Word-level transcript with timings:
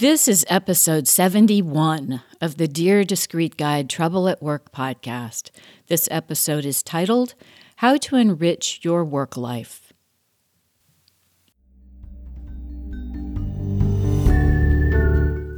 This 0.00 0.28
is 0.28 0.46
episode 0.48 1.06
71 1.06 2.22
of 2.40 2.56
the 2.56 2.66
Dear 2.66 3.04
Discreet 3.04 3.58
Guide 3.58 3.90
Trouble 3.90 4.30
at 4.30 4.42
Work 4.42 4.72
podcast. 4.72 5.50
This 5.88 6.08
episode 6.10 6.64
is 6.64 6.82
titled 6.82 7.34
How 7.76 7.98
to 7.98 8.16
Enrich 8.16 8.80
Your 8.82 9.04
Work 9.04 9.36
Life. 9.36 9.92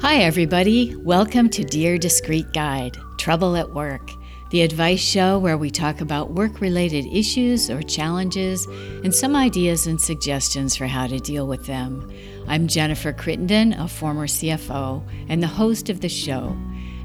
Hi, 0.02 0.16
everybody. 0.16 0.96
Welcome 0.96 1.48
to 1.50 1.62
Dear 1.62 1.96
Discreet 1.96 2.52
Guide 2.52 2.96
Trouble 3.18 3.54
at 3.54 3.72
Work, 3.72 4.10
the 4.52 4.60
advice 4.60 5.00
show 5.00 5.38
where 5.38 5.56
we 5.56 5.70
talk 5.70 6.02
about 6.02 6.32
work 6.32 6.60
related 6.60 7.06
issues 7.06 7.70
or 7.70 7.80
challenges 7.80 8.66
and 9.02 9.14
some 9.14 9.34
ideas 9.34 9.86
and 9.86 9.98
suggestions 9.98 10.76
for 10.76 10.86
how 10.86 11.06
to 11.06 11.18
deal 11.18 11.46
with 11.46 11.64
them. 11.64 12.12
I'm 12.46 12.68
Jennifer 12.68 13.14
Crittenden, 13.14 13.72
a 13.72 13.88
former 13.88 14.26
CFO 14.26 15.02
and 15.30 15.42
the 15.42 15.46
host 15.46 15.88
of 15.88 16.02
the 16.02 16.08
show, 16.10 16.54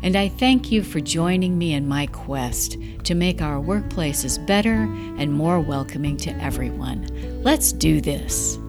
and 0.04 0.18
I 0.18 0.28
thank 0.28 0.73
you 0.73 0.84
for 0.84 1.00
joining 1.00 1.58
me 1.58 1.73
in 1.73 1.88
my 1.88 2.08
quest 2.08 2.76
to 3.06 3.16
make 3.16 3.42
our 3.42 3.64
workplaces 3.64 4.45
better 4.45 4.84
and 5.18 5.32
more 5.32 5.62
welcoming 5.62 6.18
to 6.18 6.32
everyone. 6.44 7.08
Let's 7.44 7.72
do 7.72 8.02
this. 8.02 8.59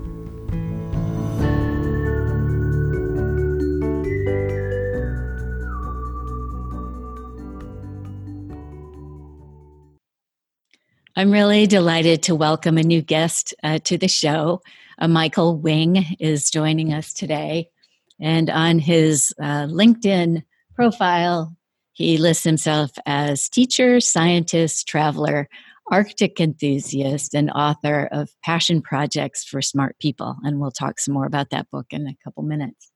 I'm 11.19 11.33
really 11.33 11.67
delighted 11.67 12.23
to 12.23 12.37
welcome 12.37 12.79
a 12.79 12.83
new 12.85 13.03
guest 13.03 13.53
uh, 13.65 13.81
to 13.87 13.99
the 13.99 14.07
show. 14.07 14.63
Uh, 15.01 15.09
Michael 15.09 15.59
Wing 15.59 16.07
is 16.21 16.49
joining 16.49 16.93
us 16.93 17.13
today. 17.13 17.71
And 18.21 18.49
on 18.49 18.79
his 18.79 19.35
uh, 19.43 19.67
LinkedIn 19.67 20.45
profile, 20.77 21.57
he 21.93 22.19
lists 22.19 22.45
himself 22.45 22.93
as 23.05 23.49
teacher, 23.49 23.99
scientist, 23.99 24.87
traveler, 24.87 25.49
Arctic 25.91 26.39
enthusiast, 26.39 27.35
and 27.35 27.51
author 27.51 28.09
of 28.13 28.31
Passion 28.45 28.81
Projects 28.81 29.43
for 29.43 29.61
Smart 29.61 29.99
People. 29.99 30.37
And 30.45 30.61
we'll 30.61 30.71
talk 30.71 31.01
some 31.01 31.15
more 31.15 31.27
about 31.27 31.51
that 31.51 31.69
book 31.73 31.87
in 31.91 32.07
a 32.07 32.17
couple 32.23 32.45
minutes. 32.45 32.93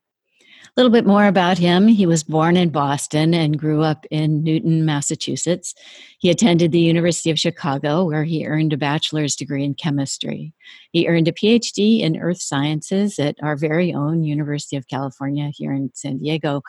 A 0.75 0.81
little 0.81 0.91
bit 0.91 1.05
more 1.05 1.27
about 1.27 1.59
him. 1.59 1.87
He 1.87 2.06
was 2.06 2.25
born 2.25 2.56
in 2.56 2.70
Boston 2.70 3.34
and 3.34 3.59
grew 3.59 3.83
up 3.83 4.06
in 4.11 4.42
Newton, 4.42 4.87
Massachusetts. 4.87 5.75
He 6.19 6.31
attended 6.31 6.73
the 6.73 6.81
University 6.81 7.31
of 7.31 7.39
Chicago, 7.39 8.06
where 8.06 8.25
he 8.25 8.47
earned 8.47 8.73
a 8.73 8.78
bachelor's 8.78 9.37
degree 9.37 9.65
in 9.65 9.75
chemistry. 9.75 10.55
He 10.91 11.06
earned 11.06 11.28
a 11.28 11.33
PhD 11.33 12.00
in 12.00 12.17
earth 12.17 12.41
sciences 12.41 13.19
at 13.19 13.37
our 13.43 13.55
very 13.55 13.93
own 13.93 14.25
University 14.25 14.77
of 14.77 14.89
California 14.89 15.50
here 15.55 15.75
in 15.75 15.91
San 15.93 16.17
Diego, 16.17 16.62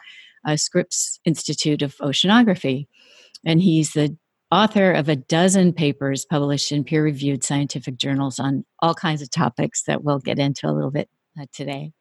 uh, 0.46 0.58
Scripps 0.58 1.22
Institute 1.24 1.81
of 1.81 1.96
Oceanography. 2.00 2.88
And 3.46 3.62
he's 3.62 3.94
the 3.94 4.18
author 4.52 4.92
of 4.92 5.08
a 5.08 5.16
dozen 5.16 5.72
papers 5.72 6.26
published 6.26 6.74
in 6.74 6.84
peer 6.84 7.06
reviewed 7.06 7.46
scientific 7.46 7.96
journals 7.96 8.38
on 8.38 8.66
all 8.80 8.96
kinds 8.96 9.22
of 9.22 9.30
topics 9.30 9.84
that 9.84 10.04
we'll 10.04 10.20
get 10.20 10.40
into 10.40 10.68
a 10.68 10.74
little 10.74 10.92
bit 10.92 11.08
uh, 11.40 11.46
today. 11.54 11.94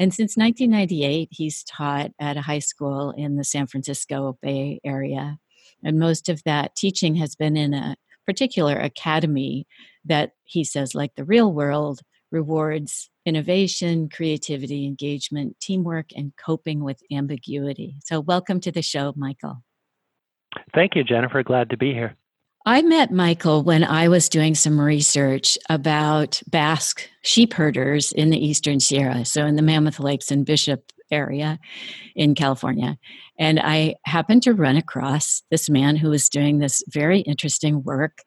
And 0.00 0.14
since 0.14 0.34
1998, 0.34 1.28
he's 1.30 1.62
taught 1.62 2.12
at 2.18 2.38
a 2.38 2.40
high 2.40 2.60
school 2.60 3.10
in 3.10 3.36
the 3.36 3.44
San 3.44 3.66
Francisco 3.66 4.38
Bay 4.40 4.80
Area. 4.82 5.38
And 5.84 5.98
most 5.98 6.30
of 6.30 6.42
that 6.44 6.74
teaching 6.74 7.16
has 7.16 7.36
been 7.36 7.54
in 7.54 7.74
a 7.74 7.96
particular 8.24 8.78
academy 8.78 9.66
that 10.06 10.32
he 10.44 10.64
says, 10.64 10.94
like 10.94 11.16
the 11.16 11.24
real 11.26 11.52
world, 11.52 12.00
rewards 12.32 13.10
innovation, 13.26 14.08
creativity, 14.08 14.86
engagement, 14.86 15.60
teamwork, 15.60 16.12
and 16.16 16.32
coping 16.42 16.82
with 16.82 17.02
ambiguity. 17.12 17.96
So, 18.02 18.20
welcome 18.20 18.58
to 18.60 18.72
the 18.72 18.80
show, 18.80 19.12
Michael. 19.16 19.62
Thank 20.74 20.96
you, 20.96 21.04
Jennifer. 21.04 21.42
Glad 21.42 21.68
to 21.68 21.76
be 21.76 21.92
here. 21.92 22.16
I 22.66 22.82
met 22.82 23.10
Michael 23.10 23.62
when 23.62 23.82
I 23.84 24.08
was 24.08 24.28
doing 24.28 24.54
some 24.54 24.78
research 24.78 25.56
about 25.70 26.42
Basque 26.46 27.08
sheep 27.22 27.54
herders 27.54 28.12
in 28.12 28.28
the 28.28 28.44
Eastern 28.44 28.80
Sierra, 28.80 29.24
so 29.24 29.46
in 29.46 29.56
the 29.56 29.62
Mammoth 29.62 29.98
Lakes 29.98 30.30
and 30.30 30.44
Bishop 30.44 30.92
area 31.10 31.58
in 32.14 32.34
California. 32.34 32.98
And 33.38 33.58
I 33.58 33.94
happened 34.04 34.42
to 34.42 34.52
run 34.52 34.76
across 34.76 35.42
this 35.50 35.70
man 35.70 35.96
who 35.96 36.10
was 36.10 36.28
doing 36.28 36.58
this 36.58 36.84
very 36.86 37.20
interesting 37.20 37.82
work 37.82 38.18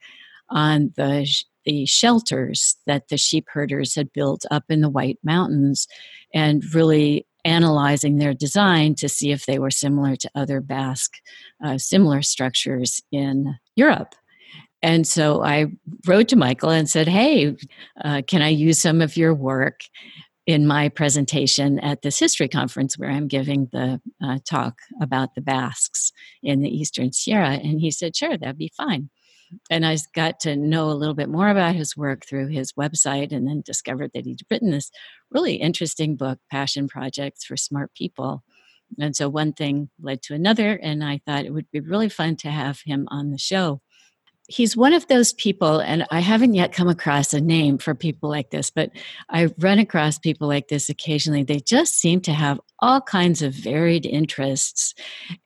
on 0.49 0.91
the, 0.97 1.31
the 1.65 1.85
shelters 1.85 2.75
that 2.87 3.09
the 3.09 3.17
sheep 3.17 3.45
herders 3.53 3.93
had 3.93 4.11
built 4.13 4.47
up 4.49 4.63
in 4.69 4.81
the 4.81 4.89
White 4.89 5.19
Mountains 5.23 5.87
and 6.33 6.63
really 6.73 7.27
analyzing 7.45 8.17
their 8.17 8.33
design 8.33 8.95
to 8.95 9.07
see 9.07 9.31
if 9.31 9.45
they 9.45 9.59
were 9.59 9.71
similar 9.71 10.15
to 10.15 10.31
other 10.33 10.59
Basque 10.59 11.17
uh, 11.63 11.77
similar 11.77 12.23
structures 12.23 12.99
in 13.11 13.59
Europe. 13.75 14.15
And 14.83 15.07
so 15.07 15.41
I 15.41 15.67
wrote 16.05 16.27
to 16.27 16.35
Michael 16.35 16.69
and 16.69 16.89
said, 16.89 17.07
Hey, 17.07 17.55
uh, 18.03 18.21
can 18.27 18.41
I 18.41 18.49
use 18.49 18.81
some 18.81 19.01
of 19.01 19.15
your 19.15 19.33
work 19.33 19.81
in 20.45 20.67
my 20.67 20.89
presentation 20.89 21.79
at 21.79 22.01
this 22.01 22.19
history 22.19 22.49
conference 22.49 22.97
where 22.97 23.09
I'm 23.09 23.29
giving 23.29 23.69
the 23.71 24.01
uh, 24.21 24.39
talk 24.47 24.79
about 25.01 25.35
the 25.35 25.41
Basques 25.41 26.11
in 26.43 26.59
the 26.59 26.69
Eastern 26.69 27.13
Sierra? 27.13 27.51
And 27.51 27.79
he 27.79 27.91
said, 27.91 28.15
Sure, 28.15 28.37
that'd 28.37 28.57
be 28.57 28.73
fine. 28.75 29.09
And 29.69 29.85
I 29.85 29.97
got 30.13 30.41
to 30.41 30.57
know 30.57 30.89
a 30.89 30.93
little 30.93 31.15
bit 31.15 31.29
more 31.29 31.49
about 31.49 31.75
his 31.75 31.95
work 31.95 32.25
through 32.25 32.47
his 32.47 32.73
website 32.73 33.31
and 33.31 33.47
then 33.47 33.61
discovered 33.65 34.11
that 34.13 34.25
he'd 34.25 34.41
written 34.51 34.71
this 34.71 34.91
really 35.31 35.55
interesting 35.55 36.17
book, 36.17 36.39
Passion 36.51 36.89
Projects 36.89 37.45
for 37.45 37.55
Smart 37.55 37.93
People. 37.93 38.43
And 38.99 39.15
so 39.15 39.29
one 39.29 39.53
thing 39.53 39.89
led 40.01 40.21
to 40.23 40.33
another, 40.33 40.73
and 40.75 41.03
I 41.03 41.21
thought 41.25 41.45
it 41.45 41.53
would 41.53 41.71
be 41.71 41.79
really 41.79 42.09
fun 42.09 42.35
to 42.37 42.51
have 42.51 42.81
him 42.83 43.07
on 43.09 43.31
the 43.31 43.37
show 43.37 43.81
he's 44.53 44.77
one 44.77 44.93
of 44.93 45.07
those 45.07 45.33
people, 45.33 45.79
and 45.79 46.05
I 46.11 46.19
haven't 46.19 46.53
yet 46.53 46.73
come 46.73 46.87
across 46.87 47.33
a 47.33 47.41
name 47.41 47.79
for 47.79 47.95
people 47.95 48.29
like 48.29 48.51
this, 48.51 48.69
but 48.69 48.91
I 49.29 49.49
run 49.57 49.79
across 49.79 50.19
people 50.19 50.47
like 50.47 50.67
this 50.67 50.89
occasionally. 50.89 51.43
They 51.43 51.59
just 51.59 51.95
seem 51.95 52.21
to 52.21 52.33
have 52.33 52.59
all 52.79 53.01
kinds 53.01 53.41
of 53.41 53.55
varied 53.55 54.05
interests 54.05 54.93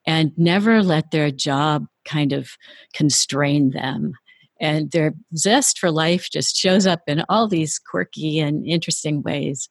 and 0.06 0.34
never 0.38 0.84
let 0.84 1.12
their 1.12 1.31
job 1.31 1.85
kind 2.03 2.34
of 2.34 2.50
constrain 2.94 3.69
them. 3.72 4.12
And 4.59 4.91
their 4.91 5.13
zest 5.35 5.78
for 5.78 5.91
life 5.91 6.29
just 6.31 6.56
shows 6.56 6.88
up 6.88 7.01
in 7.07 7.24
all 7.29 7.47
these 7.47 7.79
quirky 7.79 8.39
and 8.39 8.66
interesting 8.66 9.22
ways. 9.22 9.69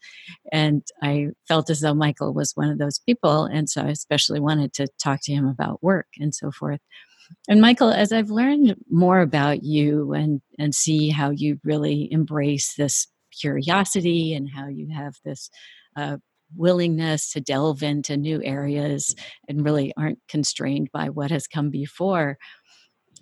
And 0.52 0.82
I 1.02 1.28
felt 1.48 1.68
as 1.70 1.80
though 1.80 1.94
Michael 1.94 2.32
was 2.32 2.52
one 2.54 2.70
of 2.70 2.78
those 2.78 3.00
people. 3.00 3.44
And 3.44 3.68
so 3.68 3.82
I 3.82 3.88
especially 3.88 4.38
wanted 4.38 4.72
to 4.74 4.86
talk 5.02 5.20
to 5.24 5.32
him 5.32 5.46
about 5.46 5.82
work 5.82 6.06
and 6.20 6.32
so 6.32 6.52
forth. 6.52 6.80
And 7.48 7.60
Michael, 7.60 7.90
as 7.90 8.12
I've 8.12 8.30
learned 8.30 8.76
more 8.90 9.20
about 9.20 9.62
you 9.62 10.12
and, 10.12 10.40
and 10.58 10.74
see 10.74 11.10
how 11.10 11.30
you 11.30 11.58
really 11.64 12.08
embrace 12.10 12.74
this 12.74 13.06
curiosity 13.38 14.34
and 14.34 14.48
how 14.48 14.68
you 14.68 14.88
have 14.94 15.14
this 15.24 15.50
uh, 15.96 16.16
willingness 16.54 17.32
to 17.32 17.40
delve 17.40 17.82
into 17.82 18.16
new 18.16 18.42
areas 18.42 19.14
and 19.48 19.64
really 19.64 19.92
aren't 19.96 20.20
constrained 20.28 20.90
by 20.92 21.08
what 21.08 21.30
has 21.30 21.46
come 21.46 21.70
before, 21.70 22.38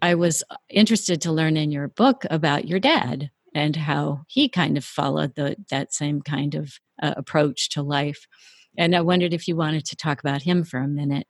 I 0.02 0.14
was 0.14 0.42
uh, 0.50 0.56
interested 0.68 1.22
to 1.22 1.32
learn 1.32 1.56
in 1.56 1.70
your 1.70 1.88
book 1.88 2.24
about 2.30 2.68
your 2.68 2.80
dad 2.80 3.30
and 3.54 3.76
how 3.76 4.22
he 4.28 4.48
kind 4.48 4.76
of 4.76 4.84
followed 4.84 5.34
the, 5.34 5.56
that 5.70 5.94
same 5.94 6.20
kind 6.20 6.54
of 6.54 6.78
uh, 7.02 7.14
approach 7.16 7.70
to 7.70 7.82
life. 7.82 8.26
And 8.76 8.96
I 8.96 9.00
wondered 9.00 9.32
if 9.32 9.46
you 9.46 9.56
wanted 9.56 9.84
to 9.86 9.96
talk 9.96 10.20
about 10.20 10.42
him 10.42 10.64
for 10.64 10.80
a 10.80 10.88
minute. 10.88 11.26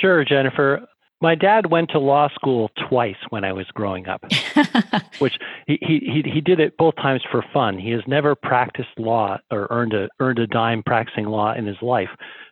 Sure, 0.00 0.24
Jennifer. 0.24 0.86
My 1.22 1.34
dad 1.34 1.70
went 1.70 1.90
to 1.90 1.98
law 1.98 2.28
school 2.34 2.70
twice 2.88 3.16
when 3.28 3.44
I 3.44 3.52
was 3.52 3.66
growing 3.74 4.08
up, 4.08 4.24
which 5.18 5.34
he, 5.66 5.78
he 5.82 6.22
he 6.24 6.40
did 6.40 6.60
it 6.60 6.76
both 6.78 6.96
times 6.96 7.22
for 7.30 7.44
fun. 7.52 7.78
He 7.78 7.90
has 7.90 8.00
never 8.06 8.34
practiced 8.34 8.88
law 8.98 9.38
or 9.50 9.66
earned 9.70 9.92
a 9.92 10.08
earned 10.18 10.38
a 10.38 10.46
dime 10.46 10.82
practicing 10.82 11.26
law 11.26 11.52
in 11.52 11.66
his 11.66 11.76
life, 11.82 12.08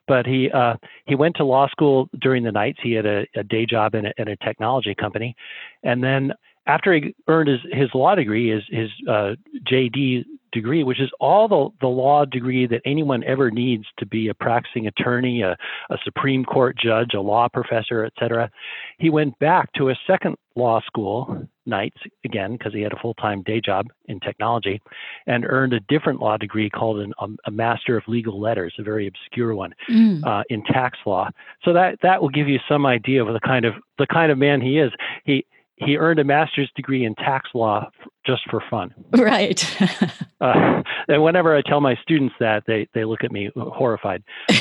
but 0.06 0.26
he 0.26 0.50
uh, 0.50 0.75
he 1.06 1.15
went 1.15 1.37
to 1.37 1.44
law 1.44 1.67
school 1.69 2.11
during 2.20 2.44
the 2.44 2.53
nights. 2.53 2.79
He 2.82 2.93
had 2.93 3.06
a, 3.06 3.26
a 3.37 3.43
day 3.43 3.65
job 3.65 3.94
in 3.94 4.06
a, 4.06 4.12
in 4.19 4.29
a 4.29 4.37
technology 4.37 4.94
company, 4.94 5.35
and 5.82 6.05
then 6.05 6.32
after 6.67 6.93
he 6.93 7.15
earned 7.26 7.49
his, 7.49 7.61
his 7.73 7.88
law 7.94 8.15
degree, 8.15 8.50
his 8.50 8.62
his 8.69 8.91
uh, 9.09 9.35
JD 9.67 10.25
degree, 10.53 10.85
which 10.85 11.00
is 11.00 11.11
all 11.21 11.49
the, 11.49 11.69
the 11.81 11.89
law 11.89 12.25
degree 12.25 12.67
that 12.67 12.81
anyone 12.85 13.25
ever 13.25 13.50
needs 13.50 13.85
to 13.99 14.06
be 14.06 14.29
a 14.29 14.35
practicing 14.35 14.87
attorney, 14.87 15.43
a, 15.43 15.56
a 15.91 15.97
Supreme 16.05 16.45
Court 16.45 16.77
judge, 16.77 17.15
a 17.15 17.21
law 17.21 17.49
professor, 17.49 18.05
etc. 18.05 18.50
He 18.99 19.11
went 19.11 19.39
back 19.39 19.73
to 19.75 19.91
a 19.91 19.95
second 20.06 20.37
law 20.56 20.81
school 20.87 21.47
nights 21.67 21.99
again 22.25 22.53
because 22.53 22.73
he 22.73 22.81
had 22.81 22.93
a 22.93 22.99
full-time 23.00 23.43
day 23.43 23.61
job 23.61 23.87
in 24.06 24.19
technology 24.21 24.81
and 25.27 25.45
earned 25.47 25.73
a 25.73 25.81
different 25.81 26.21
law 26.21 26.37
degree 26.37 26.69
called 26.69 26.99
an, 26.99 27.12
um, 27.21 27.39
a 27.47 27.51
master 27.51 27.97
of 27.97 28.03
legal 28.09 28.41
letters 28.41 28.75
a 28.79 28.83
very 28.83 29.06
obscure 29.06 29.55
one 29.55 29.73
mm. 29.89 30.25
uh, 30.27 30.43
in 30.49 30.65
tax 30.65 30.99
law 31.06 31.31
so 31.65 31.73
that 31.73 31.99
that 32.03 32.21
will 32.21 32.31
give 32.31 32.49
you 32.49 32.59
some 32.69 32.87
idea 32.87 33.25
of 33.25 33.33
the 33.33 33.41
kind 33.41 33.65
of 33.65 33.75
the 33.99 34.06
kind 34.06 34.33
of 34.33 34.39
man 34.39 34.61
he 34.61 34.79
is 34.79 34.91
he 35.25 35.44
he 35.81 35.97
earned 35.97 36.19
a 36.19 36.25
master's 36.25 36.71
degree 36.77 37.05
in 37.05 37.15
tax 37.15 37.51
law 37.55 37.89
just 38.27 38.43
for 38.51 38.63
fun. 38.71 38.95
Right. 39.19 39.65
uh, 40.41 40.83
and 41.09 41.23
whenever 41.23 41.57
I 41.57 41.63
tell 41.63 41.81
my 41.81 41.97
students 42.03 42.35
that, 42.41 42.65
they, 42.67 42.89
they 42.95 43.05
look 43.05 43.25
at 43.25 43.33
me 43.33 43.51
horrified. 43.57 44.23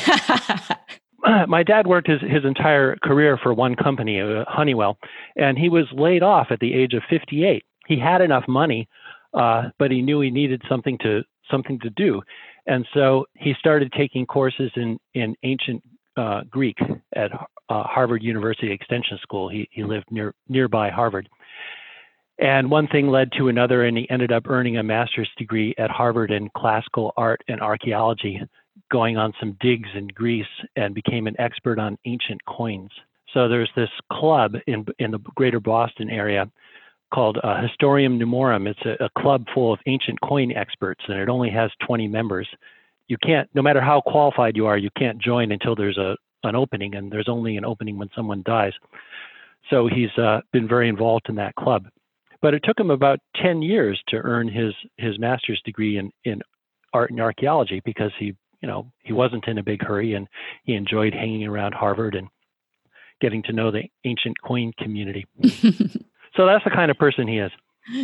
my 1.47 1.63
dad 1.63 1.87
worked 1.87 2.09
his, 2.09 2.21
his 2.21 2.45
entire 2.45 2.95
career 3.03 3.37
for 3.41 3.53
one 3.53 3.75
company, 3.75 4.21
uh, 4.21 4.45
Honeywell, 4.47 4.97
and 5.35 5.57
he 5.57 5.69
was 5.69 5.85
laid 5.93 6.23
off 6.23 6.47
at 6.49 6.59
the 6.59 6.73
age 6.73 6.93
of 6.93 7.03
58. 7.09 7.63
He 7.87 7.99
had 7.99 8.21
enough 8.21 8.45
money, 8.47 8.87
uh, 9.33 9.69
but 9.79 9.91
he 9.91 10.01
knew 10.01 10.21
he 10.21 10.31
needed 10.31 10.61
something 10.69 10.97
to 10.99 11.21
something 11.49 11.79
to 11.79 11.89
do, 11.91 12.21
and 12.65 12.85
so 12.93 13.25
he 13.35 13.53
started 13.57 13.93
taking 13.97 14.25
courses 14.25 14.71
in 14.75 14.99
in 15.13 15.35
ancient 15.43 15.81
uh, 16.17 16.41
Greek 16.49 16.77
at 17.15 17.31
uh, 17.69 17.83
Harvard 17.83 18.23
University 18.23 18.71
Extension 18.71 19.17
School. 19.21 19.49
He 19.49 19.67
he 19.71 19.83
lived 19.83 20.05
near 20.11 20.33
nearby 20.47 20.89
Harvard, 20.89 21.29
and 22.39 22.69
one 22.69 22.87
thing 22.87 23.07
led 23.07 23.31
to 23.33 23.47
another, 23.47 23.85
and 23.85 23.97
he 23.97 24.09
ended 24.09 24.31
up 24.31 24.47
earning 24.47 24.77
a 24.77 24.83
master's 24.83 25.29
degree 25.37 25.73
at 25.77 25.89
Harvard 25.89 26.31
in 26.31 26.49
classical 26.55 27.13
art 27.17 27.41
and 27.47 27.61
archaeology, 27.61 28.39
going 28.91 29.17
on 29.17 29.33
some 29.39 29.57
digs 29.59 29.89
in 29.95 30.07
Greece, 30.07 30.45
and 30.75 30.93
became 30.93 31.27
an 31.27 31.39
expert 31.39 31.79
on 31.79 31.97
ancient 32.05 32.43
coins. 32.45 32.91
So 33.33 33.47
there's 33.47 33.71
this 33.75 33.89
club 34.11 34.55
in 34.67 34.85
in 34.99 35.11
the 35.11 35.19
greater 35.35 35.59
Boston 35.59 36.09
area 36.09 36.49
called 37.13 37.37
uh, 37.43 37.61
Historia 37.61 38.09
Numorum. 38.09 38.67
It's 38.67 38.85
a, 38.85 39.05
a 39.05 39.09
club 39.21 39.45
full 39.53 39.73
of 39.73 39.79
ancient 39.85 40.19
coin 40.21 40.51
experts, 40.51 41.03
and 41.07 41.19
it 41.19 41.29
only 41.29 41.49
has 41.49 41.71
20 41.85 42.07
members. 42.07 42.47
You 43.07 43.17
can't, 43.23 43.49
no 43.53 43.61
matter 43.61 43.81
how 43.81 44.01
qualified 44.01 44.55
you 44.55 44.65
are, 44.65 44.77
you 44.77 44.89
can't 44.97 45.21
join 45.21 45.51
until 45.51 45.75
there's 45.75 45.97
a 45.97 46.15
an 46.43 46.55
opening, 46.55 46.95
and 46.95 47.11
there's 47.11 47.27
only 47.27 47.57
an 47.57 47.65
opening 47.65 47.97
when 47.97 48.09
someone 48.15 48.43
dies. 48.45 48.73
So 49.69 49.87
he's 49.87 50.15
uh, 50.17 50.41
been 50.53 50.67
very 50.67 50.87
involved 50.87 51.27
in 51.29 51.35
that 51.35 51.55
club. 51.55 51.87
But 52.41 52.53
it 52.53 52.63
took 52.63 52.79
him 52.79 52.91
about 52.91 53.19
10 53.41 53.61
years 53.61 54.01
to 54.09 54.17
earn 54.17 54.47
his 54.47 54.73
his 54.97 55.17
master's 55.19 55.61
degree 55.65 55.97
in 55.97 56.11
in 56.23 56.41
art 56.93 57.11
and 57.11 57.19
archaeology 57.19 57.81
because 57.83 58.11
he 58.19 58.35
you 58.61 58.67
know 58.67 58.91
he 59.03 59.13
wasn't 59.13 59.47
in 59.47 59.57
a 59.57 59.63
big 59.63 59.83
hurry 59.83 60.13
and 60.13 60.27
he 60.63 60.73
enjoyed 60.73 61.13
hanging 61.13 61.45
around 61.45 61.73
Harvard 61.73 62.15
and 62.15 62.27
getting 63.19 63.41
to 63.43 63.53
know 63.53 63.71
the 63.71 63.83
ancient 64.05 64.39
coin 64.41 64.71
community. 64.77 65.25
so 65.43 66.45
that's 66.45 66.63
the 66.63 66.71
kind 66.73 66.91
of 66.91 66.97
person 66.97 67.27
he 67.27 67.39
is. 67.39 67.51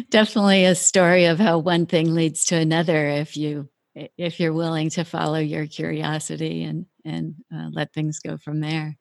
Definitely 0.10 0.66
a 0.66 0.76
story 0.76 1.26
of 1.26 1.40
how 1.40 1.60
one 1.60 1.86
thing 1.86 2.16
leads 2.16 2.46
to 2.46 2.56
another 2.56 3.08
if 3.08 3.38
you 3.38 3.70
if 3.96 4.40
you're 4.40 4.54
willing 4.54 4.90
to 4.92 5.04
follow 5.04 5.40
your 5.40 5.68
curiosity 5.68 6.64
and 6.64 6.86
and 7.06 7.36
uh, 7.54 7.70
let 7.72 7.94
things 7.94 8.20
go 8.20 8.38
from 8.38 8.60
there. 8.60 8.98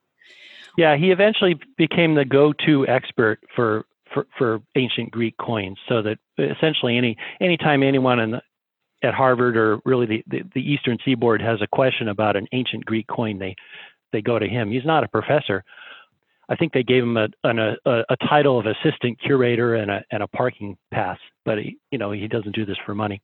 Yeah, 0.76 0.96
he 0.96 1.10
eventually 1.10 1.60
became 1.76 2.14
the 2.14 2.24
go-to 2.24 2.86
expert 2.86 3.40
for 3.54 3.84
for, 4.12 4.26
for 4.36 4.60
ancient 4.76 5.10
Greek 5.10 5.36
coins, 5.38 5.78
so 5.88 6.02
that 6.02 6.18
essentially 6.38 6.96
any 6.96 7.16
anytime 7.40 7.82
anyone 7.82 8.20
in 8.20 8.30
the, 8.32 8.42
at 9.02 9.14
Harvard 9.14 9.56
or 9.56 9.80
really 9.84 10.06
the, 10.06 10.24
the, 10.26 10.42
the 10.54 10.60
Eastern 10.60 10.98
Seaboard 11.04 11.42
has 11.42 11.60
a 11.60 11.66
question 11.66 12.08
about 12.08 12.36
an 12.36 12.46
ancient 12.52 12.84
Greek 12.84 13.06
coin, 13.06 13.38
they 13.38 13.54
they 14.12 14.20
go 14.20 14.38
to 14.38 14.46
him. 14.46 14.70
He's 14.70 14.84
not 14.84 15.04
a 15.04 15.08
professor. 15.08 15.64
I 16.48 16.56
think 16.56 16.72
they 16.72 16.82
gave 16.82 17.02
him 17.02 17.16
a, 17.16 17.28
an, 17.44 17.58
a, 17.58 17.76
a 17.86 18.16
title 18.28 18.58
of 18.58 18.66
assistant 18.66 19.18
curator 19.24 19.74
and 19.76 19.90
a, 19.90 20.04
and 20.10 20.22
a 20.22 20.26
parking 20.26 20.76
pass, 20.92 21.16
but 21.46 21.56
he, 21.58 21.78
you 21.90 21.98
know, 21.98 22.10
he 22.10 22.28
doesn't 22.28 22.54
do 22.54 22.66
this 22.66 22.76
for 22.84 22.94
money. 22.94 23.22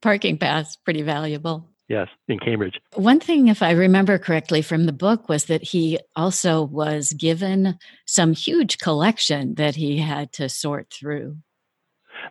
Parking 0.00 0.38
pass, 0.38 0.76
pretty 0.76 1.02
valuable. 1.02 1.66
Yes, 1.88 2.06
in 2.28 2.38
Cambridge. 2.38 2.80
One 2.94 3.18
thing, 3.18 3.48
if 3.48 3.62
I 3.62 3.72
remember 3.72 4.16
correctly 4.16 4.62
from 4.62 4.86
the 4.86 4.92
book, 4.92 5.28
was 5.28 5.46
that 5.46 5.64
he 5.64 5.98
also 6.14 6.62
was 6.62 7.12
given 7.12 7.78
some 8.06 8.32
huge 8.32 8.78
collection 8.78 9.56
that 9.56 9.74
he 9.74 9.98
had 9.98 10.32
to 10.34 10.48
sort 10.48 10.92
through. 10.92 11.38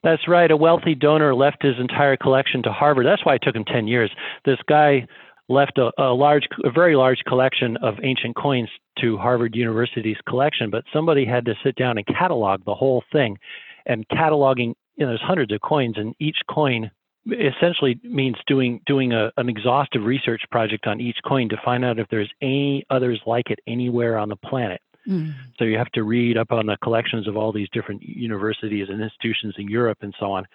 That's 0.02 0.30
right. 0.30 0.50
A 0.50 0.56
wealthy 0.56 0.96
donor 0.96 1.36
left 1.36 1.62
his 1.62 1.76
entire 1.78 2.16
collection 2.16 2.64
to 2.64 2.72
Harvard. 2.72 3.06
That's 3.06 3.26
why 3.26 3.36
it 3.36 3.42
took 3.42 3.56
him 3.56 3.66
10 3.66 3.88
years. 3.88 4.10
This 4.46 4.60
guy 4.68 5.06
left 5.50 5.78
a, 5.78 5.92
a 6.02 6.14
large, 6.14 6.48
a 6.64 6.72
very 6.72 6.96
large 6.96 7.20
collection 7.28 7.76
of 7.82 7.96
ancient 8.02 8.38
coins 8.38 8.70
to 9.02 9.18
Harvard 9.18 9.56
University's 9.56 10.18
collection, 10.28 10.70
but 10.70 10.86
somebody 10.94 11.26
had 11.26 11.44
to 11.46 11.56
sit 11.64 11.76
down 11.76 11.98
and 11.98 12.08
catalog 12.08 12.64
the 12.64 12.76
whole 12.76 13.04
thing. 13.12 13.38
And 13.86 14.08
cataloging, 14.08 14.76
you 14.96 15.06
know, 15.06 15.08
there's 15.08 15.22
hundreds 15.22 15.52
of 15.52 15.60
coins, 15.62 15.96
and 15.98 16.16
each 16.20 16.38
coin 16.50 16.92
essentially 17.34 18.00
means 18.04 18.36
doing 18.48 18.82
doing 18.86 19.14
a, 19.14 19.32
an 19.38 19.50
exhaustive 19.50 20.04
research 20.04 20.42
project 20.52 20.88
on 20.88 21.00
each 21.00 21.18
coin 21.28 21.50
to 21.50 21.58
find 21.64 21.86
out 21.86 22.00
if 22.00 22.08
there's 22.10 22.32
any 22.42 22.86
others 22.90 23.20
like 23.26 23.50
it 23.50 23.60
anywhere 23.68 24.18
on 24.18 24.30
the 24.30 24.36
planet. 24.36 24.82
Mm. 25.08 25.34
So 25.58 25.66
you 25.66 25.78
have 25.78 25.92
to 25.92 26.04
read 26.04 26.38
up 26.38 26.52
on 26.52 26.66
the 26.66 26.78
collections 26.84 27.28
of 27.28 27.38
all 27.38 27.52
these 27.52 27.70
different 27.72 28.04
universities 28.04 28.88
and 28.90 29.02
institutions 29.02 29.56
in 29.58 29.68
Europe 29.68 30.00
and 30.02 30.14
so 30.20 30.32
on. 30.32 30.46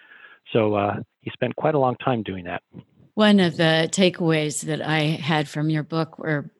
So 0.53 0.75
uh, 0.75 0.97
he 1.21 1.31
spent 1.31 1.55
quite 1.55 1.75
a 1.75 1.79
long 1.79 1.95
time 1.97 2.23
doing 2.23 2.45
that. 2.45 2.61
One 3.15 3.39
of 3.39 3.57
the 3.57 3.89
takeaways 3.91 4.61
that 4.63 4.81
I 4.81 4.99
had 5.01 5.47
from 5.47 5.69
your 5.69 5.83
book, 5.83 6.19
or 6.19 6.51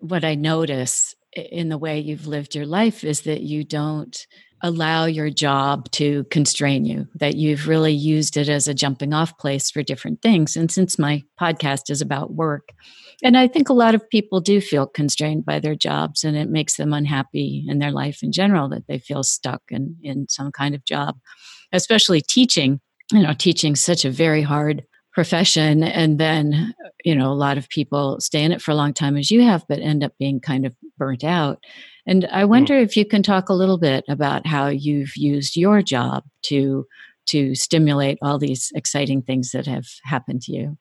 what 0.00 0.24
I 0.24 0.34
notice 0.34 1.14
in 1.32 1.68
the 1.68 1.78
way 1.78 2.00
you've 2.00 2.26
lived 2.26 2.54
your 2.54 2.66
life, 2.66 3.04
is 3.04 3.22
that 3.22 3.42
you 3.42 3.64
don't 3.64 4.26
allow 4.62 5.06
your 5.06 5.30
job 5.30 5.90
to 5.92 6.24
constrain 6.24 6.84
you, 6.84 7.06
that 7.14 7.36
you've 7.36 7.68
really 7.68 7.92
used 7.92 8.36
it 8.36 8.48
as 8.48 8.68
a 8.68 8.74
jumping 8.74 9.12
off 9.12 9.38
place 9.38 9.70
for 9.70 9.82
different 9.82 10.22
things. 10.22 10.56
And 10.56 10.70
since 10.70 10.98
my 10.98 11.22
podcast 11.40 11.90
is 11.90 12.00
about 12.00 12.34
work, 12.34 12.70
and 13.22 13.36
I 13.36 13.48
think 13.48 13.68
a 13.68 13.74
lot 13.74 13.94
of 13.94 14.08
people 14.08 14.40
do 14.40 14.60
feel 14.60 14.86
constrained 14.86 15.44
by 15.44 15.60
their 15.60 15.74
jobs, 15.74 16.24
and 16.24 16.36
it 16.36 16.48
makes 16.48 16.76
them 16.76 16.92
unhappy 16.92 17.64
in 17.68 17.78
their 17.78 17.92
life 17.92 18.22
in 18.22 18.32
general 18.32 18.68
that 18.70 18.86
they 18.86 18.98
feel 18.98 19.22
stuck 19.22 19.62
in, 19.70 19.96
in 20.02 20.26
some 20.28 20.52
kind 20.52 20.74
of 20.74 20.84
job, 20.84 21.16
especially 21.72 22.20
teaching. 22.20 22.80
You 23.12 23.22
know, 23.22 23.34
teaching 23.36 23.74
such 23.74 24.04
a 24.04 24.10
very 24.10 24.40
hard 24.40 24.84
profession 25.12 25.82
and 25.82 26.18
then 26.18 26.72
you 27.04 27.14
know 27.14 27.32
a 27.32 27.34
lot 27.34 27.58
of 27.58 27.68
people 27.68 28.20
stay 28.20 28.44
in 28.44 28.52
it 28.52 28.62
for 28.62 28.70
a 28.70 28.76
long 28.76 28.94
time 28.94 29.16
as 29.16 29.30
you 29.30 29.42
have 29.42 29.64
but 29.68 29.80
end 29.80 30.04
up 30.04 30.12
being 30.18 30.40
kind 30.40 30.64
of 30.64 30.74
burnt 31.00 31.24
out 31.24 31.58
and 32.06 32.26
i 32.26 32.42
hmm. 32.42 32.50
wonder 32.50 32.74
mm. 32.74 32.82
if 32.82 32.96
you 32.96 33.04
can 33.04 33.22
talk 33.22 33.48
a 33.48 33.54
little 33.54 33.78
bit 33.78 34.04
about 34.08 34.46
how 34.46 34.68
you've 34.68 35.16
used 35.16 35.56
your 35.56 35.82
job 35.82 36.22
to 36.42 36.86
to 37.26 37.54
stimulate 37.54 38.18
all 38.22 38.38
these 38.38 38.70
exciting 38.74 39.22
things 39.22 39.50
that 39.52 39.66
have 39.66 39.86
happened 40.04 40.42
to 40.42 40.52
you 40.52 40.76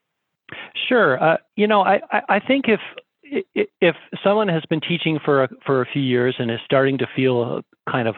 sure 0.87 1.21
uh, 1.23 1.37
you 1.55 1.67
know 1.67 1.81
I, 1.81 2.01
I 2.27 2.39
think 2.39 2.65
if 2.67 2.81
if 3.81 3.95
someone 4.23 4.47
has 4.47 4.63
been 4.69 4.81
teaching 4.81 5.19
for 5.23 5.43
a, 5.43 5.49
for 5.65 5.81
a 5.81 5.85
few 5.85 6.01
years 6.01 6.35
and 6.39 6.49
is 6.49 6.59
starting 6.65 6.97
to 6.97 7.07
feel 7.15 7.61
kind 7.89 8.07
of 8.07 8.15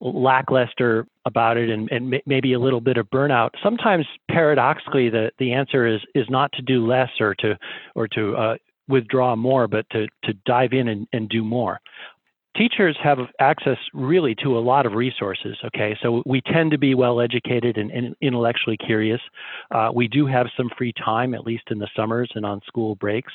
lackluster 0.00 1.06
about 1.24 1.56
it 1.56 1.70
and, 1.70 1.90
and 1.90 2.14
maybe 2.26 2.52
a 2.52 2.60
little 2.60 2.80
bit 2.80 2.96
of 2.96 3.08
burnout, 3.10 3.50
sometimes 3.62 4.06
paradoxically 4.30 5.08
the, 5.08 5.30
the 5.38 5.52
answer 5.52 5.86
is 5.86 6.00
is 6.14 6.26
not 6.28 6.50
to 6.52 6.62
do 6.62 6.86
less 6.86 7.10
or 7.20 7.34
to 7.36 7.58
or 7.94 8.08
to 8.08 8.34
uh, 8.36 8.54
withdraw 8.88 9.36
more, 9.36 9.68
but 9.68 9.88
to 9.90 10.06
to 10.24 10.32
dive 10.46 10.72
in 10.72 10.88
and, 10.88 11.06
and 11.12 11.28
do 11.28 11.44
more. 11.44 11.80
Teachers 12.54 12.98
have 13.02 13.18
access 13.40 13.78
really 13.94 14.34
to 14.42 14.58
a 14.58 14.60
lot 14.60 14.84
of 14.84 14.92
resources. 14.92 15.56
Okay, 15.64 15.96
so 16.02 16.22
we 16.26 16.42
tend 16.42 16.70
to 16.72 16.78
be 16.78 16.94
well 16.94 17.20
educated 17.20 17.78
and, 17.78 17.90
and 17.90 18.14
intellectually 18.20 18.76
curious. 18.76 19.20
Uh, 19.70 19.90
we 19.94 20.06
do 20.06 20.26
have 20.26 20.46
some 20.56 20.68
free 20.76 20.92
time, 20.92 21.32
at 21.34 21.46
least 21.46 21.64
in 21.70 21.78
the 21.78 21.88
summers 21.96 22.30
and 22.34 22.44
on 22.44 22.60
school 22.66 22.94
breaks. 22.96 23.32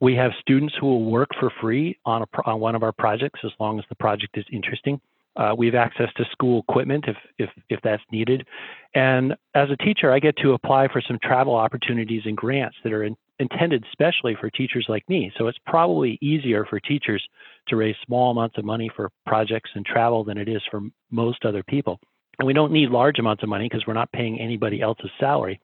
We 0.00 0.16
have 0.16 0.32
students 0.40 0.74
who 0.80 0.86
will 0.86 1.04
work 1.04 1.28
for 1.38 1.52
free 1.60 1.96
on, 2.06 2.22
a, 2.22 2.26
on 2.44 2.58
one 2.58 2.74
of 2.74 2.82
our 2.82 2.92
projects 2.92 3.40
as 3.44 3.52
long 3.60 3.78
as 3.78 3.84
the 3.88 3.94
project 3.96 4.36
is 4.36 4.46
interesting. 4.50 5.00
Uh, 5.36 5.54
we 5.56 5.66
have 5.66 5.74
access 5.76 6.08
to 6.16 6.24
school 6.32 6.64
equipment 6.68 7.04
if, 7.06 7.16
if, 7.38 7.50
if 7.68 7.80
that's 7.82 8.02
needed. 8.10 8.46
And 8.94 9.34
as 9.54 9.70
a 9.70 9.76
teacher, 9.76 10.10
I 10.10 10.18
get 10.18 10.36
to 10.38 10.54
apply 10.54 10.88
for 10.88 11.00
some 11.00 11.18
travel 11.22 11.54
opportunities 11.54 12.22
and 12.24 12.36
grants 12.36 12.76
that 12.82 12.92
are 12.92 13.04
in, 13.04 13.16
intended 13.40 13.84
specially 13.90 14.36
for 14.38 14.50
teachers 14.50 14.86
like 14.88 15.08
me. 15.08 15.32
So 15.36 15.48
it's 15.48 15.58
probably 15.66 16.18
easier 16.20 16.64
for 16.64 16.78
teachers 16.78 17.26
to 17.68 17.76
raise 17.76 17.96
small 18.06 18.30
amounts 18.30 18.58
of 18.58 18.64
money 18.64 18.90
for 18.94 19.10
projects 19.26 19.70
and 19.74 19.84
travel 19.84 20.22
than 20.22 20.38
it 20.38 20.48
is 20.48 20.62
for 20.70 20.80
most 21.10 21.44
other 21.44 21.62
people. 21.62 21.98
And 22.38 22.46
we 22.46 22.52
don't 22.52 22.72
need 22.72 22.90
large 22.90 23.18
amounts 23.18 23.42
of 23.42 23.48
money 23.48 23.68
because 23.68 23.86
we're 23.86 23.94
not 23.94 24.12
paying 24.12 24.40
anybody 24.40 24.80
else's 24.80 25.10
salary. 25.18 25.60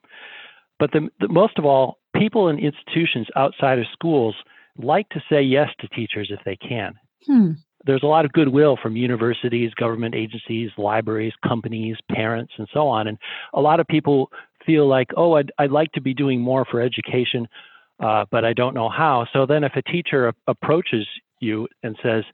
But 0.78 0.92
the, 0.92 1.09
the, 1.21 1.28
most 1.28 1.59
of 1.59 1.64
all, 1.64 1.99
people 2.14 2.49
in 2.49 2.59
institutions 2.59 3.26
outside 3.37 3.78
of 3.78 3.87
schools 3.92 4.35
like 4.78 5.09
to 5.11 5.23
say 5.30 5.42
yes 5.42 5.68
to 5.80 5.88
teachers 5.88 6.30
if 6.30 6.40
they 6.45 6.56
can. 6.56 6.95
Hmm. 7.26 7.52
There's 7.87 8.02
a 8.02 8.06
lot 8.06 8.25
of 8.25 8.33
goodwill 8.33 8.76
from 8.83 8.97
universities, 8.97 9.73
government 9.75 10.14
agencies, 10.14 10.71
libraries, 10.76 11.33
companies, 11.47 11.97
parents, 12.12 12.52
and 12.59 12.66
so 12.75 12.88
on. 12.88 13.06
And 13.06 13.16
a 13.54 13.61
lot 13.61 13.80
of 13.80 13.87
people 13.87 14.30
feel 14.66 14.88
like, 14.88 15.08
oh, 15.16 15.35
I'd, 15.35 15.52
I'd 15.58 15.70
like 15.70 15.92
to 15.92 16.00
be 16.00 16.12
doing 16.12 16.40
more 16.40 16.66
for 16.68 16.80
education, 16.80 17.49
uh, 18.00 18.26
but 18.30 18.44
I 18.44 18.52
don't 18.52 18.75
know 18.75 18.90
how. 18.90 19.26
So 19.32 19.46
then 19.46 19.64
if 19.64 19.73
a 19.76 19.82
teacher 19.82 20.32
approaches 20.46 21.06
you 21.40 21.68
and 21.82 21.96
says, 22.02 22.25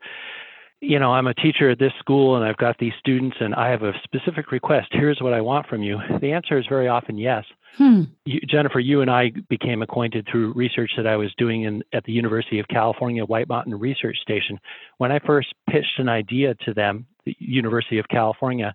you 0.81 0.99
know, 0.99 1.13
I'm 1.13 1.29
a 1.29 1.35
teacher 1.35 1.71
at 1.71 1.79
this 1.79 1.93
school 2.01 2.35
and 2.35 2.45
I've 2.45 2.57
got 2.57 2.77
these 2.79 2.93
students 2.99 3.37
and 3.39 3.55
I 3.55 3.71
have 3.71 3.83
a 3.83 3.93
specific 4.03 4.51
request. 4.51 4.89
Here's 4.91 5.21
what 5.21 5.33
I 5.33 5.41
want 5.41 5.69
from 5.69 5.83
you. 5.83 5.99
The 6.21 6.33
answer 6.33 6.59
is 6.59 6.67
very 6.69 6.89
often 6.89 7.17
yes. 7.17 7.45
Hmm. 7.77 8.03
You, 8.25 8.41
Jennifer, 8.41 8.81
you 8.81 9.01
and 9.01 9.11
I 9.11 9.31
became 9.49 9.81
acquainted 9.81 10.27
through 10.31 10.53
research 10.55 10.91
that 10.97 11.07
I 11.07 11.17
was 11.17 11.33
doing 11.39 11.63
in, 11.63 11.83
at 11.93 12.03
the 12.05 12.13
University 12.13 12.59
of 12.59 12.67
California 12.67 13.25
White 13.25 13.49
Mountain 13.49 13.79
Research 13.79 14.19
Station. 14.21 14.59
When 14.99 15.13
I 15.13 15.21
first 15.21 15.55
pitched 15.71 15.99
an 15.99 16.09
idea 16.09 16.55
to 16.67 16.75
them 16.75 17.07
the 17.25 17.37
University 17.39 17.99
of 17.99 18.09
California 18.09 18.75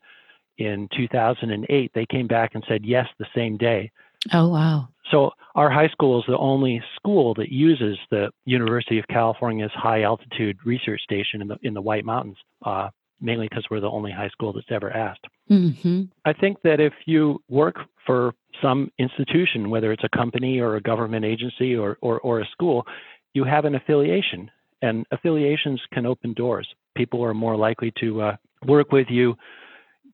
in 0.58 0.88
2008, 0.96 1.92
they 1.94 2.06
came 2.06 2.28
back 2.28 2.52
and 2.56 2.64
said 2.68 2.86
yes 2.86 3.08
the 3.20 3.28
same 3.36 3.58
day. 3.58 3.92
Oh, 4.34 4.50
wow. 4.50 4.90
So 5.12 5.32
our 5.56 5.70
high 5.70 5.88
school 5.90 6.20
is 6.20 6.26
the 6.28 6.38
only 6.38 6.82
school 6.96 7.34
that 7.36 7.50
uses 7.50 7.98
the 8.12 8.30
University 8.46 9.00
of 9.00 9.08
California's 9.08 9.72
high 9.74 10.04
altitude 10.04 10.58
research 10.66 11.02
station 11.02 11.42
in 11.42 11.48
the 11.48 11.58
in 11.64 11.74
the 11.74 11.82
White 11.82 12.04
Mountains, 12.04 12.38
uh, 12.66 12.90
mainly 13.22 13.48
because 13.48 13.66
we're 13.72 13.80
the 13.80 13.90
only 13.90 14.12
high 14.12 14.30
school 14.30 14.52
that's 14.52 14.72
ever 14.72 14.92
asked. 14.92 15.26
Mm-hmm. 15.50 16.04
I 16.26 16.34
think 16.34 16.62
that 16.64 16.80
if 16.80 16.94
you 17.06 17.42
work 17.48 17.78
for 18.06 18.34
some 18.62 18.92
institution, 18.98 19.70
whether 19.70 19.92
it's 19.92 20.04
a 20.04 20.18
company 20.18 20.60
or 20.60 20.76
a 20.76 20.82
government 20.82 21.26
agency 21.26 21.76
or, 21.76 21.98
or, 22.02 22.20
or 22.20 22.42
a 22.42 22.48
school, 22.48 22.86
you 23.34 23.44
have 23.44 23.66
an 23.66 23.76
affiliation, 23.76 24.50
and 24.82 25.06
affiliations 25.12 25.82
can 25.94 26.06
open 26.06 26.34
doors. 26.34 26.68
People 26.96 27.24
are 27.24 27.34
more 27.34 27.56
likely 27.56 27.94
to 28.00 28.22
uh, 28.22 28.36
work 28.66 28.92
with 28.92 29.08
you, 29.10 29.36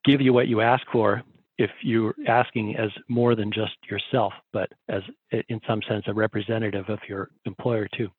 give 0.06 0.22
you 0.22 0.34
what 0.34 0.48
you 0.48 0.62
ask 0.62 0.84
for, 0.92 1.24
if 1.58 1.72
you're 1.82 2.16
asking 2.28 2.76
as 2.78 2.90
more 3.08 3.36
than 3.36 3.52
just 3.52 3.74
yourself, 3.90 4.34
but 4.52 4.72
as 4.90 5.02
in 5.32 5.60
some 5.68 5.82
sense 5.88 6.06
a 6.08 6.14
representative 6.14 6.90
of 6.90 7.00
your 7.08 7.30
employer 7.46 7.88
too. 7.96 8.10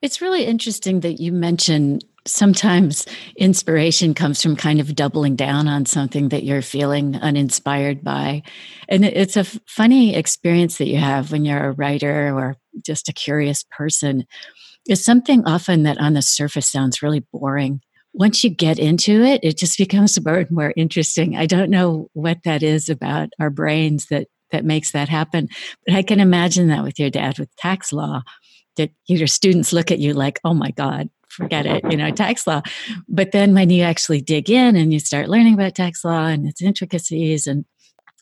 It's 0.00 0.22
really 0.22 0.44
interesting 0.44 1.00
that 1.00 1.20
you 1.20 1.32
mention 1.32 1.98
sometimes 2.24 3.04
inspiration 3.36 4.14
comes 4.14 4.42
from 4.42 4.54
kind 4.54 4.80
of 4.80 4.94
doubling 4.94 5.34
down 5.34 5.66
on 5.66 5.86
something 5.86 6.28
that 6.28 6.44
you're 6.44 6.62
feeling 6.62 7.16
uninspired 7.16 8.04
by. 8.04 8.42
And 8.88 9.04
it's 9.04 9.36
a 9.36 9.44
funny 9.66 10.14
experience 10.14 10.78
that 10.78 10.88
you 10.88 10.98
have 10.98 11.32
when 11.32 11.44
you're 11.44 11.70
a 11.70 11.72
writer 11.72 12.32
or 12.32 12.56
just 12.84 13.08
a 13.08 13.12
curious 13.12 13.64
person. 13.76 14.24
It's 14.86 15.04
something 15.04 15.44
often 15.46 15.82
that 15.82 15.98
on 15.98 16.14
the 16.14 16.22
surface 16.22 16.70
sounds 16.70 17.02
really 17.02 17.24
boring. 17.32 17.80
Once 18.18 18.44
you 18.44 18.50
get 18.50 18.78
into 18.78 19.22
it, 19.22 19.40
it 19.42 19.56
just 19.56 19.78
becomes 19.86 20.22
more 20.24 20.38
and 20.38 20.50
more 20.50 20.74
interesting. 20.76 21.36
I 21.36 21.46
don't 21.46 21.70
know 21.70 22.08
what 22.12 22.42
that 22.44 22.62
is 22.62 22.88
about 22.88 23.30
our 23.40 23.50
brains 23.50 24.06
that 24.06 24.28
that 24.50 24.64
makes 24.64 24.92
that 24.92 25.10
happen, 25.10 25.46
but 25.86 25.94
I 25.94 26.02
can 26.02 26.20
imagine 26.20 26.68
that 26.68 26.82
with 26.82 26.98
your 26.98 27.10
dad 27.10 27.38
with 27.38 27.54
tax 27.56 27.92
law 27.92 28.22
that 28.78 28.90
your 29.06 29.26
students 29.26 29.74
look 29.74 29.90
at 29.90 29.98
you 29.98 30.14
like, 30.14 30.40
oh 30.42 30.54
my 30.54 30.70
God, 30.70 31.10
forget 31.28 31.66
it, 31.66 31.84
you 31.90 31.96
know, 31.96 32.10
tax 32.10 32.46
law. 32.46 32.62
But 33.08 33.32
then 33.32 33.54
when 33.54 33.68
you 33.68 33.82
actually 33.82 34.22
dig 34.22 34.48
in 34.48 34.74
and 34.74 34.92
you 34.92 35.00
start 35.00 35.28
learning 35.28 35.54
about 35.54 35.74
tax 35.74 36.04
law 36.04 36.26
and 36.26 36.48
its 36.48 36.62
intricacies, 36.62 37.46
and 37.46 37.66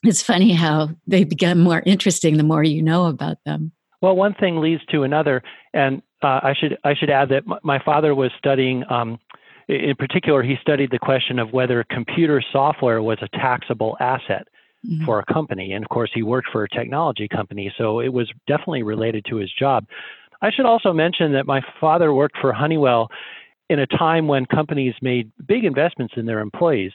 it's 0.03 0.21
funny 0.21 0.53
how 0.53 0.89
they 1.07 1.23
become 1.23 1.59
more 1.59 1.81
interesting 1.85 2.37
the 2.37 2.43
more 2.43 2.63
you 2.63 2.81
know 2.81 3.05
about 3.05 3.37
them. 3.45 3.71
Well, 4.01 4.15
one 4.15 4.33
thing 4.33 4.59
leads 4.59 4.85
to 4.91 5.03
another, 5.03 5.41
and 5.73 6.01
uh, 6.21 6.41
I 6.43 6.53
should 6.59 6.77
I 6.83 6.93
should 6.93 7.09
add 7.09 7.29
that 7.29 7.43
my 7.63 7.79
father 7.83 8.13
was 8.13 8.31
studying. 8.37 8.83
Um, 8.91 9.19
in 9.67 9.95
particular, 9.97 10.43
he 10.43 10.55
studied 10.61 10.91
the 10.91 10.99
question 10.99 11.39
of 11.39 11.51
whether 11.51 11.83
computer 11.89 12.41
software 12.51 13.01
was 13.01 13.17
a 13.21 13.27
taxable 13.37 13.97
asset 13.99 14.47
mm-hmm. 14.85 15.03
for 15.05 15.19
a 15.19 15.33
company. 15.33 15.73
And 15.73 15.83
of 15.83 15.89
course, 15.89 16.09
he 16.13 16.23
worked 16.23 16.49
for 16.51 16.63
a 16.63 16.69
technology 16.69 17.27
company, 17.27 17.73
so 17.77 17.99
it 17.99 18.13
was 18.13 18.31
definitely 18.47 18.83
related 18.83 19.25
to 19.29 19.37
his 19.37 19.51
job. 19.51 19.85
I 20.41 20.51
should 20.51 20.65
also 20.65 20.93
mention 20.93 21.33
that 21.33 21.45
my 21.45 21.61
father 21.81 22.13
worked 22.13 22.37
for 22.39 22.53
Honeywell 22.53 23.09
in 23.69 23.79
a 23.79 23.87
time 23.87 24.27
when 24.27 24.45
companies 24.45 24.93
made 25.01 25.31
big 25.45 25.65
investments 25.65 26.13
in 26.15 26.25
their 26.25 26.39
employees. 26.39 26.91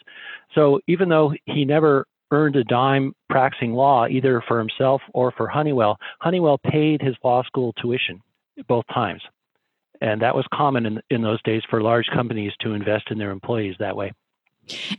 So 0.55 0.81
even 0.87 1.09
though 1.09 1.35
he 1.45 1.65
never 1.65 2.07
earned 2.31 2.57
a 2.57 2.65
dime 2.65 3.15
practicing 3.29 3.75
law, 3.75 4.07
either 4.07 4.43
for 4.49 4.59
himself 4.59 5.03
or 5.13 5.33
for 5.33 5.49
Honeywell, 5.49 5.99
Honeywell 6.21 6.59
paid 6.59 7.03
his 7.03 7.15
law 7.23 7.43
school 7.43 7.75
tuition 7.75 8.23
both 8.69 8.85
times. 8.93 9.23
And 10.03 10.21
that 10.21 10.35
was 10.35 10.45
common 10.53 10.85
in, 10.85 11.01
in 11.11 11.23
those 11.23 11.41
days 11.43 11.63
for 11.71 11.81
large 11.81 12.07
companies 12.13 12.53
to 12.61 12.73
invest 12.73 13.05
in 13.11 13.19
their 13.19 13.31
employees 13.31 13.77
that 13.79 13.97
way. 13.97 14.13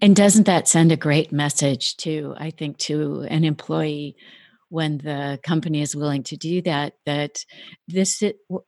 And 0.02 0.16
doesn't 0.16 0.46
that 0.46 0.70
send 0.70 0.94
a 0.94 0.98
great 0.98 1.32
message 1.34 1.98
to, 1.98 2.34
I 2.38 2.52
think, 2.52 2.78
to 2.80 3.26
an 3.30 3.44
employee 3.44 4.16
when 4.70 5.00
the 5.00 5.40
company 5.44 5.82
is 5.82 5.96
willing 5.96 6.24
to 6.24 6.38
do 6.38 6.62
that 6.62 6.94
that 7.06 7.46
this 7.88 8.24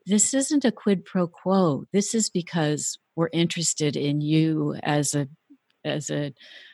this 0.06 0.34
isn't 0.36 0.64
a 0.64 0.72
quid 0.72 1.04
pro 1.04 1.26
quo 1.26 1.84
this 1.94 2.14
is 2.14 2.30
because 2.30 3.00
we're 3.16 3.30
interested 3.34 3.96
in 3.96 4.22
you 4.22 4.76
as 4.84 5.16
a 5.16 5.28
as 5.84 6.12
a 6.12 6.32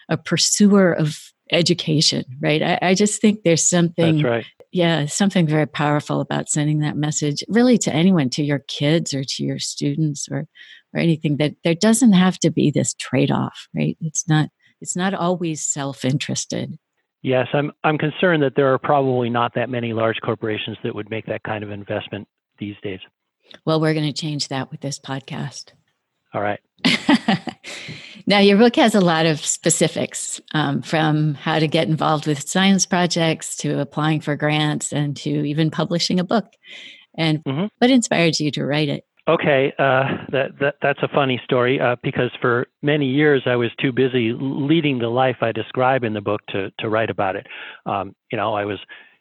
a 0.09 0.17
pursuer 0.17 0.91
of 0.91 1.17
education 1.49 2.25
right 2.41 2.61
i, 2.61 2.77
I 2.81 2.93
just 2.93 3.21
think 3.21 3.43
there's 3.43 3.63
something 3.63 4.17
That's 4.17 4.25
right. 4.25 4.45
Yeah 4.71 5.05
something 5.05 5.47
very 5.47 5.67
powerful 5.67 6.21
about 6.21 6.49
sending 6.49 6.79
that 6.79 6.97
message 6.97 7.43
really 7.47 7.77
to 7.77 7.93
anyone 7.93 8.29
to 8.29 8.43
your 8.43 8.59
kids 8.59 9.13
or 9.13 9.23
to 9.23 9.43
your 9.43 9.59
students 9.59 10.27
or 10.31 10.47
or 10.93 10.99
anything 10.99 11.37
that 11.37 11.53
there 11.63 11.75
doesn't 11.75 12.13
have 12.13 12.37
to 12.37 12.51
be 12.51 12.71
this 12.71 12.93
trade-off 12.95 13.67
right 13.75 13.97
it's 14.01 14.27
not 14.27 14.49
it's 14.81 14.95
not 14.95 15.13
always 15.13 15.61
self-interested 15.61 16.77
Yes, 17.23 17.47
I'm 17.53 17.71
I'm 17.83 17.97
concerned 17.97 18.41
that 18.43 18.53
there 18.55 18.73
are 18.73 18.79
probably 18.79 19.29
not 19.29 19.53
that 19.53 19.69
many 19.69 19.93
large 19.93 20.17
corporations 20.23 20.77
that 20.83 20.95
would 20.95 21.09
make 21.09 21.27
that 21.27 21.43
kind 21.43 21.63
of 21.63 21.69
investment 21.69 22.27
these 22.57 22.75
days. 22.81 22.99
Well, 23.65 23.79
we're 23.79 23.93
going 23.93 24.11
to 24.11 24.13
change 24.13 24.47
that 24.47 24.71
with 24.71 24.81
this 24.81 24.99
podcast. 24.99 25.73
All 26.33 26.41
right. 26.41 26.59
now, 28.27 28.39
your 28.39 28.57
book 28.57 28.75
has 28.75 28.95
a 28.95 29.01
lot 29.01 29.25
of 29.25 29.39
specifics 29.39 30.39
um, 30.53 30.81
from 30.81 31.33
how 31.35 31.59
to 31.59 31.67
get 31.67 31.87
involved 31.87 32.27
with 32.27 32.47
science 32.47 32.85
projects 32.85 33.55
to 33.57 33.79
applying 33.79 34.21
for 34.21 34.35
grants 34.35 34.91
and 34.93 35.15
to 35.17 35.29
even 35.29 35.69
publishing 35.71 36.19
a 36.19 36.23
book. 36.23 36.45
And 37.17 37.43
mm-hmm. 37.43 37.65
what 37.79 37.91
inspired 37.91 38.39
you 38.39 38.51
to 38.51 38.65
write 38.65 38.89
it? 38.89 39.05
Okay, 39.27 39.71
uh, 39.77 40.25
that, 40.31 40.57
that 40.59 40.75
that's 40.81 41.03
a 41.03 41.07
funny 41.07 41.39
story 41.43 41.79
uh, 41.79 41.95
because 42.01 42.31
for 42.41 42.67
many 42.81 43.05
years 43.05 43.43
I 43.45 43.55
was 43.55 43.69
too 43.79 43.91
busy 43.91 44.33
leading 44.33 44.97
the 44.97 45.09
life 45.09 45.37
I 45.41 45.51
describe 45.51 46.03
in 46.03 46.13
the 46.13 46.21
book 46.21 46.41
to 46.49 46.71
to 46.79 46.89
write 46.89 47.11
about 47.11 47.35
it. 47.35 47.45
Um, 47.85 48.15
you 48.31 48.37
know, 48.37 48.55
I 48.55 48.65
was 48.65 48.79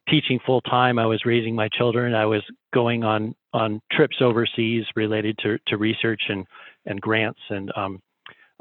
teaching 0.08 0.40
full 0.44 0.62
time. 0.62 0.98
I 0.98 1.04
was 1.04 1.26
raising 1.26 1.54
my 1.54 1.68
children. 1.68 2.14
I 2.14 2.24
was 2.24 2.42
going 2.72 3.04
on 3.04 3.34
on 3.52 3.80
trips 3.92 4.16
overseas 4.22 4.84
related 4.96 5.38
to 5.42 5.58
to 5.66 5.76
research 5.76 6.22
and 6.30 6.46
and 6.90 7.00
grants 7.00 7.40
and 7.48 7.72
um, 7.76 8.02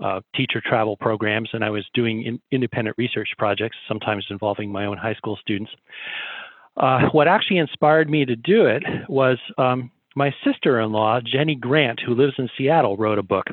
uh, 0.02 0.22
teacher 0.36 0.62
travel 0.66 0.96
programs, 0.96 1.50
and 1.52 1.64
I 1.64 1.70
was 1.70 1.86
doing 1.94 2.24
in, 2.24 2.40
independent 2.52 2.96
research 2.98 3.30
projects, 3.38 3.76
sometimes 3.88 4.26
involving 4.30 4.72
my 4.72 4.86
own 4.86 4.98
high 4.98 5.16
school 5.16 5.38
students. 5.42 5.72
Uh, 6.78 7.10
what 7.12 7.28
actually 7.28 7.58
inspired 7.58 8.10
me 8.10 8.24
to 8.26 8.36
do 8.36 8.66
it 8.66 8.84
was 9.10 9.38
um, 9.58 9.92
my 10.16 10.34
sister 10.46 10.80
in 10.80 10.92
law, 10.92 11.20
Jennie 11.20 11.56
Grant, 11.56 12.00
who 12.06 12.16
lives 12.16 12.34
in 12.38 12.50
Seattle, 12.58 12.96
wrote 12.96 13.20
a 13.20 13.24
book, 13.24 13.48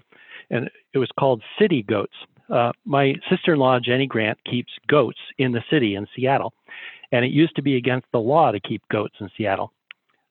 and 0.50 0.70
it 0.92 0.98
was 0.98 1.10
called 1.18 1.42
City 1.58 1.82
Goats. 1.82 2.14
Uh, 2.48 2.70
my 2.84 3.14
sister 3.28 3.54
in 3.54 3.58
law, 3.58 3.80
Jennie 3.80 4.06
Grant, 4.06 4.38
keeps 4.48 4.70
goats 4.86 5.18
in 5.38 5.50
the 5.50 5.64
city 5.68 5.96
in 5.96 6.06
Seattle, 6.14 6.52
and 7.10 7.24
it 7.24 7.32
used 7.32 7.56
to 7.56 7.62
be 7.62 7.76
against 7.76 8.06
the 8.12 8.20
law 8.20 8.52
to 8.52 8.60
keep 8.60 8.82
goats 8.88 9.16
in 9.20 9.28
Seattle. 9.36 9.72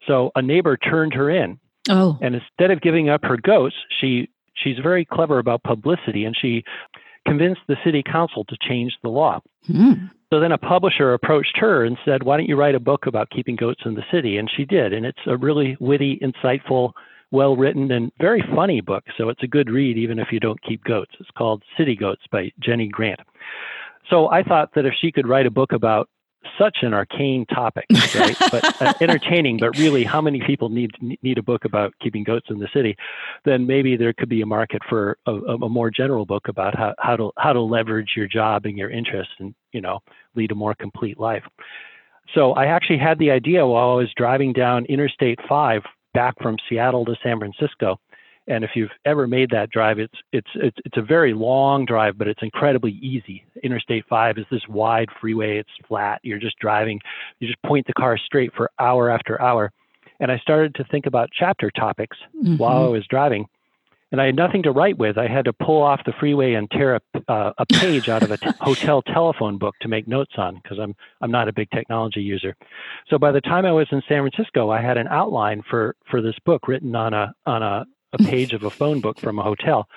So 0.07 0.31
a 0.35 0.41
neighbor 0.41 0.77
turned 0.77 1.13
her 1.15 1.29
in. 1.29 1.59
Oh. 1.89 2.17
And 2.21 2.35
instead 2.35 2.71
of 2.71 2.81
giving 2.81 3.09
up 3.09 3.23
her 3.23 3.37
goats, 3.37 3.75
she 3.99 4.29
she's 4.55 4.77
very 4.79 5.05
clever 5.05 5.39
about 5.39 5.63
publicity 5.63 6.25
and 6.25 6.35
she 6.39 6.63
convinced 7.25 7.61
the 7.67 7.77
city 7.83 8.03
council 8.03 8.45
to 8.45 8.57
change 8.61 8.97
the 9.03 9.09
law. 9.09 9.39
Hmm. 9.67 10.07
So 10.31 10.39
then 10.39 10.51
a 10.51 10.57
publisher 10.57 11.13
approached 11.13 11.57
her 11.57 11.85
and 11.85 11.97
said, 12.05 12.23
Why 12.23 12.37
don't 12.37 12.47
you 12.47 12.55
write 12.55 12.75
a 12.75 12.79
book 12.79 13.05
about 13.05 13.29
keeping 13.29 13.55
goats 13.55 13.81
in 13.85 13.95
the 13.95 14.03
city? 14.11 14.37
And 14.37 14.49
she 14.49 14.65
did. 14.65 14.93
And 14.93 15.05
it's 15.05 15.19
a 15.27 15.37
really 15.37 15.77
witty, 15.79 16.19
insightful, 16.19 16.91
well 17.31 17.55
written, 17.55 17.91
and 17.91 18.11
very 18.19 18.43
funny 18.55 18.81
book. 18.81 19.03
So 19.17 19.29
it's 19.29 19.43
a 19.43 19.47
good 19.47 19.69
read 19.69 19.97
even 19.97 20.19
if 20.19 20.31
you 20.31 20.39
don't 20.39 20.61
keep 20.61 20.83
goats. 20.83 21.11
It's 21.19 21.29
called 21.37 21.63
City 21.77 21.95
Goats 21.95 22.23
by 22.31 22.51
Jennie 22.59 22.87
Grant. 22.87 23.19
So 24.09 24.29
I 24.29 24.43
thought 24.43 24.73
that 24.75 24.85
if 24.85 24.93
she 24.99 25.11
could 25.11 25.27
write 25.27 25.47
a 25.47 25.51
book 25.51 25.71
about 25.71 26.09
such 26.57 26.77
an 26.81 26.93
arcane 26.93 27.45
topic, 27.45 27.85
right? 28.15 28.35
but 28.51 28.81
uh, 28.81 28.93
entertaining. 29.01 29.57
But 29.57 29.77
really, 29.77 30.03
how 30.03 30.21
many 30.21 30.41
people 30.45 30.69
need 30.69 30.91
need 31.21 31.37
a 31.37 31.43
book 31.43 31.65
about 31.65 31.93
keeping 32.01 32.23
goats 32.23 32.47
in 32.49 32.59
the 32.59 32.67
city? 32.73 32.95
Then 33.43 33.65
maybe 33.67 33.97
there 33.97 34.13
could 34.13 34.29
be 34.29 34.41
a 34.41 34.45
market 34.45 34.81
for 34.87 35.17
a, 35.25 35.33
a 35.33 35.69
more 35.69 35.89
general 35.89 36.25
book 36.25 36.47
about 36.47 36.75
how, 36.75 36.95
how 36.99 37.15
to 37.15 37.31
how 37.37 37.53
to 37.53 37.61
leverage 37.61 38.13
your 38.15 38.27
job 38.27 38.65
and 38.65 38.77
your 38.77 38.89
interests 38.89 39.33
and 39.39 39.53
you 39.71 39.81
know 39.81 39.99
lead 40.35 40.51
a 40.51 40.55
more 40.55 40.75
complete 40.75 41.19
life. 41.19 41.43
So 42.33 42.53
I 42.53 42.65
actually 42.65 42.97
had 42.97 43.19
the 43.19 43.31
idea 43.31 43.65
while 43.67 43.91
I 43.91 43.95
was 43.95 44.11
driving 44.15 44.51
down 44.51 44.85
Interstate 44.85 45.39
5 45.47 45.83
back 46.15 46.33
from 46.41 46.57
Seattle 46.67 47.05
to 47.05 47.15
San 47.21 47.37
Francisco 47.37 47.99
and 48.47 48.63
if 48.63 48.71
you've 48.75 48.91
ever 49.05 49.27
made 49.27 49.49
that 49.51 49.71
drive, 49.71 49.97
it's 49.99 50.13
it's 50.31 50.47
it's 50.55 50.77
it's 50.85 50.97
a 50.97 51.01
very 51.01 51.33
long 51.33 51.85
drive, 51.85 52.17
but 52.17 52.27
it's 52.27 52.43
incredibly 52.43 52.91
easy. 53.01 53.43
Interstate 53.63 54.05
5 54.07 54.37
is 54.37 54.45
this 54.51 54.61
wide 54.69 55.09
freeway. 55.19 55.57
It's 55.57 55.69
flat. 55.87 56.19
You're 56.23 56.39
just 56.39 56.59
driving. 56.59 56.99
You 57.39 57.47
just 57.47 57.61
point 57.63 57.87
the 57.87 57.93
car 57.93 58.17
straight 58.17 58.53
for 58.55 58.69
hour 58.79 59.09
after 59.09 59.41
hour. 59.41 59.71
And 60.19 60.31
I 60.31 60.37
started 60.37 60.75
to 60.75 60.83
think 60.85 61.07
about 61.07 61.29
chapter 61.37 61.71
topics 61.71 62.17
mm-hmm. 62.35 62.57
while 62.57 62.85
I 62.85 62.87
was 62.87 63.05
driving. 63.09 63.47
And 64.11 64.21
I 64.21 64.27
had 64.27 64.35
nothing 64.35 64.63
to 64.63 64.71
write 64.71 64.97
with. 64.97 65.17
I 65.17 65.27
had 65.27 65.45
to 65.45 65.51
pull 65.51 65.81
off 65.81 66.05
the 66.05 66.13
freeway 66.19 66.53
and 66.53 66.69
tear 66.71 66.95
a, 66.95 67.01
uh, 67.27 67.51
a 67.57 67.65
page 67.65 68.07
out 68.07 68.21
of 68.21 68.31
a 68.31 68.37
t- 68.37 68.49
hotel 68.61 69.01
telephone 69.01 69.57
book 69.57 69.73
to 69.81 69.87
make 69.87 70.07
notes 70.07 70.33
on 70.37 70.55
because 70.61 70.77
I'm 70.79 70.95
I'm 71.21 71.31
not 71.31 71.49
a 71.49 71.53
big 71.53 71.69
technology 71.71 72.21
user. 72.21 72.55
So 73.09 73.17
by 73.17 73.31
the 73.31 73.41
time 73.41 73.65
I 73.65 73.71
was 73.71 73.87
in 73.91 74.01
San 74.07 74.21
Francisco, 74.21 74.69
I 74.69 74.81
had 74.81 74.97
an 74.97 75.07
outline 75.07 75.63
for 75.69 75.95
for 76.09 76.21
this 76.21 76.35
book 76.45 76.67
written 76.67 76.95
on 76.95 77.13
a 77.13 77.33
on 77.45 77.63
a 77.63 77.85
a 78.19 78.23
page 78.23 78.53
of 78.53 78.63
a 78.63 78.69
phone 78.69 79.01
book 79.01 79.19
from 79.19 79.39
a 79.39 79.43
hotel. 79.43 79.87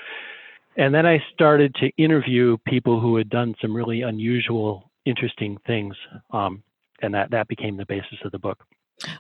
And 0.76 0.94
then 0.94 1.06
I 1.06 1.22
started 1.32 1.74
to 1.76 1.90
interview 1.96 2.56
people 2.66 3.00
who 3.00 3.16
had 3.16 3.28
done 3.28 3.54
some 3.60 3.74
really 3.74 4.02
unusual, 4.02 4.90
interesting 5.04 5.58
things. 5.66 5.96
Um, 6.30 6.62
and 7.02 7.14
that, 7.14 7.30
that 7.30 7.48
became 7.48 7.76
the 7.76 7.86
basis 7.86 8.18
of 8.24 8.32
the 8.32 8.38
book. 8.38 8.64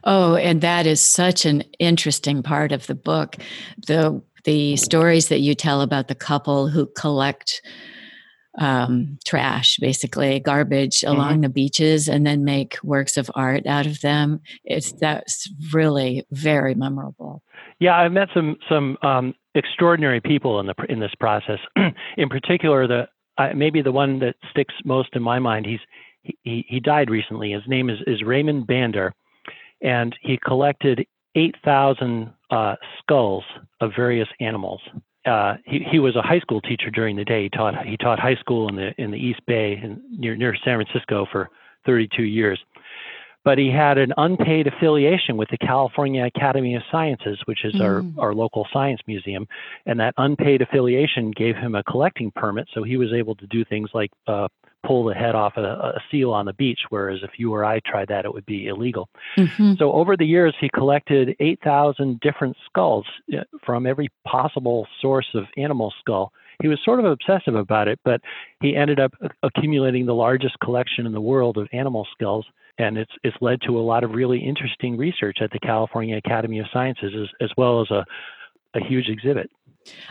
Oh, 0.04 0.34
and 0.36 0.60
that 0.60 0.86
is 0.86 1.00
such 1.00 1.44
an 1.44 1.62
interesting 1.78 2.42
part 2.42 2.72
of 2.72 2.86
the 2.86 2.94
book. 2.94 3.36
The 3.86 4.20
the 4.44 4.76
stories 4.76 5.28
that 5.28 5.40
you 5.40 5.54
tell 5.54 5.82
about 5.82 6.08
the 6.08 6.14
couple 6.14 6.68
who 6.68 6.86
collect 6.86 7.60
um, 8.58 9.18
trash, 9.24 9.76
basically 9.76 10.40
garbage 10.40 11.00
mm-hmm. 11.00 11.14
along 11.14 11.40
the 11.42 11.48
beaches, 11.48 12.08
and 12.08 12.26
then 12.26 12.44
make 12.44 12.78
works 12.82 13.16
of 13.16 13.30
art 13.34 13.66
out 13.66 13.86
of 13.86 14.00
them. 14.00 14.40
It's 14.64 14.92
that's 14.92 15.48
really 15.72 16.24
very 16.30 16.74
memorable. 16.74 17.42
Yeah, 17.80 17.96
I've 17.96 18.12
met 18.12 18.28
some 18.34 18.56
some 18.68 18.96
um, 19.02 19.34
extraordinary 19.54 20.20
people 20.20 20.60
in 20.60 20.66
the 20.66 20.74
in 20.88 21.00
this 21.00 21.14
process. 21.20 21.58
in 22.16 22.28
particular, 22.28 22.86
the 22.86 23.08
uh, 23.38 23.50
maybe 23.54 23.82
the 23.82 23.92
one 23.92 24.18
that 24.18 24.34
sticks 24.50 24.74
most 24.84 25.10
in 25.14 25.22
my 25.22 25.38
mind. 25.38 25.66
He's 25.66 25.80
he 26.42 26.64
he 26.68 26.80
died 26.80 27.08
recently. 27.10 27.52
His 27.52 27.62
name 27.66 27.88
is 27.88 27.98
is 28.06 28.22
Raymond 28.22 28.66
Bandar, 28.66 29.14
and 29.80 30.14
he 30.22 30.38
collected 30.44 31.06
eight 31.36 31.54
thousand 31.64 32.32
uh, 32.50 32.74
skulls 32.98 33.44
of 33.80 33.92
various 33.96 34.28
animals. 34.40 34.80
Uh, 35.24 35.56
he, 35.66 35.80
he 35.90 35.98
was 35.98 36.16
a 36.16 36.22
high 36.22 36.40
school 36.40 36.60
teacher 36.60 36.90
during 36.90 37.14
the 37.14 37.24
day. 37.24 37.44
He 37.44 37.48
taught 37.50 37.86
he 37.86 37.96
taught 37.96 38.18
high 38.18 38.36
school 38.36 38.68
in 38.68 38.76
the 38.76 38.90
in 38.98 39.10
the 39.10 39.18
East 39.18 39.40
Bay 39.46 39.78
in, 39.80 40.02
near 40.10 40.34
near 40.36 40.56
San 40.64 40.82
Francisco 40.82 41.26
for 41.30 41.48
32 41.86 42.24
years. 42.24 42.58
But 43.48 43.56
he 43.56 43.70
had 43.70 43.96
an 43.96 44.12
unpaid 44.18 44.66
affiliation 44.66 45.38
with 45.38 45.48
the 45.48 45.56
California 45.56 46.22
Academy 46.22 46.74
of 46.74 46.82
Sciences, 46.92 47.38
which 47.46 47.64
is 47.64 47.76
mm. 47.76 47.80
our, 48.18 48.26
our 48.26 48.34
local 48.34 48.66
science 48.70 49.00
museum. 49.06 49.48
And 49.86 49.98
that 50.00 50.12
unpaid 50.18 50.60
affiliation 50.60 51.30
gave 51.30 51.56
him 51.56 51.74
a 51.74 51.82
collecting 51.82 52.30
permit. 52.30 52.68
So 52.74 52.82
he 52.82 52.98
was 52.98 53.10
able 53.10 53.34
to 53.36 53.46
do 53.46 53.64
things 53.64 53.88
like 53.94 54.10
uh, 54.26 54.48
pull 54.86 55.06
the 55.06 55.14
head 55.14 55.34
off 55.34 55.54
a, 55.56 55.62
a, 55.62 56.00
seal 56.10 56.30
on 56.30 56.44
the 56.44 56.52
beach, 56.52 56.80
whereas 56.90 57.20
if 57.22 57.38
you 57.38 57.54
or 57.54 57.64
I 57.64 57.80
tried 57.86 58.08
that, 58.08 58.26
it 58.26 58.34
would 58.34 58.44
be 58.44 58.66
illegal. 58.66 59.08
Mm-hmm. 59.38 59.76
So 59.78 59.92
over 59.92 60.14
the 60.14 60.26
years, 60.26 60.54
he 60.60 60.68
collected 60.68 61.34
8,000 61.40 62.20
different 62.20 62.54
skulls 62.66 63.06
uh, 63.32 63.44
from 63.64 63.86
every 63.86 64.10
possible 64.26 64.86
source 65.00 65.28
of 65.32 65.44
animal 65.56 65.90
skull. 66.00 66.34
He 66.60 66.68
was 66.68 66.80
sort 66.84 66.98
of 66.98 67.06
obsessive 67.06 67.54
about 67.54 67.88
it, 67.88 67.98
but 68.04 68.20
he 68.60 68.76
ended 68.76 69.00
up 69.00 69.12
accumulating 69.42 70.04
the 70.04 70.14
largest 70.14 70.60
collection 70.62 71.06
in 71.06 71.12
the 71.12 71.20
world 71.22 71.56
of 71.56 71.66
animal 71.72 72.06
skulls. 72.12 72.44
And 72.78 72.96
it's, 72.96 73.12
it's 73.24 73.36
led 73.40 73.60
to 73.62 73.78
a 73.78 73.82
lot 73.82 74.04
of 74.04 74.12
really 74.12 74.38
interesting 74.38 74.96
research 74.96 75.38
at 75.40 75.50
the 75.50 75.58
California 75.58 76.16
Academy 76.16 76.60
of 76.60 76.66
Sciences, 76.72 77.12
as, 77.14 77.28
as 77.40 77.50
well 77.56 77.80
as 77.80 77.90
a, 77.90 78.04
a 78.74 78.84
huge 78.84 79.08
exhibit. 79.08 79.50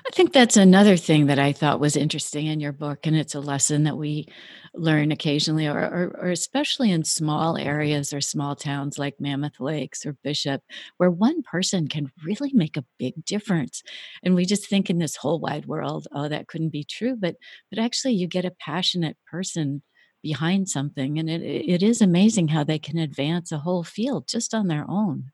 I 0.05 0.09
think 0.11 0.33
that's 0.33 0.57
another 0.57 0.97
thing 0.97 1.27
that 1.27 1.37
I 1.37 1.53
thought 1.53 1.79
was 1.79 1.95
interesting 1.95 2.47
in 2.47 2.59
your 2.59 2.71
book, 2.71 3.05
and 3.05 3.15
it's 3.15 3.35
a 3.35 3.39
lesson 3.39 3.83
that 3.83 3.97
we 3.97 4.27
learn 4.73 5.11
occasionally, 5.11 5.67
or, 5.67 5.77
or, 5.77 6.17
or, 6.19 6.29
especially 6.29 6.91
in 6.91 7.03
small 7.03 7.57
areas 7.57 8.11
or 8.11 8.21
small 8.21 8.55
towns 8.55 8.97
like 8.97 9.19
Mammoth 9.19 9.59
Lakes 9.59 10.05
or 10.05 10.17
Bishop, 10.23 10.61
where 10.97 11.11
one 11.11 11.43
person 11.43 11.87
can 11.87 12.11
really 12.25 12.51
make 12.53 12.75
a 12.75 12.85
big 12.97 13.23
difference. 13.25 13.83
And 14.23 14.35
we 14.35 14.45
just 14.45 14.67
think 14.67 14.89
in 14.89 14.97
this 14.97 15.15
whole 15.15 15.39
wide 15.39 15.65
world, 15.65 16.07
oh, 16.11 16.27
that 16.27 16.47
couldn't 16.47 16.69
be 16.69 16.83
true, 16.83 17.15
but 17.15 17.35
but 17.69 17.79
actually, 17.79 18.13
you 18.13 18.27
get 18.27 18.45
a 18.45 18.51
passionate 18.59 19.17
person 19.29 19.83
behind 20.27 20.67
something, 20.67 21.17
and 21.19 21.29
it 21.29 21.41
it 21.75 21.81
is 21.81 22.01
amazing 22.01 22.49
how 22.49 22.63
they 22.63 22.79
can 22.87 22.97
advance 22.97 23.51
a 23.51 23.59
whole 23.59 23.83
field 23.83 24.27
just 24.27 24.53
on 24.53 24.67
their 24.67 24.85
own. 24.89 25.31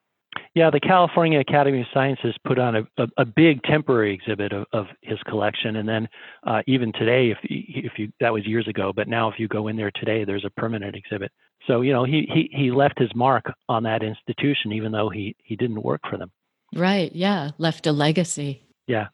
Yeah, 0.55 0.69
the 0.69 0.79
California 0.79 1.39
Academy 1.39 1.81
of 1.81 1.87
Sciences 1.93 2.35
put 2.45 2.59
on 2.59 2.75
a, 2.75 2.83
a, 2.97 3.07
a 3.17 3.25
big 3.25 3.63
temporary 3.63 4.13
exhibit 4.13 4.51
of, 4.53 4.65
of 4.71 4.85
his 5.01 5.19
collection, 5.27 5.77
and 5.77 5.87
then 5.89 6.07
uh, 6.45 6.61
even 6.67 6.91
today, 6.93 7.31
if 7.31 7.39
if 7.43 7.93
you 7.97 8.11
that 8.19 8.31
was 8.31 8.45
years 8.45 8.67
ago, 8.67 8.93
but 8.95 9.07
now 9.07 9.31
if 9.31 9.39
you 9.39 9.47
go 9.47 9.67
in 9.67 9.75
there 9.75 9.91
today, 9.95 10.25
there's 10.25 10.45
a 10.45 10.61
permanent 10.61 10.95
exhibit. 10.95 11.31
So 11.67 11.81
you 11.81 11.93
know 11.93 12.03
he 12.03 12.29
he 12.31 12.49
he 12.51 12.71
left 12.71 12.99
his 12.99 13.13
mark 13.15 13.45
on 13.67 13.81
that 13.83 14.03
institution, 14.03 14.71
even 14.73 14.91
though 14.91 15.09
he 15.09 15.35
he 15.43 15.55
didn't 15.55 15.81
work 15.81 16.01
for 16.09 16.17
them. 16.17 16.31
Right. 16.75 17.11
Yeah. 17.13 17.51
Left 17.57 17.87
a 17.87 17.91
legacy. 17.91 18.63
Yeah. 18.87 19.07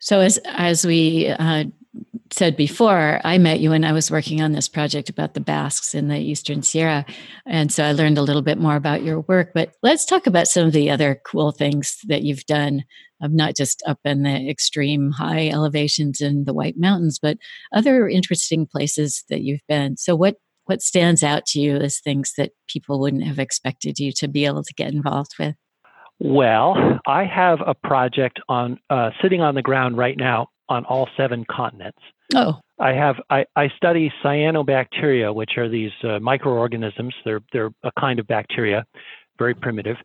So 0.00 0.20
as 0.20 0.38
as 0.46 0.86
we 0.86 1.28
uh, 1.28 1.64
said 2.32 2.56
before, 2.56 3.20
I 3.24 3.38
met 3.38 3.60
you 3.60 3.70
when 3.70 3.84
I 3.84 3.92
was 3.92 4.10
working 4.10 4.40
on 4.40 4.52
this 4.52 4.68
project 4.68 5.08
about 5.08 5.34
the 5.34 5.40
Basques 5.40 5.94
in 5.94 6.08
the 6.08 6.18
Eastern 6.18 6.62
Sierra. 6.62 7.04
And 7.46 7.72
so 7.72 7.84
I 7.84 7.92
learned 7.92 8.18
a 8.18 8.22
little 8.22 8.42
bit 8.42 8.58
more 8.58 8.76
about 8.76 9.02
your 9.02 9.20
work. 9.20 9.50
But 9.52 9.72
let's 9.82 10.04
talk 10.04 10.26
about 10.26 10.48
some 10.48 10.66
of 10.66 10.72
the 10.72 10.90
other 10.90 11.20
cool 11.26 11.50
things 11.50 11.98
that 12.06 12.22
you've 12.22 12.46
done, 12.46 12.84
um, 13.20 13.34
not 13.34 13.56
just 13.56 13.82
up 13.86 13.98
in 14.04 14.22
the 14.22 14.48
extreme 14.48 15.10
high 15.10 15.48
elevations 15.48 16.20
in 16.20 16.44
the 16.44 16.54
White 16.54 16.78
Mountains, 16.78 17.18
but 17.20 17.38
other 17.74 18.08
interesting 18.08 18.66
places 18.66 19.24
that 19.28 19.42
you've 19.42 19.66
been. 19.68 19.96
So, 19.96 20.14
what 20.14 20.36
what 20.66 20.82
stands 20.82 21.24
out 21.24 21.46
to 21.46 21.60
you 21.60 21.76
as 21.76 21.98
things 21.98 22.34
that 22.36 22.52
people 22.68 23.00
wouldn't 23.00 23.24
have 23.24 23.40
expected 23.40 23.98
you 23.98 24.12
to 24.12 24.28
be 24.28 24.46
able 24.46 24.62
to 24.62 24.74
get 24.74 24.92
involved 24.92 25.32
with? 25.36 25.56
Well, 26.20 27.00
I 27.08 27.24
have 27.24 27.58
a 27.66 27.74
project 27.74 28.38
on 28.48 28.78
uh, 28.88 29.10
sitting 29.20 29.40
on 29.40 29.56
the 29.56 29.62
ground 29.62 29.96
right 29.96 30.16
now 30.16 30.48
on 30.70 30.84
all 30.86 31.08
seven 31.16 31.44
continents. 31.50 31.98
Oh. 32.34 32.60
I 32.78 32.92
have 32.92 33.16
I, 33.28 33.44
I 33.56 33.68
study 33.76 34.10
cyanobacteria, 34.24 35.34
which 35.34 35.58
are 35.58 35.68
these 35.68 35.90
uh, 36.02 36.18
microorganisms. 36.20 37.14
They're 37.24 37.42
they're 37.52 37.70
a 37.82 37.90
kind 37.98 38.18
of 38.18 38.26
bacteria, 38.26 38.86
very 39.38 39.54
primitive, 39.54 39.96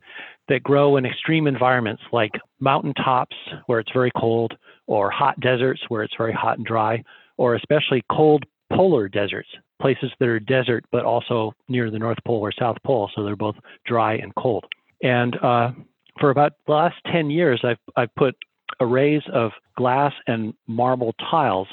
that 0.49 0.63
grow 0.63 0.97
in 0.97 1.05
extreme 1.05 1.47
environments 1.47 2.03
like 2.11 2.31
mountain 2.59 2.93
tops 2.95 3.35
where 3.67 3.79
it's 3.79 3.91
very 3.93 4.11
cold, 4.17 4.53
or 4.87 5.09
hot 5.09 5.39
deserts 5.39 5.81
where 5.87 6.03
it's 6.03 6.15
very 6.17 6.33
hot 6.33 6.57
and 6.57 6.65
dry, 6.65 7.01
or 7.37 7.55
especially 7.55 8.03
cold 8.11 8.43
polar 8.73 9.07
deserts, 9.07 9.49
places 9.79 10.11
that 10.19 10.27
are 10.27 10.39
desert 10.39 10.83
but 10.91 11.05
also 11.05 11.53
near 11.69 11.91
the 11.91 11.99
North 11.99 12.17
Pole 12.25 12.41
or 12.41 12.51
South 12.51 12.77
Pole, 12.83 13.09
so 13.15 13.23
they're 13.23 13.35
both 13.35 13.55
dry 13.85 14.15
and 14.15 14.33
cold. 14.35 14.65
And 15.01 15.37
uh, 15.41 15.71
for 16.19 16.29
about 16.31 16.53
the 16.65 16.73
last 16.73 16.95
10 17.11 17.29
years, 17.29 17.61
I've 17.63 17.77
I've 17.95 18.13
put 18.15 18.35
arrays 18.79 19.21
of 19.33 19.51
glass 19.77 20.13
and 20.27 20.53
marble 20.67 21.13
tiles. 21.29 21.67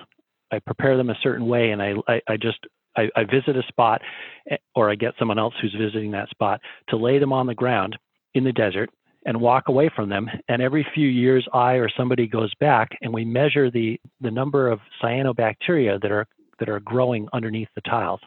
I 0.51 0.59
prepare 0.59 0.97
them 0.97 1.11
a 1.11 1.19
certain 1.23 1.47
way, 1.47 1.71
and 1.71 1.83
I, 1.83 1.95
I, 2.09 2.21
I 2.29 2.37
just 2.37 2.59
I, 2.97 3.09
I, 3.17 3.25
visit 3.25 3.57
a 3.57 3.63
spot, 3.69 4.03
eh, 4.51 4.57
or 4.75 4.91
I 4.91 4.95
get 4.95 5.15
someone 5.19 5.39
else 5.39 5.55
who's 5.61 5.75
visiting 5.79 6.11
that 6.11 6.29
spot 6.29 6.61
to 6.89 6.97
lay 6.97 7.19
them 7.19 7.33
on 7.33 7.47
the 7.47 7.55
ground 7.55 7.97
in 8.35 8.45
the 8.45 8.53
desert 8.53 8.91
and 9.25 9.41
walk 9.41 9.69
away 9.69 9.91
from 9.95 10.09
them. 10.09 10.29
And 10.49 10.61
every 10.61 10.87
few 10.95 11.09
years, 11.09 11.47
I 11.53 11.75
or 11.75 11.89
somebody 11.97 12.27
goes 12.27 12.53
back 12.61 12.91
and 13.01 13.13
we 13.13 13.25
measure 13.25 13.71
the 13.71 13.99
the 14.21 14.31
number 14.31 14.69
of 14.69 14.81
cyanobacteria 15.03 16.01
that 16.03 16.13
are 16.13 16.27
that 16.59 16.69
are 16.69 16.81
growing 16.81 17.29
underneath 17.33 17.69
the 17.75 17.81
tiles. 17.83 18.21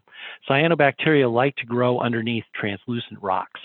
Cyanobacteria 0.50 1.32
like 1.32 1.56
to 1.58 1.66
grow 1.66 2.00
underneath 2.00 2.44
translucent 2.54 3.22
rocks. 3.22 3.62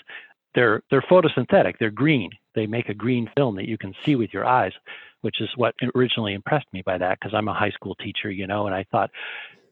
They're 0.55 0.81
they're 0.89 1.01
photosynthetic. 1.01 1.75
They're 1.79 1.91
green. 1.91 2.29
They 2.55 2.67
make 2.67 2.89
a 2.89 2.93
green 2.93 3.29
film 3.35 3.55
that 3.55 3.67
you 3.67 3.77
can 3.77 3.93
see 4.05 4.15
with 4.15 4.33
your 4.33 4.45
eyes, 4.45 4.73
which 5.21 5.39
is 5.41 5.49
what 5.55 5.73
originally 5.95 6.33
impressed 6.33 6.67
me 6.73 6.81
by 6.81 6.97
that 6.97 7.19
because 7.19 7.33
I'm 7.33 7.47
a 7.47 7.53
high 7.53 7.71
school 7.71 7.95
teacher, 7.95 8.29
you 8.29 8.47
know, 8.47 8.65
and 8.65 8.75
I 8.75 8.85
thought 8.91 9.09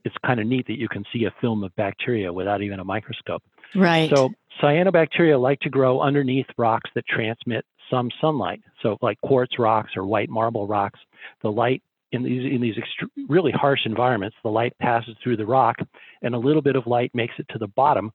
it's 0.06 0.15
kind 0.26 0.39
of 0.39 0.48
neat 0.48 0.68
that 0.68 0.80
you 0.80 0.88
can 0.88 1.04
see 1.12 1.26
a 1.26 1.34
film 1.42 1.63
of 1.63 1.76
bacteria 1.76 2.32
without 2.32 2.62
even 2.62 2.80
a 2.80 2.84
microscope. 2.84 3.44
Right. 3.76 4.10
So 4.10 4.30
cyanobacteria 4.62 5.39
like 5.39 5.60
to 5.62 5.70
grow 5.70 6.02
underneath 6.02 6.48
rocks 6.58 6.89
that 6.96 7.06
transmit 7.08 7.65
some 7.89 8.10
sunlight. 8.22 8.62
So 8.82 8.98
like 9.02 9.20
quartz 9.22 9.60
rocks 9.60 9.92
or 9.96 10.06
white 10.06 10.30
marble 10.30 10.68
rocks, 10.68 11.00
the 11.42 11.52
light 11.52 11.84
in 12.12 12.24
these 12.24 12.52
in 12.52 12.62
these 12.62 12.76
extre- 12.76 13.10
really 13.28 13.52
harsh 13.52 13.86
environments, 13.86 14.36
the 14.44 14.50
light 14.50 14.74
passes 14.80 15.15
through 15.24 15.38
the 15.38 15.46
rock, 15.46 15.78
and 16.22 16.34
a 16.34 16.39
little 16.39 16.62
bit 16.62 16.76
of 16.76 16.88
light 16.88 17.12
makes 17.13 17.36
it 17.38 17.46
to 17.50 17.60
the 17.60 17.68
bottom, 17.68 18.12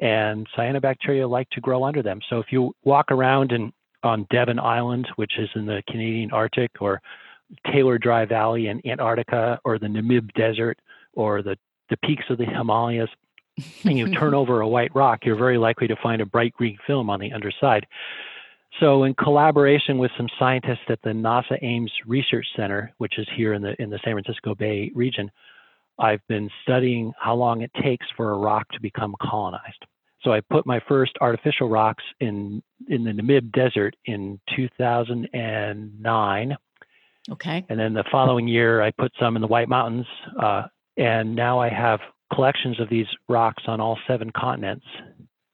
and 0.00 0.46
cyanobacteria 0.56 1.28
like 1.28 1.48
to 1.50 1.60
grow 1.60 1.84
under 1.84 2.02
them. 2.02 2.20
So 2.28 2.38
if 2.38 2.46
you 2.50 2.74
walk 2.84 3.10
around 3.10 3.52
and 3.52 3.72
on 4.02 4.26
Devon 4.30 4.58
Island, 4.58 5.08
which 5.16 5.32
is 5.38 5.48
in 5.54 5.66
the 5.66 5.82
Canadian 5.88 6.30
Arctic, 6.30 6.70
or 6.80 7.00
Taylor 7.72 7.98
Dry 7.98 8.24
Valley 8.26 8.68
in 8.68 8.86
Antarctica, 8.86 9.58
or 9.64 9.78
the 9.78 9.86
Namib 9.86 10.32
Desert, 10.34 10.78
or 11.14 11.42
the, 11.42 11.56
the 11.88 11.96
peaks 11.98 12.24
of 12.28 12.38
the 12.38 12.44
Himalayas, 12.44 13.08
and 13.84 13.96
you 13.96 14.12
turn 14.12 14.34
over 14.34 14.60
a 14.60 14.68
white 14.68 14.94
rock, 14.94 15.20
you're 15.24 15.36
very 15.36 15.58
likely 15.58 15.86
to 15.86 15.96
find 16.02 16.20
a 16.20 16.26
bright 16.26 16.52
green 16.52 16.76
film 16.86 17.08
on 17.08 17.20
the 17.20 17.32
underside. 17.32 17.86
So, 18.80 19.04
in 19.04 19.14
collaboration 19.14 19.98
with 19.98 20.10
some 20.16 20.26
scientists 20.36 20.86
at 20.88 21.00
the 21.02 21.10
NASA 21.10 21.56
Ames 21.62 21.92
Research 22.06 22.46
Center, 22.56 22.92
which 22.98 23.18
is 23.18 23.28
here 23.36 23.52
in 23.52 23.62
the 23.62 23.80
in 23.80 23.88
the 23.88 24.00
San 24.04 24.14
Francisco 24.14 24.56
Bay 24.56 24.90
region, 24.96 25.30
I've 25.98 26.26
been 26.28 26.50
studying 26.62 27.12
how 27.18 27.34
long 27.34 27.62
it 27.62 27.70
takes 27.82 28.06
for 28.16 28.32
a 28.32 28.38
rock 28.38 28.68
to 28.72 28.80
become 28.80 29.14
colonized. 29.20 29.84
So 30.22 30.32
I 30.32 30.40
put 30.40 30.66
my 30.66 30.80
first 30.88 31.12
artificial 31.20 31.68
rocks 31.68 32.02
in 32.20 32.62
in 32.88 33.04
the 33.04 33.12
Namib 33.12 33.52
Desert 33.52 33.94
in 34.06 34.40
2009. 34.56 36.56
Okay. 37.30 37.64
And 37.68 37.78
then 37.78 37.94
the 37.94 38.04
following 38.10 38.48
year, 38.48 38.82
I 38.82 38.90
put 38.90 39.12
some 39.18 39.36
in 39.36 39.42
the 39.42 39.48
White 39.48 39.68
Mountains, 39.68 40.06
uh, 40.38 40.64
and 40.96 41.34
now 41.34 41.58
I 41.58 41.68
have 41.68 42.00
collections 42.32 42.80
of 42.80 42.88
these 42.88 43.06
rocks 43.28 43.64
on 43.66 43.80
all 43.80 43.98
seven 44.06 44.30
continents. 44.30 44.86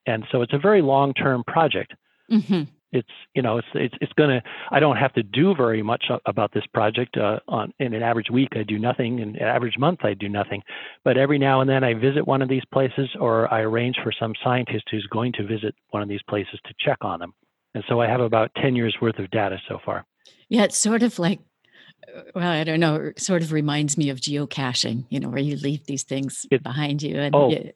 And 0.06 0.24
so 0.32 0.42
it's 0.42 0.52
a 0.52 0.58
very 0.58 0.82
long-term 0.82 1.44
project. 1.46 1.94
Mm-hmm. 2.30 2.62
It's 2.92 3.08
you 3.34 3.42
know 3.42 3.58
it's 3.58 3.68
it's 3.74 3.94
it's 4.00 4.12
gonna 4.14 4.42
I 4.70 4.80
don't 4.80 4.96
have 4.96 5.12
to 5.14 5.22
do 5.22 5.54
very 5.54 5.82
much 5.82 6.06
about 6.26 6.52
this 6.52 6.66
project 6.72 7.16
uh, 7.16 7.40
on 7.48 7.72
in 7.78 7.94
an 7.94 8.02
average 8.02 8.30
week 8.30 8.50
I 8.52 8.62
do 8.62 8.78
nothing. 8.78 9.20
In 9.20 9.36
an 9.36 9.42
average 9.42 9.78
month 9.78 10.00
I 10.04 10.14
do 10.14 10.28
nothing. 10.28 10.62
But 11.04 11.16
every 11.16 11.38
now 11.38 11.60
and 11.60 11.70
then 11.70 11.84
I 11.84 11.94
visit 11.94 12.26
one 12.26 12.42
of 12.42 12.48
these 12.48 12.64
places 12.72 13.08
or 13.18 13.52
I 13.52 13.60
arrange 13.60 13.96
for 14.02 14.12
some 14.12 14.34
scientist 14.42 14.84
who's 14.90 15.06
going 15.10 15.32
to 15.34 15.46
visit 15.46 15.74
one 15.90 16.02
of 16.02 16.08
these 16.08 16.22
places 16.28 16.58
to 16.66 16.74
check 16.78 16.98
on 17.02 17.20
them. 17.20 17.32
And 17.74 17.84
so 17.88 18.00
I 18.00 18.08
have 18.08 18.20
about 18.20 18.50
10 18.60 18.74
years 18.74 18.96
worth 19.00 19.18
of 19.18 19.30
data 19.30 19.58
so 19.68 19.78
far. 19.84 20.04
Yeah 20.48 20.64
it's 20.64 20.78
sort 20.78 21.02
of 21.02 21.18
like 21.18 21.40
uh, 22.14 22.22
well 22.34 22.50
I 22.50 22.64
don't 22.64 22.80
know 22.80 22.96
it 22.96 23.20
sort 23.20 23.42
of 23.42 23.52
reminds 23.52 23.96
me 23.96 24.10
of 24.10 24.18
geocaching 24.18 25.04
you 25.10 25.20
know 25.20 25.28
where 25.28 25.42
you 25.42 25.56
leave 25.56 25.86
these 25.86 26.02
things 26.02 26.46
it, 26.50 26.62
behind 26.62 27.02
you 27.02 27.18
and 27.18 27.34
oh, 27.34 27.50
you, 27.50 27.72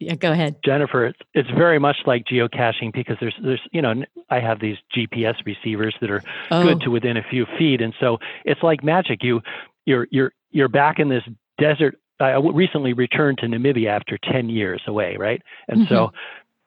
yeah, 0.00 0.14
go 0.14 0.30
ahead. 0.30 0.56
Jennifer, 0.64 1.06
it's, 1.06 1.18
it's 1.34 1.50
very 1.50 1.78
much 1.78 1.96
like 2.06 2.24
geocaching 2.24 2.92
because 2.92 3.16
there's 3.20 3.34
there's 3.42 3.60
you 3.72 3.82
know 3.82 4.04
I 4.30 4.38
have 4.38 4.60
these 4.60 4.76
GPS 4.96 5.34
receivers 5.44 5.94
that 6.00 6.10
are 6.10 6.22
oh. 6.50 6.62
good 6.62 6.80
to 6.82 6.90
within 6.90 7.16
a 7.16 7.22
few 7.28 7.46
feet, 7.58 7.80
and 7.80 7.92
so 7.98 8.18
it's 8.44 8.62
like 8.62 8.84
magic. 8.84 9.22
You 9.22 9.40
you're 9.86 10.06
you're 10.10 10.32
you're 10.50 10.68
back 10.68 10.98
in 10.98 11.08
this 11.08 11.24
desert. 11.58 11.98
I 12.20 12.36
recently 12.36 12.94
returned 12.94 13.38
to 13.38 13.46
Namibia 13.46 13.90
after 13.90 14.18
10 14.18 14.48
years 14.48 14.82
away, 14.88 15.16
right? 15.16 15.40
And 15.68 15.82
mm-hmm. 15.82 15.94
so 15.94 16.10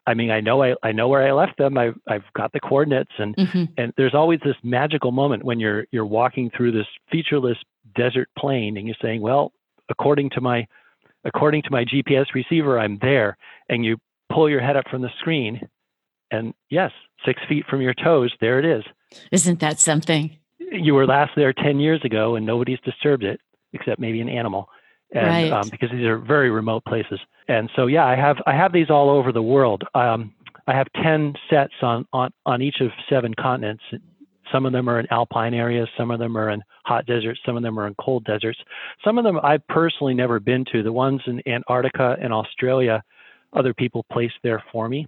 I 0.07 0.13
mean, 0.13 0.31
I 0.31 0.41
know 0.41 0.63
I, 0.63 0.75
I 0.81 0.91
know 0.91 1.07
where 1.07 1.27
I 1.27 1.31
left 1.31 1.57
them. 1.57 1.77
I've 1.77 1.97
I've 2.07 2.23
got 2.35 2.51
the 2.51 2.59
coordinates, 2.59 3.11
and 3.17 3.35
mm-hmm. 3.35 3.63
and 3.77 3.93
there's 3.97 4.15
always 4.15 4.39
this 4.43 4.55
magical 4.63 5.11
moment 5.11 5.43
when 5.43 5.59
you're 5.59 5.85
you're 5.91 6.05
walking 6.05 6.49
through 6.55 6.71
this 6.71 6.87
featureless 7.11 7.57
desert 7.95 8.27
plain, 8.37 8.77
and 8.77 8.87
you're 8.87 8.95
saying, 9.01 9.21
well, 9.21 9.53
according 9.89 10.31
to 10.31 10.41
my 10.41 10.67
according 11.23 11.63
to 11.63 11.71
my 11.71 11.85
GPS 11.85 12.33
receiver, 12.33 12.79
I'm 12.79 12.97
there. 13.01 13.37
And 13.69 13.85
you 13.85 13.97
pull 14.31 14.49
your 14.49 14.61
head 14.61 14.77
up 14.77 14.85
from 14.89 15.01
the 15.01 15.09
screen, 15.19 15.67
and 16.31 16.53
yes, 16.69 16.91
six 17.25 17.41
feet 17.47 17.65
from 17.69 17.81
your 17.81 17.93
toes, 17.93 18.31
there 18.39 18.59
it 18.59 18.65
is. 18.65 18.83
Isn't 19.31 19.59
that 19.59 19.79
something? 19.79 20.37
You 20.59 20.93
were 20.93 21.05
last 21.05 21.31
there 21.35 21.53
10 21.53 21.79
years 21.79 22.01
ago, 22.03 22.35
and 22.35 22.45
nobody's 22.45 22.79
disturbed 22.79 23.23
it 23.23 23.41
except 23.73 23.99
maybe 23.99 24.21
an 24.21 24.29
animal. 24.29 24.69
And, 25.13 25.27
right. 25.27 25.51
Um, 25.51 25.67
because 25.69 25.91
these 25.91 26.05
are 26.05 26.17
very 26.17 26.49
remote 26.49 26.85
places. 26.85 27.19
And 27.47 27.69
so, 27.75 27.87
yeah, 27.87 28.05
I 28.05 28.15
have 28.15 28.37
I 28.45 28.53
have 28.53 28.71
these 28.71 28.89
all 28.89 29.09
over 29.09 29.33
the 29.33 29.41
world. 29.41 29.83
Um, 29.93 30.33
I 30.67 30.73
have 30.73 30.87
10 31.03 31.33
sets 31.49 31.73
on, 31.81 32.07
on, 32.13 32.31
on 32.45 32.61
each 32.61 32.79
of 32.79 32.91
seven 33.09 33.33
continents 33.33 33.83
some 34.51 34.65
of 34.65 34.71
them 34.71 34.89
are 34.89 34.99
in 34.99 35.07
alpine 35.11 35.53
areas, 35.53 35.87
some 35.97 36.11
of 36.11 36.19
them 36.19 36.37
are 36.37 36.49
in 36.49 36.61
hot 36.85 37.05
deserts, 37.05 37.39
some 37.45 37.57
of 37.57 37.63
them 37.63 37.79
are 37.79 37.87
in 37.87 37.95
cold 37.95 38.23
deserts. 38.25 38.59
Some 39.03 39.17
of 39.17 39.23
them 39.23 39.39
I've 39.43 39.65
personally 39.67 40.13
never 40.13 40.39
been 40.39 40.65
to. 40.71 40.83
The 40.83 40.91
ones 40.91 41.21
in 41.27 41.41
Antarctica 41.47 42.17
and 42.21 42.33
Australia, 42.33 43.03
other 43.53 43.73
people 43.73 44.05
placed 44.11 44.35
there 44.43 44.63
for 44.71 44.87
me. 44.87 45.07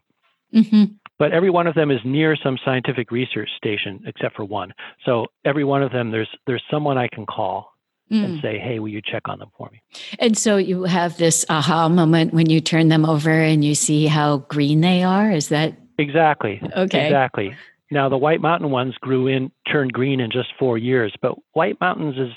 Mm-hmm. 0.53 0.83
But 1.19 1.31
every 1.31 1.49
one 1.49 1.67
of 1.67 1.75
them 1.75 1.91
is 1.91 1.99
near 2.03 2.35
some 2.35 2.57
scientific 2.63 3.11
research 3.11 3.49
station, 3.57 4.03
except 4.05 4.35
for 4.35 4.45
one. 4.45 4.73
So 5.05 5.27
every 5.45 5.63
one 5.63 5.81
of 5.83 5.91
them, 5.91 6.11
there's 6.11 6.29
there's 6.47 6.63
someone 6.69 6.97
I 6.97 7.07
can 7.07 7.25
call 7.25 7.73
mm. 8.11 8.23
and 8.23 8.41
say, 8.41 8.59
"Hey, 8.59 8.79
will 8.79 8.89
you 8.89 9.01
check 9.01 9.27
on 9.29 9.39
them 9.39 9.49
for 9.57 9.69
me?" 9.71 9.81
And 10.19 10.37
so 10.37 10.57
you 10.57 10.83
have 10.83 11.17
this 11.17 11.45
aha 11.49 11.87
moment 11.89 12.33
when 12.33 12.49
you 12.49 12.61
turn 12.61 12.89
them 12.89 13.05
over 13.05 13.31
and 13.31 13.63
you 13.63 13.75
see 13.75 14.07
how 14.07 14.39
green 14.49 14.81
they 14.81 15.03
are. 15.03 15.31
Is 15.31 15.49
that 15.49 15.75
exactly 15.97 16.61
okay? 16.75 17.05
Exactly. 17.05 17.55
Now, 17.91 18.09
the 18.09 18.17
White 18.17 18.41
Mountain 18.41 18.71
ones 18.71 18.95
grew 19.01 19.27
in, 19.27 19.51
turned 19.71 19.93
green 19.93 20.19
in 20.19 20.31
just 20.31 20.49
four 20.57 20.77
years, 20.77 21.13
but 21.21 21.35
White 21.53 21.79
Mountains 21.79 22.17
is 22.17 22.33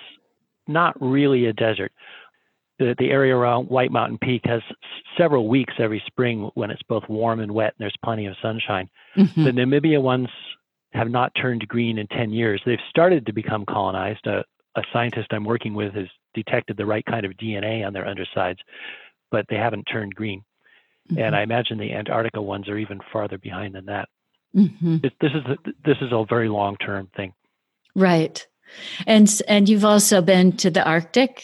not 0.66 1.00
really 1.00 1.46
a 1.46 1.52
desert. 1.52 1.92
The, 2.78 2.94
the 2.98 3.10
area 3.10 3.34
around 3.34 3.68
White 3.68 3.90
Mountain 3.90 4.18
Peak 4.18 4.42
has 4.44 4.60
several 5.16 5.48
weeks 5.48 5.74
every 5.78 6.02
spring 6.06 6.50
when 6.54 6.70
it's 6.70 6.82
both 6.82 7.04
warm 7.08 7.40
and 7.40 7.52
wet 7.52 7.74
and 7.78 7.84
there's 7.84 7.96
plenty 8.04 8.26
of 8.26 8.36
sunshine. 8.42 8.90
Mm-hmm. 9.16 9.44
The 9.44 9.50
Namibia 9.52 10.02
ones 10.02 10.28
have 10.92 11.10
not 11.10 11.32
turned 11.40 11.66
green 11.68 11.98
in 11.98 12.06
10 12.08 12.30
years. 12.30 12.60
They've 12.66 12.78
started 12.90 13.24
to 13.26 13.32
become 13.32 13.64
colonized. 13.66 14.26
A, 14.26 14.44
a 14.76 14.82
scientist 14.92 15.28
I'm 15.30 15.44
working 15.44 15.74
with 15.74 15.94
has 15.94 16.06
detected 16.34 16.76
the 16.76 16.86
right 16.86 17.04
kind 17.06 17.24
of 17.24 17.32
DNA 17.32 17.86
on 17.86 17.92
their 17.92 18.06
undersides, 18.06 18.58
but 19.30 19.46
they 19.48 19.56
haven't 19.56 19.84
turned 19.84 20.14
green. 20.14 20.42
Mm-hmm. 21.10 21.22
And 21.22 21.36
I 21.36 21.42
imagine 21.42 21.78
the 21.78 21.92
Antarctica 21.92 22.42
ones 22.42 22.68
are 22.68 22.78
even 22.78 23.00
farther 23.12 23.38
behind 23.38 23.74
than 23.74 23.86
that. 23.86 24.08
Mm-hmm. 24.56 24.96
It, 25.02 25.12
this 25.20 25.32
is 25.32 25.74
this 25.84 25.96
is 26.00 26.08
a 26.12 26.24
very 26.28 26.48
long 26.48 26.76
term 26.76 27.08
thing. 27.16 27.32
Right, 27.94 28.46
and 29.06 29.28
and 29.48 29.68
you've 29.68 29.84
also 29.84 30.22
been 30.22 30.52
to 30.58 30.70
the 30.70 30.84
Arctic. 30.84 31.42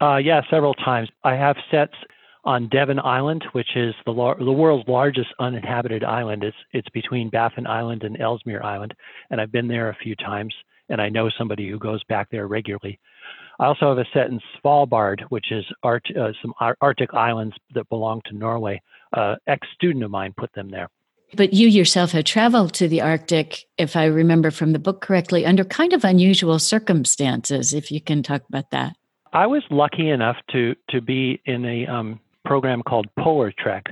Uh, 0.00 0.16
yeah, 0.16 0.40
several 0.50 0.74
times. 0.74 1.08
I 1.24 1.34
have 1.34 1.56
sets 1.70 1.94
on 2.44 2.68
Devon 2.68 2.98
Island, 2.98 3.44
which 3.52 3.76
is 3.76 3.94
the 4.04 4.12
lar- 4.12 4.38
the 4.38 4.52
world's 4.52 4.88
largest 4.88 5.28
uninhabited 5.38 6.02
island. 6.02 6.42
It's 6.42 6.56
it's 6.72 6.88
between 6.90 7.30
Baffin 7.30 7.66
Island 7.66 8.02
and 8.02 8.20
Ellesmere 8.20 8.62
Island, 8.62 8.94
and 9.30 9.40
I've 9.40 9.52
been 9.52 9.68
there 9.68 9.90
a 9.90 9.96
few 10.02 10.16
times, 10.16 10.54
and 10.88 11.00
I 11.00 11.08
know 11.08 11.30
somebody 11.38 11.68
who 11.68 11.78
goes 11.78 12.02
back 12.04 12.28
there 12.30 12.48
regularly. 12.48 12.98
I 13.60 13.66
also 13.66 13.88
have 13.88 13.98
a 13.98 14.06
set 14.14 14.28
in 14.30 14.40
Svalbard, 14.56 15.20
which 15.30 15.50
is 15.50 15.64
Art- 15.82 16.16
uh, 16.16 16.32
some 16.42 16.54
Ar- 16.60 16.76
Arctic 16.80 17.12
islands 17.12 17.56
that 17.74 17.88
belong 17.88 18.20
to 18.26 18.36
Norway. 18.36 18.80
Uh, 19.12 19.36
ex 19.46 19.66
student 19.74 20.04
of 20.04 20.10
mine 20.10 20.32
put 20.36 20.52
them 20.54 20.70
there. 20.70 20.88
But 21.34 21.52
you 21.52 21.68
yourself 21.68 22.12
have 22.12 22.24
traveled 22.24 22.72
to 22.74 22.88
the 22.88 23.02
Arctic, 23.02 23.66
if 23.76 23.96
I 23.96 24.06
remember 24.06 24.50
from 24.50 24.72
the 24.72 24.78
book 24.78 25.02
correctly, 25.02 25.44
under 25.44 25.64
kind 25.64 25.92
of 25.92 26.04
unusual 26.04 26.58
circumstances. 26.58 27.74
If 27.74 27.92
you 27.92 28.00
can 28.00 28.22
talk 28.22 28.42
about 28.48 28.70
that. 28.70 28.96
I 29.32 29.46
was 29.46 29.62
lucky 29.70 30.08
enough 30.08 30.36
to 30.52 30.74
to 30.90 31.00
be 31.02 31.40
in 31.44 31.64
a 31.64 31.86
um, 31.86 32.20
program 32.44 32.82
called 32.82 33.08
PolarTREC. 33.18 33.82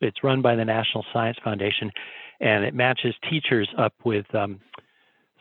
It's 0.00 0.24
run 0.24 0.42
by 0.42 0.56
the 0.56 0.64
National 0.64 1.04
Science 1.12 1.38
Foundation, 1.44 1.92
and 2.40 2.64
it 2.64 2.74
matches 2.74 3.14
teachers 3.30 3.68
up 3.78 3.94
with 4.04 4.26
um, 4.34 4.60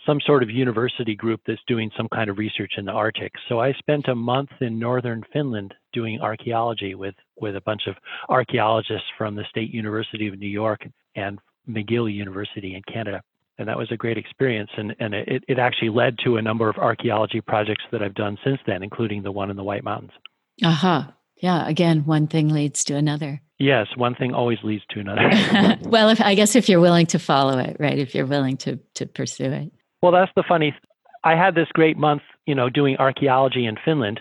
some 0.06 0.20
sort 0.26 0.44
of 0.44 0.50
university 0.52 1.16
group 1.16 1.42
that's 1.46 1.62
doing 1.68 1.90
some 1.98 2.08
kind 2.10 2.30
of 2.30 2.38
research 2.38 2.74
in 2.78 2.86
the 2.86 2.92
Arctic. 2.92 3.32
So 3.50 3.60
I 3.60 3.74
spent 3.74 4.08
a 4.08 4.16
month 4.16 4.50
in 4.60 4.78
northern 4.78 5.24
Finland 5.34 5.74
doing 5.92 6.22
archaeology 6.22 6.94
with 6.94 7.16
with 7.40 7.56
a 7.56 7.62
bunch 7.62 7.88
of 7.88 7.96
archaeologists 8.30 9.08
from 9.18 9.36
the 9.36 9.46
State 9.50 9.74
University 9.74 10.28
of 10.28 10.38
New 10.38 10.48
York 10.48 10.82
and 11.16 11.40
McGill 11.68 12.12
University 12.12 12.76
in 12.76 12.82
Canada. 12.92 13.22
And 13.58 13.68
that 13.68 13.78
was 13.78 13.92
a 13.92 13.98
great 13.98 14.18
experience. 14.18 14.72
And, 14.76 14.96
and 15.00 15.14
it, 15.14 15.44
it 15.48 15.60
actually 15.60 15.90
led 15.90 16.18
to 16.24 16.38
a 16.38 16.42
number 16.42 16.68
of 16.70 16.78
archaeology 16.78 17.42
projects 17.42 17.84
that 17.92 18.02
I've 18.02 18.16
done 18.16 18.38
since 18.44 18.60
then, 18.66 18.82
including 18.82 19.22
the 19.22 19.32
one 19.32 19.52
in 19.52 19.58
the 19.58 19.64
White 19.64 19.84
Mountains. 19.84 20.12
Aha. 20.64 20.98
Uh-huh. 21.00 21.12
Yeah. 21.38 21.68
Again, 21.68 22.06
one 22.06 22.28
thing 22.28 22.50
leads 22.50 22.84
to 22.86 22.96
another. 22.96 23.42
Yes, 23.62 23.88
one 23.96 24.16
thing 24.16 24.34
always 24.34 24.58
leads 24.64 24.84
to 24.90 25.00
another. 25.00 25.78
well, 25.90 26.10
if, 26.10 26.20
I 26.20 26.34
guess 26.34 26.56
if 26.56 26.68
you're 26.68 26.80
willing 26.80 27.06
to 27.08 27.20
follow 27.20 27.60
it, 27.60 27.78
right? 27.80 27.98
If 27.98 28.16
you're 28.16 28.26
willing 28.26 28.58
to 28.58 28.80
to 28.96 29.06
pursue 29.06 29.52
it. 29.52 29.72
Well, 30.02 30.12
that's 30.12 30.32
the 30.36 30.44
funny. 30.48 30.72
Th- 30.72 30.82
I 31.24 31.36
had 31.36 31.54
this 31.54 31.68
great 31.74 31.96
month, 31.96 32.24
you 32.48 32.56
know, 32.56 32.70
doing 32.70 32.98
archaeology 32.98 33.68
in 33.68 33.78
Finland, 33.86 34.20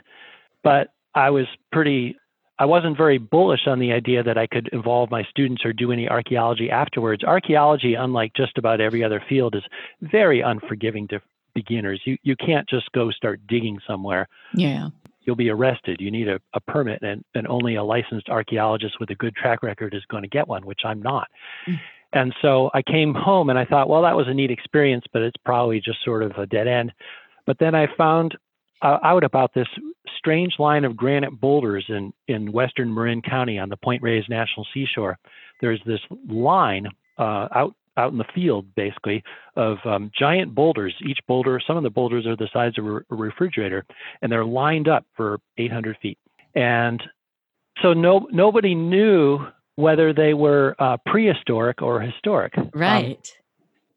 but 0.62 0.88
I 1.14 1.30
was 1.30 1.46
pretty 1.72 2.16
I 2.60 2.66
wasn't 2.66 2.96
very 2.96 3.16
bullish 3.16 3.66
on 3.66 3.78
the 3.78 3.90
idea 3.90 4.22
that 4.22 4.36
I 4.36 4.46
could 4.46 4.68
involve 4.68 5.10
my 5.10 5.24
students 5.24 5.64
or 5.64 5.72
do 5.72 5.92
any 5.92 6.06
archaeology 6.08 6.70
afterwards. 6.70 7.24
Archaeology, 7.24 7.94
unlike 7.94 8.34
just 8.34 8.58
about 8.58 8.82
every 8.82 9.02
other 9.02 9.24
field, 9.26 9.56
is 9.56 9.62
very 10.02 10.42
unforgiving 10.42 11.08
to 11.08 11.22
beginners. 11.54 12.02
You 12.04 12.18
you 12.22 12.36
can't 12.36 12.68
just 12.68 12.92
go 12.92 13.10
start 13.10 13.40
digging 13.48 13.80
somewhere. 13.86 14.28
Yeah. 14.54 14.90
You'll 15.22 15.36
be 15.36 15.48
arrested. 15.48 16.00
You 16.00 16.10
need 16.10 16.28
a, 16.28 16.38
a 16.52 16.60
permit, 16.60 17.02
and, 17.02 17.24
and 17.34 17.46
only 17.46 17.76
a 17.76 17.84
licensed 17.84 18.28
archaeologist 18.28 19.00
with 19.00 19.08
a 19.10 19.14
good 19.14 19.34
track 19.34 19.62
record 19.62 19.94
is 19.94 20.04
going 20.10 20.22
to 20.22 20.28
get 20.28 20.46
one, 20.46 20.66
which 20.66 20.80
I'm 20.84 21.00
not. 21.00 21.28
Mm. 21.66 21.80
And 22.12 22.34
so 22.42 22.70
I 22.74 22.82
came 22.82 23.14
home 23.14 23.50
and 23.50 23.58
I 23.58 23.64
thought, 23.64 23.88
well, 23.88 24.02
that 24.02 24.16
was 24.16 24.28
a 24.28 24.34
neat 24.34 24.50
experience, 24.50 25.04
but 25.12 25.22
it's 25.22 25.36
probably 25.44 25.80
just 25.80 26.04
sort 26.04 26.22
of 26.22 26.32
a 26.32 26.46
dead 26.46 26.66
end. 26.66 26.92
But 27.46 27.58
then 27.58 27.74
I 27.74 27.86
found 27.96 28.36
uh, 28.82 28.98
out 29.02 29.24
about 29.24 29.52
this 29.54 29.68
strange 30.16 30.54
line 30.58 30.84
of 30.84 30.96
granite 30.96 31.40
boulders 31.40 31.84
in, 31.88 32.12
in 32.28 32.52
western 32.52 32.92
Marin 32.94 33.22
County 33.22 33.58
on 33.58 33.68
the 33.68 33.76
Point 33.76 34.02
Reyes 34.02 34.24
National 34.28 34.66
Seashore. 34.72 35.18
There's 35.60 35.80
this 35.86 36.00
line 36.28 36.86
uh, 37.18 37.48
out 37.54 37.74
out 37.96 38.12
in 38.12 38.18
the 38.18 38.24
field, 38.34 38.66
basically, 38.76 39.22
of 39.56 39.76
um, 39.84 40.10
giant 40.18 40.54
boulders. 40.54 40.94
Each 41.06 41.18
boulder, 41.26 41.60
some 41.66 41.76
of 41.76 41.82
the 41.82 41.90
boulders 41.90 42.26
are 42.26 42.36
the 42.36 42.48
size 42.52 42.72
of 42.78 42.86
a 42.86 43.00
refrigerator, 43.14 43.84
and 44.22 44.30
they're 44.30 44.44
lined 44.44 44.88
up 44.88 45.04
for 45.16 45.38
800 45.58 45.98
feet. 46.00 46.16
And 46.54 47.02
so 47.82 47.92
no 47.92 48.26
nobody 48.30 48.74
knew 48.74 49.46
whether 49.76 50.12
they 50.12 50.34
were 50.34 50.74
uh, 50.78 50.96
prehistoric 51.06 51.82
or 51.82 52.00
historic. 52.00 52.56
Um, 52.56 52.70
right. 52.74 53.16
Um, 53.16 53.39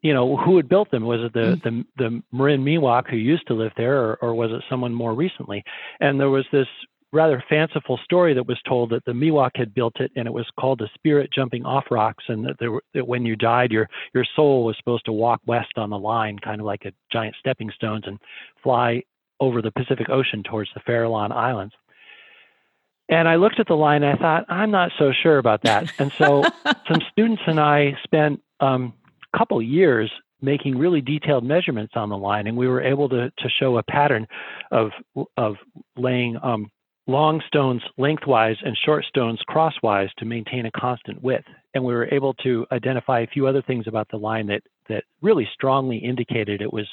you 0.04 0.12
know, 0.12 0.36
who 0.36 0.58
had 0.58 0.68
built 0.68 0.90
them? 0.90 1.06
Was 1.06 1.20
it 1.22 1.32
the, 1.32 1.56
mm. 1.56 1.62
the, 1.62 1.84
the 1.96 2.22
Marin 2.30 2.62
Miwok 2.62 3.08
who 3.08 3.16
used 3.16 3.46
to 3.48 3.54
live 3.54 3.72
there, 3.78 3.96
or, 3.96 4.16
or 4.16 4.34
was 4.34 4.50
it 4.52 4.62
someone 4.68 4.92
more 4.92 5.14
recently? 5.14 5.64
And 5.98 6.20
there 6.20 6.28
was 6.28 6.44
this 6.52 6.66
rather 7.10 7.42
fanciful 7.48 7.98
story 8.04 8.34
that 8.34 8.46
was 8.46 8.60
told 8.68 8.90
that 8.90 9.02
the 9.06 9.12
Miwok 9.12 9.52
had 9.54 9.72
built 9.72 9.98
it, 10.00 10.12
and 10.14 10.26
it 10.26 10.32
was 10.32 10.46
called 10.60 10.80
the 10.80 10.90
spirit 10.94 11.30
jumping 11.34 11.64
off 11.64 11.84
rocks, 11.90 12.24
and 12.28 12.44
that, 12.44 12.56
there 12.60 12.70
were, 12.70 12.82
that 12.92 13.08
when 13.08 13.24
you 13.24 13.34
died, 13.34 13.72
your 13.72 13.88
your 14.14 14.26
soul 14.36 14.66
was 14.66 14.76
supposed 14.76 15.06
to 15.06 15.12
walk 15.12 15.40
west 15.46 15.72
on 15.76 15.88
the 15.88 15.98
line, 15.98 16.38
kind 16.38 16.60
of 16.60 16.66
like 16.66 16.84
a 16.84 16.92
giant 17.10 17.34
stepping 17.38 17.70
stones, 17.74 18.04
and 18.06 18.18
fly 18.62 19.02
over 19.40 19.62
the 19.62 19.72
Pacific 19.72 20.10
Ocean 20.10 20.42
towards 20.42 20.68
the 20.74 20.80
Farallon 20.80 21.32
Islands. 21.32 21.74
And 23.08 23.26
I 23.26 23.36
looked 23.36 23.58
at 23.58 23.68
the 23.68 23.76
line, 23.76 24.02
and 24.02 24.18
I 24.18 24.20
thought, 24.20 24.44
I'm 24.50 24.70
not 24.70 24.92
so 24.98 25.12
sure 25.22 25.38
about 25.38 25.62
that. 25.62 25.90
And 25.98 26.12
so 26.12 26.44
some 26.88 27.00
students 27.10 27.42
and 27.46 27.58
I 27.58 27.96
spent 28.04 28.42
um, 28.60 28.92
couple 29.36 29.60
years 29.60 30.10
making 30.40 30.76
really 30.76 31.00
detailed 31.00 31.44
measurements 31.44 31.94
on 31.96 32.08
the 32.10 32.16
line, 32.16 32.46
and 32.46 32.56
we 32.56 32.68
were 32.68 32.82
able 32.82 33.08
to 33.08 33.30
to 33.30 33.48
show 33.48 33.78
a 33.78 33.82
pattern 33.82 34.26
of 34.70 34.90
of 35.36 35.56
laying 35.96 36.36
um, 36.42 36.70
long 37.06 37.42
stones 37.46 37.82
lengthwise 37.98 38.56
and 38.64 38.76
short 38.84 39.04
stones 39.04 39.40
crosswise 39.46 40.10
to 40.18 40.24
maintain 40.24 40.66
a 40.66 40.70
constant 40.72 41.22
width. 41.22 41.46
And 41.74 41.84
we 41.84 41.92
were 41.92 42.08
able 42.12 42.34
to 42.34 42.66
identify 42.72 43.20
a 43.20 43.26
few 43.26 43.46
other 43.46 43.62
things 43.62 43.86
about 43.86 44.08
the 44.10 44.16
line 44.16 44.46
that 44.48 44.62
that 44.88 45.04
really 45.22 45.48
strongly 45.52 45.96
indicated 45.98 46.60
it 46.60 46.72
was 46.72 46.88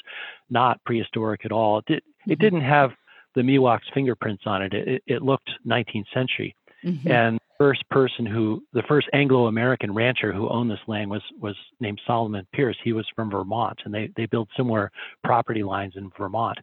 not 0.50 0.82
prehistoric 0.84 1.44
at 1.44 1.52
all. 1.52 1.78
It, 1.78 1.84
did, 1.86 1.96
it 1.96 2.02
mm-hmm. 2.02 2.40
didn't 2.40 2.60
have 2.62 2.90
the 3.34 3.42
Miwok's 3.42 3.88
fingerprints 3.92 4.44
on 4.46 4.62
it. 4.62 4.72
It, 4.74 5.02
it 5.06 5.22
looked 5.22 5.50
19th 5.66 6.06
century. 6.12 6.54
Mm-hmm. 6.84 7.10
And 7.10 7.38
first 7.58 7.88
person 7.90 8.26
who, 8.26 8.62
the 8.72 8.82
first 8.88 9.08
Anglo-American 9.12 9.94
rancher 9.94 10.32
who 10.32 10.48
owned 10.48 10.70
this 10.70 10.78
land 10.86 11.10
was 11.10 11.22
was 11.40 11.56
named 11.80 12.00
Solomon 12.06 12.46
Pierce. 12.52 12.76
He 12.82 12.92
was 12.92 13.06
from 13.14 13.30
Vermont, 13.30 13.78
and 13.84 13.94
they 13.94 14.10
they 14.16 14.26
built 14.26 14.48
similar 14.56 14.90
property 15.24 15.62
lines 15.62 15.94
in 15.96 16.10
Vermont. 16.18 16.58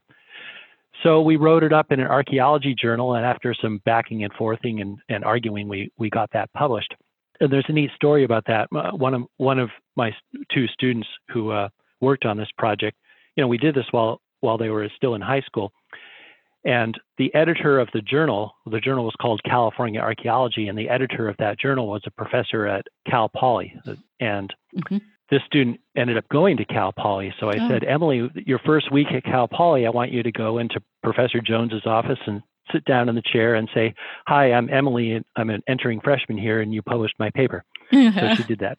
So 1.03 1.21
we 1.21 1.37
wrote 1.37 1.63
it 1.63 1.71
up 1.71 1.91
in 1.91 1.99
an 1.99 2.07
archaeology 2.07 2.75
journal, 2.75 3.15
and 3.15 3.25
after 3.25 3.53
some 3.53 3.79
backing 3.85 4.23
and 4.23 4.33
forthing 4.33 4.81
and, 4.81 4.97
and 5.07 5.23
arguing, 5.23 5.67
we 5.67 5.91
we 5.97 6.09
got 6.09 6.29
that 6.33 6.51
published. 6.53 6.93
And 7.39 7.51
there's 7.51 7.65
a 7.69 7.73
neat 7.73 7.91
story 7.95 8.25
about 8.25 8.43
that. 8.47 8.67
Uh, 8.75 8.91
one 8.91 9.13
of 9.13 9.23
one 9.37 9.59
of 9.59 9.69
my 9.95 10.11
two 10.53 10.67
students 10.67 11.07
who 11.31 11.51
uh, 11.51 11.69
worked 12.01 12.25
on 12.25 12.37
this 12.37 12.49
project, 12.57 12.97
you 13.35 13.41
know, 13.41 13.47
we 13.47 13.57
did 13.57 13.75
this 13.75 13.85
while 13.91 14.19
while 14.41 14.57
they 14.57 14.69
were 14.69 14.89
still 14.95 15.15
in 15.15 15.21
high 15.21 15.41
school. 15.41 15.71
And 16.65 16.99
the 17.17 17.33
editor 17.33 17.79
of 17.79 17.87
the 17.93 18.01
journal, 18.01 18.53
the 18.65 18.81
journal 18.81 19.05
was 19.05 19.15
called 19.21 19.41
California 19.43 20.01
Archaeology, 20.01 20.67
and 20.67 20.77
the 20.77 20.89
editor 20.89 21.29
of 21.29 21.37
that 21.37 21.59
journal 21.59 21.87
was 21.87 22.01
a 22.05 22.11
professor 22.11 22.67
at 22.67 22.85
Cal 23.09 23.29
Poly. 23.29 23.73
And 24.19 24.53
mm-hmm. 24.75 24.97
this 25.31 25.41
student 25.45 25.79
ended 25.95 26.17
up 26.17 26.27
going 26.29 26.57
to 26.57 26.65
Cal 26.65 26.91
Poly. 26.91 27.33
So 27.39 27.47
I 27.47 27.57
oh. 27.61 27.69
said, 27.69 27.85
Emily, 27.85 28.29
your 28.45 28.59
first 28.59 28.91
week 28.91 29.07
at 29.15 29.23
Cal 29.23 29.47
Poly, 29.47 29.87
I 29.87 29.89
want 29.89 30.11
you 30.11 30.21
to 30.21 30.31
go 30.31 30.57
into 30.57 30.81
Professor 31.01 31.39
Jones's 31.39 31.85
office 31.85 32.19
and 32.27 32.43
sit 32.73 32.83
down 32.85 33.09
in 33.09 33.15
the 33.15 33.23
chair 33.23 33.55
and 33.55 33.69
say, 33.73 33.93
Hi, 34.27 34.51
I'm 34.51 34.69
Emily, 34.69 35.21
I'm 35.37 35.49
an 35.49 35.63
entering 35.67 36.01
freshman 36.01 36.37
here, 36.37 36.61
and 36.61 36.73
you 36.73 36.81
published 36.81 37.15
my 37.19 37.29
paper. 37.31 37.63
so 37.91 38.35
she 38.35 38.43
did 38.47 38.59
that. 38.59 38.77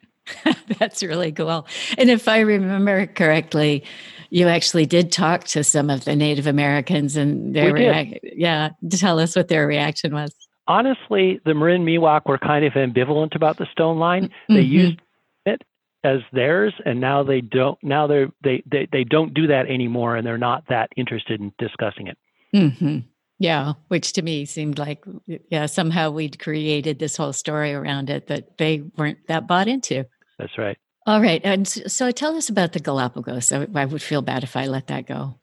That's 0.79 1.01
really 1.01 1.31
cool. 1.31 1.67
And 1.97 2.09
if 2.09 2.27
I 2.27 2.39
remember 2.39 3.07
correctly, 3.07 3.83
you 4.31 4.47
actually 4.47 4.85
did 4.85 5.11
talk 5.11 5.43
to 5.43 5.63
some 5.63 5.89
of 5.89 6.05
the 6.05 6.15
Native 6.15 6.47
Americans 6.47 7.17
and 7.17 7.53
their 7.53 7.73
reaction. 7.73 8.19
yeah, 8.23 8.69
to 8.89 8.97
tell 8.97 9.19
us 9.19 9.35
what 9.35 9.49
their 9.49 9.67
reaction 9.67 10.13
was. 10.13 10.33
Honestly, 10.67 11.41
the 11.45 11.53
Marin 11.53 11.85
Miwok 11.85 12.25
were 12.25 12.37
kind 12.37 12.63
of 12.63 12.73
ambivalent 12.73 13.35
about 13.35 13.57
the 13.57 13.67
stone 13.71 13.99
line. 13.99 14.27
Mm-hmm. 14.27 14.53
They 14.55 14.61
used 14.61 15.01
it 15.45 15.61
as 16.03 16.21
theirs 16.31 16.73
and 16.85 16.99
now 16.99 17.23
they 17.23 17.41
don't 17.41 17.77
now 17.83 18.07
they're 18.07 18.29
they, 18.43 18.63
they 18.71 18.87
they 18.91 19.03
don't 19.03 19.33
do 19.33 19.47
that 19.47 19.67
anymore 19.67 20.15
and 20.15 20.25
they're 20.25 20.37
not 20.37 20.63
that 20.69 20.89
interested 20.95 21.41
in 21.41 21.51
discussing 21.59 22.07
it. 22.07 22.17
Mm-hmm. 22.55 22.99
Yeah, 23.37 23.73
which 23.89 24.13
to 24.13 24.21
me 24.21 24.45
seemed 24.45 24.79
like, 24.79 25.03
yeah, 25.49 25.65
somehow 25.65 26.11
we'd 26.11 26.39
created 26.39 26.99
this 26.99 27.17
whole 27.17 27.33
story 27.33 27.73
around 27.73 28.09
it 28.09 28.27
that 28.27 28.57
they 28.57 28.83
weren't 28.97 29.27
that 29.27 29.47
bought 29.47 29.67
into. 29.67 30.05
That's 30.37 30.57
right. 30.57 30.77
All 31.07 31.21
right. 31.21 31.41
And 31.43 31.67
so 31.67 32.11
tell 32.11 32.35
us 32.37 32.49
about 32.49 32.73
the 32.73 32.79
Galapagos. 32.79 33.51
I, 33.51 33.67
I 33.73 33.85
would 33.85 34.01
feel 34.01 34.21
bad 34.21 34.43
if 34.43 34.55
I 34.55 34.67
let 34.67 34.87
that 34.87 35.07
go. 35.07 35.35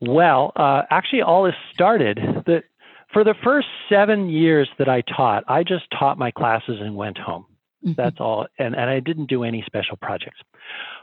Well, 0.00 0.52
uh, 0.56 0.82
actually, 0.90 1.22
all 1.22 1.44
this 1.44 1.54
started 1.72 2.18
that 2.46 2.64
for 3.12 3.24
the 3.24 3.34
first 3.42 3.68
seven 3.88 4.28
years 4.28 4.68
that 4.78 4.88
I 4.88 5.02
taught, 5.02 5.44
I 5.48 5.62
just 5.62 5.84
taught 5.98 6.18
my 6.18 6.30
classes 6.30 6.78
and 6.80 6.96
went 6.96 7.18
home. 7.18 7.46
Mm-hmm. 7.84 7.92
That's 7.96 8.16
all. 8.20 8.46
And, 8.58 8.74
and 8.74 8.90
I 8.90 9.00
didn't 9.00 9.26
do 9.26 9.44
any 9.44 9.62
special 9.66 9.96
projects. 9.96 10.40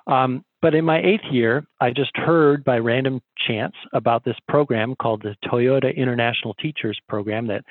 Um, 0.07 0.43
but 0.61 0.75
in 0.75 0.85
my 0.85 0.99
eighth 1.01 1.23
year, 1.31 1.65
I 1.79 1.91
just 1.91 2.15
heard 2.15 2.63
by 2.63 2.77
random 2.79 3.21
chance 3.47 3.75
about 3.93 4.25
this 4.25 4.35
program 4.47 4.95
called 4.95 5.23
the 5.23 5.35
Toyota 5.47 5.95
International 5.95 6.53
Teachers 6.55 6.99
Program 7.07 7.47
that 7.47 7.63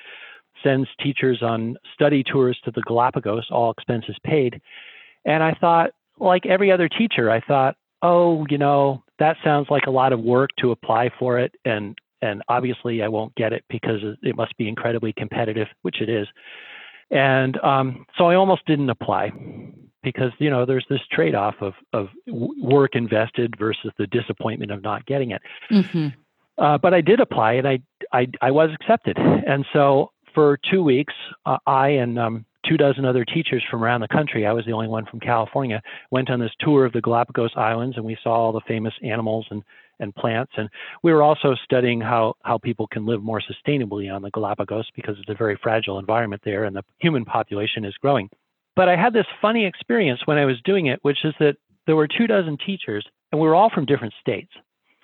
sends 0.63 0.89
teachers 1.03 1.43
on 1.43 1.77
study 1.95 2.23
tours 2.23 2.59
to 2.65 2.71
the 2.71 2.83
Galapagos, 2.83 3.49
all 3.51 3.71
expenses 3.71 4.17
paid. 4.25 4.61
And 5.25 5.43
I 5.43 5.55
thought, 5.61 5.91
like 6.23 6.47
every 6.47 6.71
other 6.71 6.89
teacher, 6.89 7.31
I 7.31 7.41
thought, 7.41 7.77
oh, 8.03 8.47
you 8.49 8.59
know, 8.59 9.03
that 9.19 9.37
sounds 9.45 9.69
like 9.71 9.87
a 9.87 9.91
lot 9.91 10.13
of 10.13 10.21
work 10.21 10.51
to 10.59 10.71
apply 10.71 11.11
for 11.19 11.39
it. 11.39 11.55
And, 11.65 11.97
and 12.21 12.43
obviously, 12.49 13.03
I 13.03 13.09
won't 13.09 13.35
get 13.35 13.53
it 13.53 13.65
because 13.69 14.01
it 14.23 14.37
must 14.37 14.57
be 14.57 14.69
incredibly 14.69 15.13
competitive, 15.13 15.69
which 15.83 16.01
it 16.01 16.09
is. 16.09 16.27
And 17.11 17.59
um, 17.63 18.07
so 18.17 18.27
I 18.27 18.37
almost 18.37 18.65
didn't 18.67 18.89
apply 18.89 19.33
because 20.03 20.33
you 20.39 20.51
know 20.51 20.65
there's 20.65 20.87
this 20.89 21.01
trade-off 21.13 21.55
of 21.61 21.75
of 21.93 22.09
work 22.27 22.95
invested 22.95 23.55
versus 23.59 23.93
the 23.99 24.07
disappointment 24.07 24.73
of 24.73 24.83
not 24.83 25.05
getting 25.07 25.31
it. 25.31 25.43
Mm-hmm. 25.71 26.09
Uh, 26.59 26.79
but 26.79 26.95
I 26.95 27.01
did 27.01 27.21
apply, 27.21 27.55
and 27.55 27.69
I, 27.69 27.79
I 28.13 28.27
I 28.41 28.51
was 28.51 28.71
accepted. 28.75 29.19
And 29.19 29.67
so 29.73 30.11
for 30.35 30.59
two 30.71 30.83
weeks, 30.83 31.15
uh, 31.47 31.59
I 31.67 31.89
and 31.91 32.19
um, 32.19 32.47
two 32.67 32.77
dozen 32.77 33.05
other 33.05 33.25
teachers 33.25 33.65
from 33.71 33.83
around 33.83 34.01
the 34.01 34.09
country, 34.09 34.47
I 34.47 34.53
was 34.53 34.65
the 34.65 34.73
only 34.73 34.89
one 34.89 35.07
from 35.07 35.21
California, 35.21 35.83
went 36.11 36.31
on 36.31 36.41
this 36.41 36.53
tour 36.61 36.85
of 36.85 36.93
the 36.93 37.01
Galapagos 37.01 37.53
Islands, 37.57 37.97
and 37.97 38.05
we 38.05 38.17
saw 38.23 38.33
all 38.33 38.53
the 38.53 38.61
famous 38.67 38.95
animals 39.03 39.47
and 39.51 39.63
and 40.03 40.15
plants. 40.15 40.53
And 40.57 40.69
we 41.03 41.13
were 41.13 41.23
also 41.23 41.55
studying 41.65 42.01
how, 42.01 42.35
how 42.43 42.59
people 42.59 42.87
can 42.89 43.07
live 43.07 43.23
more 43.23 43.41
sustainably 43.41 44.13
on 44.13 44.21
the 44.21 44.31
Galapagos 44.31 44.91
because 44.95 45.17
it's 45.19 45.31
a 45.31 45.35
very 45.35 45.59
fragile 45.63 45.99
environment 45.99 46.43
there 46.45 46.65
and 46.65 46.77
the 46.77 46.83
human 46.99 47.25
population 47.25 47.85
is 47.85 47.95
growing. 48.03 48.29
But 48.75 48.89
I 48.89 48.97
had 48.97 49.13
this 49.13 49.27
funny 49.41 49.65
experience 49.65 50.21
when 50.25 50.39
I 50.39 50.45
was 50.45 50.61
doing 50.65 50.87
it, 50.87 50.99
which 51.03 51.25
is 51.25 51.35
that 51.39 51.57
there 51.87 51.97
were 51.97 52.09
two 52.09 52.27
dozen 52.27 52.57
teachers, 52.65 53.07
and 53.31 53.41
we 53.41 53.47
were 53.47 53.55
all 53.55 53.71
from 53.71 53.87
different 53.87 54.15
states. 54.21 54.53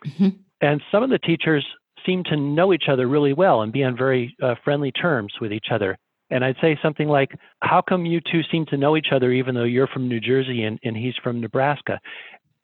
Mm-hmm. 0.05 0.29
And 0.61 0.83
some 0.91 1.03
of 1.03 1.11
the 1.11 1.19
teachers 1.19 1.67
seemed 2.07 2.27
to 2.27 2.37
know 2.37 2.73
each 2.73 2.89
other 2.89 3.07
really 3.07 3.33
well 3.33 3.63
and 3.63 3.73
be 3.73 3.85
on 3.85 3.97
very 3.97 4.37
uh, 4.43 4.55
friendly 4.65 4.93
terms 4.93 5.35
with 5.41 5.53
each 5.53 5.67
other. 5.71 5.99
And 6.31 6.45
I'd 6.45 6.57
say 6.61 6.79
something 6.83 7.09
like, 7.09 7.33
How 7.61 7.83
come 7.83 8.07
you 8.07 8.21
two 8.21 8.43
seem 8.51 8.67
to 8.67 8.77
know 8.77 8.97
each 8.97 9.09
other 9.13 9.33
even 9.33 9.55
though 9.55 9.65
you're 9.65 9.87
from 9.87 10.09
New 10.09 10.21
Jersey 10.21 10.65
and, 10.65 10.79
and 10.85 10.97
he's 10.97 11.15
from 11.23 11.41
Nebraska? 11.41 12.01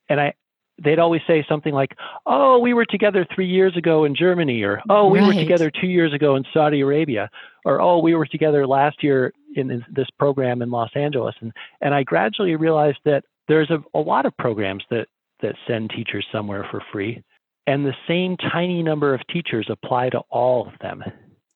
And 0.09 0.20
I, 0.20 0.35
they'd 0.83 0.98
always 0.98 1.22
say 1.27 1.44
something 1.48 1.72
like, 1.72 1.96
"Oh, 2.27 2.59
we 2.59 2.74
were 2.74 2.85
together 2.85 3.27
three 3.35 3.46
years 3.46 3.77
ago 3.77 4.05
in 4.05 4.14
Germany," 4.14 4.62
or 4.62 4.81
"Oh, 4.88 5.09
we 5.09 5.20
right. 5.20 5.29
were 5.29 5.35
together 5.35 5.70
two 5.70 5.87
years 5.87 6.12
ago 6.12 6.37
in 6.37 6.44
Saudi 6.53 6.81
Arabia," 6.81 7.31
or 7.64 7.81
"Oh, 7.81 7.98
we 7.98 8.14
were 8.14 8.27
together 8.27 8.66
last 8.66 9.03
year 9.03 9.33
in, 9.55 9.70
in 9.70 9.85
this 9.90 10.09
program 10.18 10.62
in 10.62 10.70
Los 10.70 10.90
Angeles." 10.94 11.35
And 11.40 11.53
and 11.81 11.94
I 11.94 12.03
gradually 12.03 12.57
realized 12.57 12.98
that 13.05 13.24
there's 13.48 13.70
a, 13.70 13.83
a 13.94 14.00
lot 14.00 14.27
of 14.27 14.37
programs 14.37 14.85
that 14.90 15.07
that 15.40 15.55
send 15.66 15.90
teachers 15.90 16.27
somewhere 16.33 16.66
for 16.70 16.83
free, 16.92 17.22
and 17.66 17.85
the 17.85 17.94
same 18.09 18.37
tiny 18.37 18.83
number 18.83 19.14
of 19.14 19.20
teachers 19.29 19.66
apply 19.70 20.11
to 20.11 20.20
all 20.31 20.66
of 20.66 20.79
them. 20.81 21.03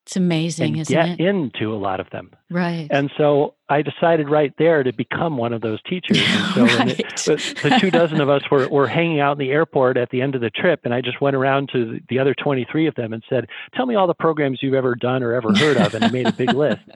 It's 0.09 0.15
amazing, 0.15 0.71
and 0.71 0.81
isn't 0.81 0.91
get 0.91 1.19
it? 1.19 1.23
into 1.23 1.71
a 1.71 1.77
lot 1.77 1.99
of 1.99 2.09
them. 2.09 2.31
Right. 2.49 2.87
And 2.89 3.11
so 3.15 3.53
I 3.69 3.83
decided 3.83 4.27
right 4.27 4.51
there 4.57 4.81
to 4.81 4.91
become 4.91 5.37
one 5.37 5.53
of 5.53 5.61
those 5.61 5.79
teachers. 5.87 6.17
And 6.19 6.53
so 6.55 6.65
right. 6.65 6.97
the, 6.97 7.59
the, 7.61 7.77
two 7.79 7.91
dozen 7.91 8.19
of 8.19 8.27
us 8.27 8.41
were, 8.49 8.67
were 8.69 8.87
hanging 8.87 9.19
out 9.19 9.33
in 9.33 9.37
the 9.37 9.51
airport 9.51 9.97
at 9.97 10.09
the 10.09 10.23
end 10.23 10.33
of 10.33 10.41
the 10.41 10.49
trip, 10.49 10.79
and 10.83 10.95
I 10.95 11.01
just 11.01 11.21
went 11.21 11.35
around 11.35 11.69
to 11.73 11.99
the 12.09 12.17
other 12.17 12.33
23 12.33 12.87
of 12.87 12.95
them 12.95 13.13
and 13.13 13.21
said, 13.29 13.45
Tell 13.75 13.85
me 13.85 13.93
all 13.93 14.07
the 14.07 14.15
programs 14.15 14.63
you've 14.63 14.73
ever 14.73 14.95
done 14.95 15.21
or 15.21 15.35
ever 15.35 15.53
heard 15.53 15.77
of. 15.77 15.93
And 15.93 16.03
I 16.03 16.09
made 16.09 16.25
a 16.25 16.31
big 16.31 16.53
list. 16.53 16.81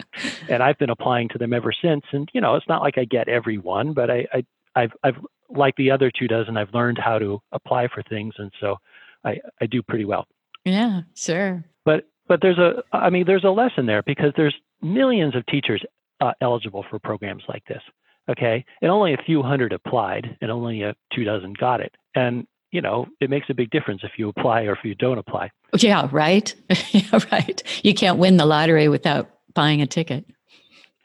And 0.49 0.63
I've 0.63 0.79
been 0.79 0.89
applying 0.89 1.29
to 1.29 1.37
them 1.37 1.53
ever 1.53 1.71
since. 1.71 2.03
And, 2.11 2.27
you 2.33 2.41
know, 2.41 2.55
it's 2.55 2.67
not 2.67 2.81
like 2.81 2.97
I 2.97 3.05
get 3.05 3.29
every 3.29 3.57
one, 3.59 3.93
but 3.93 4.09
I, 4.09 4.25
I 4.33 4.43
I've, 4.75 4.91
I've, 5.03 5.17
like 5.49 5.75
the 5.75 5.91
other 5.91 6.11
two 6.11 6.27
dozen, 6.27 6.57
I've 6.57 6.73
learned 6.73 6.97
how 6.97 7.19
to 7.19 7.39
apply 7.51 7.89
for 7.93 8.01
things. 8.03 8.33
And 8.39 8.51
so 8.59 8.77
I, 9.23 9.37
I 9.61 9.67
do 9.67 9.83
pretty 9.83 10.05
well. 10.05 10.25
Yeah, 10.65 11.01
sure. 11.15 11.63
But 12.27 12.41
there's 12.41 12.57
a 12.57 12.83
i 12.91 13.09
mean 13.09 13.25
there's 13.25 13.43
a 13.43 13.49
lesson 13.49 13.85
there 13.85 14.01
because 14.03 14.31
there's 14.37 14.55
millions 14.81 15.35
of 15.35 15.45
teachers 15.47 15.83
uh, 16.21 16.31
eligible 16.41 16.85
for 16.89 16.99
programs 16.99 17.43
like 17.47 17.65
this 17.65 17.81
okay? 18.29 18.63
And 18.81 18.91
only 18.91 19.13
a 19.13 19.17
few 19.17 19.41
hundred 19.41 19.73
applied 19.73 20.37
and 20.41 20.51
only 20.51 20.81
a 20.83 20.95
two 21.13 21.23
dozen 21.23 21.53
got 21.53 21.81
it. 21.81 21.95
And 22.15 22.47
you 22.71 22.81
know 22.81 23.07
it 23.19 23.29
makes 23.29 23.49
a 23.49 23.53
big 23.53 23.69
difference 23.69 24.01
if 24.03 24.11
you 24.17 24.29
apply 24.29 24.63
or 24.63 24.73
if 24.73 24.79
you 24.83 24.95
don't 24.95 25.17
apply. 25.17 25.51
Yeah 25.77 26.07
right? 26.11 26.53
Yeah 26.91 27.19
right. 27.31 27.61
You 27.83 27.93
can't 27.93 28.17
win 28.17 28.37
the 28.37 28.45
lottery 28.45 28.87
without 28.87 29.29
buying 29.53 29.81
a 29.81 29.87
ticket. 29.87 30.25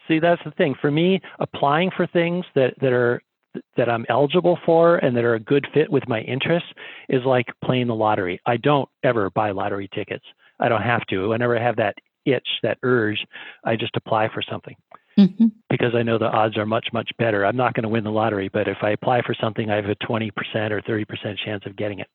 See 0.06 0.18
that's 0.18 0.42
the 0.44 0.50
thing. 0.52 0.74
For 0.80 0.90
me 0.90 1.20
applying 1.38 1.90
for 1.94 2.06
things 2.06 2.44
that 2.54 2.74
that 2.80 2.92
are 2.92 3.22
that 3.76 3.88
I'm 3.88 4.06
eligible 4.08 4.58
for 4.64 4.96
and 4.96 5.16
that 5.16 5.24
are 5.24 5.34
a 5.34 5.40
good 5.40 5.66
fit 5.74 5.90
with 5.90 6.06
my 6.06 6.20
interests 6.20 6.68
is 7.08 7.24
like 7.24 7.46
playing 7.64 7.88
the 7.88 7.94
lottery. 7.94 8.40
I 8.46 8.56
don't 8.56 8.88
ever 9.02 9.30
buy 9.30 9.50
lottery 9.50 9.88
tickets. 9.92 10.24
I 10.60 10.68
don't 10.68 10.82
have 10.82 11.06
to. 11.06 11.28
Whenever 11.28 11.58
I 11.58 11.62
have 11.62 11.76
that 11.76 11.96
itch, 12.24 12.48
that 12.62 12.78
urge, 12.82 13.24
I 13.64 13.76
just 13.76 13.96
apply 13.96 14.28
for 14.32 14.42
something 14.42 14.76
mm-hmm. 15.18 15.46
because 15.68 15.94
I 15.94 16.02
know 16.02 16.18
the 16.18 16.26
odds 16.26 16.56
are 16.56 16.66
much, 16.66 16.88
much 16.92 17.10
better. 17.18 17.44
I'm 17.44 17.56
not 17.56 17.74
going 17.74 17.82
to 17.82 17.88
win 17.88 18.04
the 18.04 18.10
lottery, 18.10 18.48
but 18.48 18.68
if 18.68 18.78
I 18.82 18.90
apply 18.90 19.22
for 19.22 19.34
something, 19.40 19.70
I 19.70 19.76
have 19.76 19.86
a 19.86 19.96
20% 19.96 20.30
or 20.70 20.80
30% 20.82 21.38
chance 21.44 21.64
of 21.66 21.76
getting 21.76 21.98
it. 21.98 22.08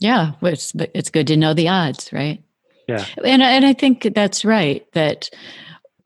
Yeah, 0.00 0.32
it's, 0.42 0.72
it's 0.94 1.10
good 1.10 1.26
to 1.26 1.36
know 1.36 1.54
the 1.54 1.68
odds, 1.68 2.12
right? 2.12 2.42
Yeah. 2.86 3.04
And, 3.24 3.42
and 3.42 3.66
I 3.66 3.72
think 3.72 4.14
that's 4.14 4.44
right, 4.44 4.86
that 4.92 5.28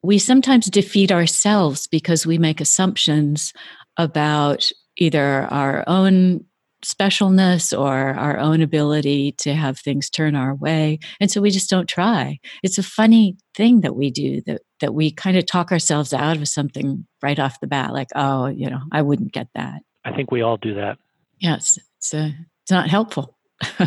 we 0.03 0.19
sometimes 0.19 0.67
defeat 0.67 1.13
ourselves 1.13 1.87
because 1.87 2.27
we 2.27 2.39
make 2.39 2.61
assumptions 2.61 3.53
about 3.97 4.71
either 4.97 5.47
our 5.51 5.85
own 5.87 6.45
specialness 6.85 7.77
or 7.79 8.15
our 8.15 8.39
own 8.39 8.61
ability 8.61 9.33
to 9.33 9.55
have 9.55 9.79
things 9.79 10.11
turn 10.11 10.35
our 10.35 10.55
way. 10.55 10.99
And 11.21 11.31
so 11.31 11.41
we 11.41 11.51
just 11.51 11.71
don't 11.71 11.89
try. 11.89 12.39
It's 12.63 12.79
a 12.79 12.83
funny 12.83 13.37
thing 13.55 13.81
that 13.81 13.97
we 13.97 14.11
do 14.11 14.41
that, 14.47 14.63
that 14.81 14.95
we 14.95 15.11
kind 15.11 15.37
of 15.37 15.47
talk 15.47 15.73
ourselves 15.73 16.13
out 16.13 16.37
of 16.37 16.49
something 16.49 17.07
right 17.23 17.39
off 17.39 17.61
the 17.61 17.67
bat, 17.67 17.93
like, 17.93 18.09
oh, 18.15 18.47
you 18.47 18.69
know, 18.69 18.81
I 18.91 19.03
wouldn't 19.03 19.33
get 19.33 19.49
that. 19.55 19.83
I 20.05 20.13
think 20.13 20.31
we 20.31 20.43
all 20.43 20.57
do 20.57 20.75
that. 20.75 20.99
Yes. 21.39 21.79
It's, 21.99 22.15
a, 22.15 22.21
uh, 22.21 22.31
it's 22.63 22.71
not 22.71 22.89
helpful. 22.89 23.37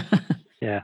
yeah. 0.61 0.81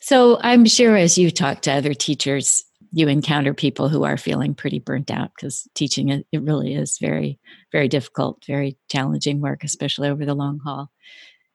So 0.00 0.38
I'm 0.40 0.66
sure 0.66 0.96
as 0.96 1.16
you 1.16 1.30
talk 1.30 1.62
to 1.62 1.72
other 1.72 1.94
teachers, 1.94 2.64
you 2.92 3.08
encounter 3.08 3.54
people 3.54 3.88
who 3.88 4.04
are 4.04 4.16
feeling 4.16 4.54
pretty 4.54 4.78
burnt 4.78 5.10
out 5.10 5.30
because 5.34 5.68
teaching 5.74 6.08
it, 6.08 6.26
it 6.32 6.42
really 6.42 6.74
is 6.74 6.98
very 6.98 7.38
very 7.72 7.88
difficult 7.88 8.44
very 8.46 8.76
challenging 8.90 9.40
work 9.40 9.64
especially 9.64 10.08
over 10.08 10.24
the 10.24 10.34
long 10.34 10.58
haul 10.64 10.90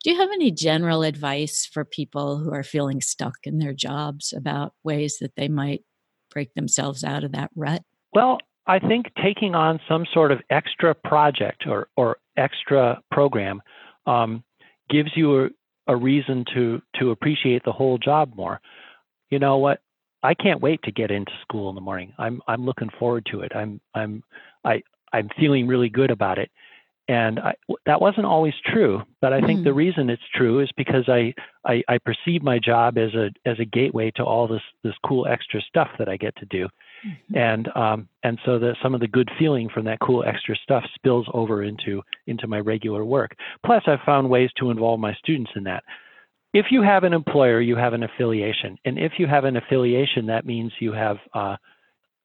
do 0.05 0.11
you 0.11 0.17
have 0.17 0.29
any 0.31 0.51
general 0.51 1.01
advice 1.01 1.65
for 1.65 1.83
people 1.83 2.37
who 2.37 2.53
are 2.53 2.61
feeling 2.61 3.01
stuck 3.01 3.37
in 3.43 3.57
their 3.57 3.73
jobs 3.73 4.33
about 4.37 4.73
ways 4.83 5.17
that 5.19 5.35
they 5.35 5.47
might 5.47 5.83
break 6.29 6.53
themselves 6.53 7.03
out 7.03 7.23
of 7.23 7.31
that 7.31 7.49
rut 7.55 7.81
well 8.13 8.37
i 8.67 8.77
think 8.77 9.07
taking 9.21 9.55
on 9.55 9.79
some 9.89 10.05
sort 10.13 10.31
of 10.31 10.39
extra 10.51 10.93
project 10.93 11.65
or, 11.67 11.87
or 11.97 12.17
extra 12.37 13.01
program 13.11 13.61
um, 14.05 14.43
gives 14.89 15.09
you 15.15 15.45
a, 15.45 15.49
a 15.87 15.95
reason 15.95 16.45
to 16.53 16.79
to 16.99 17.09
appreciate 17.09 17.63
the 17.65 17.71
whole 17.71 17.97
job 17.97 18.31
more 18.35 18.61
you 19.31 19.39
know 19.39 19.57
what 19.57 19.81
I 20.23 20.33
can't 20.33 20.61
wait 20.61 20.81
to 20.83 20.91
get 20.91 21.11
into 21.11 21.31
school 21.43 21.69
in 21.69 21.75
the 21.75 21.81
morning. 21.81 22.11
I'm 22.17 22.41
I'm 22.47 22.65
looking 22.65 22.89
forward 22.97 23.27
to 23.31 23.41
it. 23.41 23.51
I'm 23.55 23.79
I'm 23.93 24.23
I 24.63 24.81
I'm 25.13 25.29
feeling 25.39 25.67
really 25.67 25.89
good 25.89 26.09
about 26.09 26.39
it. 26.39 26.49
And 27.07 27.39
I, 27.39 27.53
that 27.85 28.01
wasn't 28.01 28.25
always 28.25 28.55
true, 28.65 29.03
but 29.21 29.31
I 29.31 29.39
think 29.39 29.59
mm. 29.59 29.63
the 29.65 29.73
reason 29.75 30.09
it's 30.09 30.23
true 30.33 30.59
is 30.59 30.71
because 30.75 31.07
I, 31.07 31.35
I 31.63 31.83
I 31.87 31.99
perceive 31.99 32.41
my 32.41 32.57
job 32.57 32.97
as 32.97 33.13
a 33.13 33.29
as 33.47 33.59
a 33.59 33.65
gateway 33.65 34.11
to 34.15 34.23
all 34.23 34.47
this 34.47 34.63
this 34.83 34.95
cool 35.05 35.27
extra 35.27 35.61
stuff 35.61 35.89
that 35.99 36.09
I 36.09 36.17
get 36.17 36.35
to 36.37 36.45
do, 36.45 36.67
mm-hmm. 37.05 37.37
and 37.37 37.69
um 37.75 38.09
and 38.23 38.39
so 38.43 38.57
that 38.57 38.77
some 38.81 38.95
of 38.95 39.01
the 39.01 39.07
good 39.07 39.29
feeling 39.37 39.69
from 39.69 39.85
that 39.85 39.99
cool 39.99 40.23
extra 40.25 40.55
stuff 40.63 40.83
spills 40.95 41.27
over 41.31 41.61
into 41.61 42.01
into 42.25 42.47
my 42.47 42.59
regular 42.59 43.05
work. 43.05 43.35
Plus, 43.63 43.83
I've 43.85 43.99
found 44.03 44.27
ways 44.27 44.49
to 44.57 44.71
involve 44.71 44.99
my 44.99 45.13
students 45.13 45.51
in 45.55 45.63
that 45.65 45.83
if 46.55 46.67
you 46.71 46.81
have 46.81 47.03
an 47.03 47.11
employer, 47.11 47.59
you 47.59 47.75
have 47.75 47.91
an 47.91 48.03
affiliation. 48.03 48.77
And 48.85 48.97
if 48.97 49.13
you 49.19 49.27
have 49.27 49.43
an 49.43 49.57
affiliation, 49.57 50.25
that 50.27 50.45
means 50.45 50.71
you 50.79 50.93
have 50.93 51.17
uh, 51.33 51.57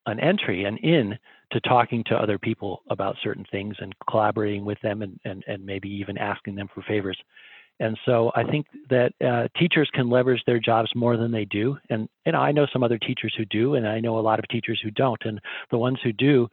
an 0.06 0.20
entry, 0.20 0.64
an 0.64 0.76
in 0.78 1.18
to 1.52 1.60
talking 1.60 2.04
to 2.04 2.14
other 2.14 2.38
people 2.38 2.82
about 2.90 3.16
certain 3.22 3.44
things 3.50 3.74
and 3.80 3.94
collaborating 4.08 4.64
with 4.64 4.80
them 4.82 5.02
and, 5.02 5.18
and, 5.24 5.44
and 5.48 5.64
maybe 5.64 5.88
even 5.88 6.16
asking 6.16 6.54
them 6.54 6.68
for 6.74 6.82
favors. 6.82 7.18
And 7.80 7.98
so 8.04 8.30
I 8.36 8.44
think 8.44 8.66
that 8.90 9.12
uh, 9.26 9.48
teachers 9.58 9.90
can 9.94 10.10
leverage 10.10 10.42
their 10.46 10.60
jobs 10.60 10.90
more 10.94 11.16
than 11.16 11.32
they 11.32 11.46
do. 11.46 11.78
And, 11.88 12.08
and 12.26 12.36
I 12.36 12.52
know 12.52 12.66
some 12.72 12.82
other 12.82 12.98
teachers 12.98 13.34
who 13.36 13.46
do, 13.46 13.74
and 13.74 13.88
I 13.88 14.00
know 14.00 14.18
a 14.18 14.20
lot 14.20 14.38
of 14.38 14.46
teachers 14.48 14.78
who 14.82 14.90
don't. 14.90 15.20
And 15.24 15.40
the 15.70 15.78
ones 15.78 15.98
who 16.04 16.12
do 16.12 16.48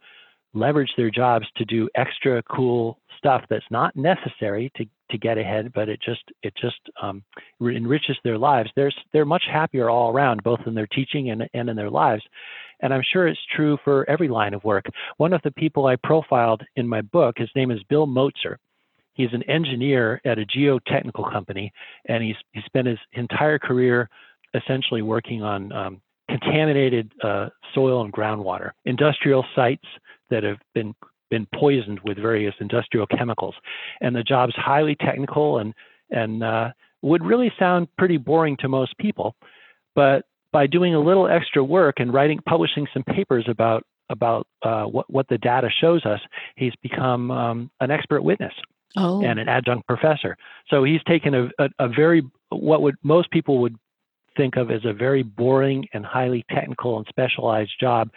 leverage 0.54 0.90
their 0.96 1.10
jobs 1.10 1.46
to 1.56 1.64
do 1.66 1.88
extra 1.94 2.42
cool 2.44 2.98
stuff 3.18 3.42
that's 3.50 3.64
not 3.70 3.94
necessary 3.96 4.70
to 4.76 4.86
to 5.10 5.18
get 5.18 5.38
ahead, 5.38 5.72
but 5.74 5.88
it 5.88 6.00
just 6.04 6.22
it 6.42 6.52
just 6.60 6.78
um, 7.02 7.22
enriches 7.60 8.16
their 8.24 8.38
lives. 8.38 8.70
They're 8.76 8.92
they're 9.12 9.24
much 9.24 9.44
happier 9.50 9.88
all 9.88 10.12
around, 10.12 10.42
both 10.42 10.60
in 10.66 10.74
their 10.74 10.86
teaching 10.86 11.30
and 11.30 11.48
and 11.54 11.68
in 11.68 11.76
their 11.76 11.90
lives. 11.90 12.22
And 12.80 12.94
I'm 12.94 13.02
sure 13.02 13.26
it's 13.26 13.40
true 13.54 13.78
for 13.84 14.08
every 14.08 14.28
line 14.28 14.54
of 14.54 14.64
work. 14.64 14.86
One 15.16 15.32
of 15.32 15.42
the 15.42 15.50
people 15.50 15.86
I 15.86 15.96
profiled 15.96 16.62
in 16.76 16.86
my 16.86 17.00
book, 17.00 17.36
his 17.38 17.50
name 17.56 17.70
is 17.70 17.82
Bill 17.84 18.06
Motzer. 18.06 18.56
He's 19.14 19.32
an 19.32 19.42
engineer 19.44 20.20
at 20.24 20.38
a 20.38 20.46
geotechnical 20.46 21.30
company, 21.32 21.72
and 22.06 22.22
he's 22.22 22.36
he 22.52 22.60
spent 22.66 22.86
his 22.86 22.98
entire 23.14 23.58
career 23.58 24.08
essentially 24.54 25.02
working 25.02 25.42
on 25.42 25.72
um, 25.72 26.00
contaminated 26.30 27.12
uh, 27.22 27.48
soil 27.74 28.02
and 28.02 28.12
groundwater, 28.12 28.70
industrial 28.84 29.44
sites 29.56 29.84
that 30.30 30.44
have 30.44 30.58
been 30.74 30.94
been 31.30 31.46
poisoned 31.54 32.00
with 32.04 32.16
various 32.16 32.54
industrial 32.60 33.06
chemicals. 33.06 33.54
And 34.00 34.14
the 34.14 34.22
job's 34.22 34.54
highly 34.56 34.94
technical 34.94 35.58
and, 35.58 35.74
and 36.10 36.42
uh, 36.42 36.70
would 37.02 37.24
really 37.24 37.52
sound 37.58 37.88
pretty 37.98 38.16
boring 38.16 38.56
to 38.58 38.68
most 38.68 38.96
people. 38.98 39.36
But 39.94 40.24
by 40.52 40.66
doing 40.66 40.94
a 40.94 41.00
little 41.00 41.28
extra 41.28 41.62
work 41.62 41.96
and 41.98 42.12
writing, 42.12 42.38
publishing 42.46 42.86
some 42.92 43.04
papers 43.04 43.44
about, 43.48 43.84
about 44.10 44.46
uh, 44.62 44.84
what, 44.84 45.10
what 45.10 45.28
the 45.28 45.38
data 45.38 45.68
shows 45.80 46.04
us, 46.06 46.20
he's 46.56 46.72
become 46.82 47.30
um, 47.30 47.70
an 47.80 47.90
expert 47.90 48.22
witness. 48.22 48.54
Oh. 48.96 49.22
and 49.22 49.38
an 49.38 49.50
adjunct 49.50 49.86
professor. 49.86 50.34
So 50.70 50.82
he's 50.82 51.02
taken 51.06 51.34
a, 51.34 51.50
a, 51.58 51.68
a, 51.78 51.88
very 51.88 52.22
what 52.48 52.80
would 52.80 52.96
most 53.02 53.30
people 53.30 53.60
would 53.60 53.76
think 54.34 54.56
of 54.56 54.70
as 54.70 54.80
a 54.86 54.94
very 54.94 55.22
boring 55.22 55.86
and 55.92 56.06
highly 56.06 56.42
technical 56.50 56.96
and 56.96 57.06
specialized 57.06 57.72
job 57.78 58.08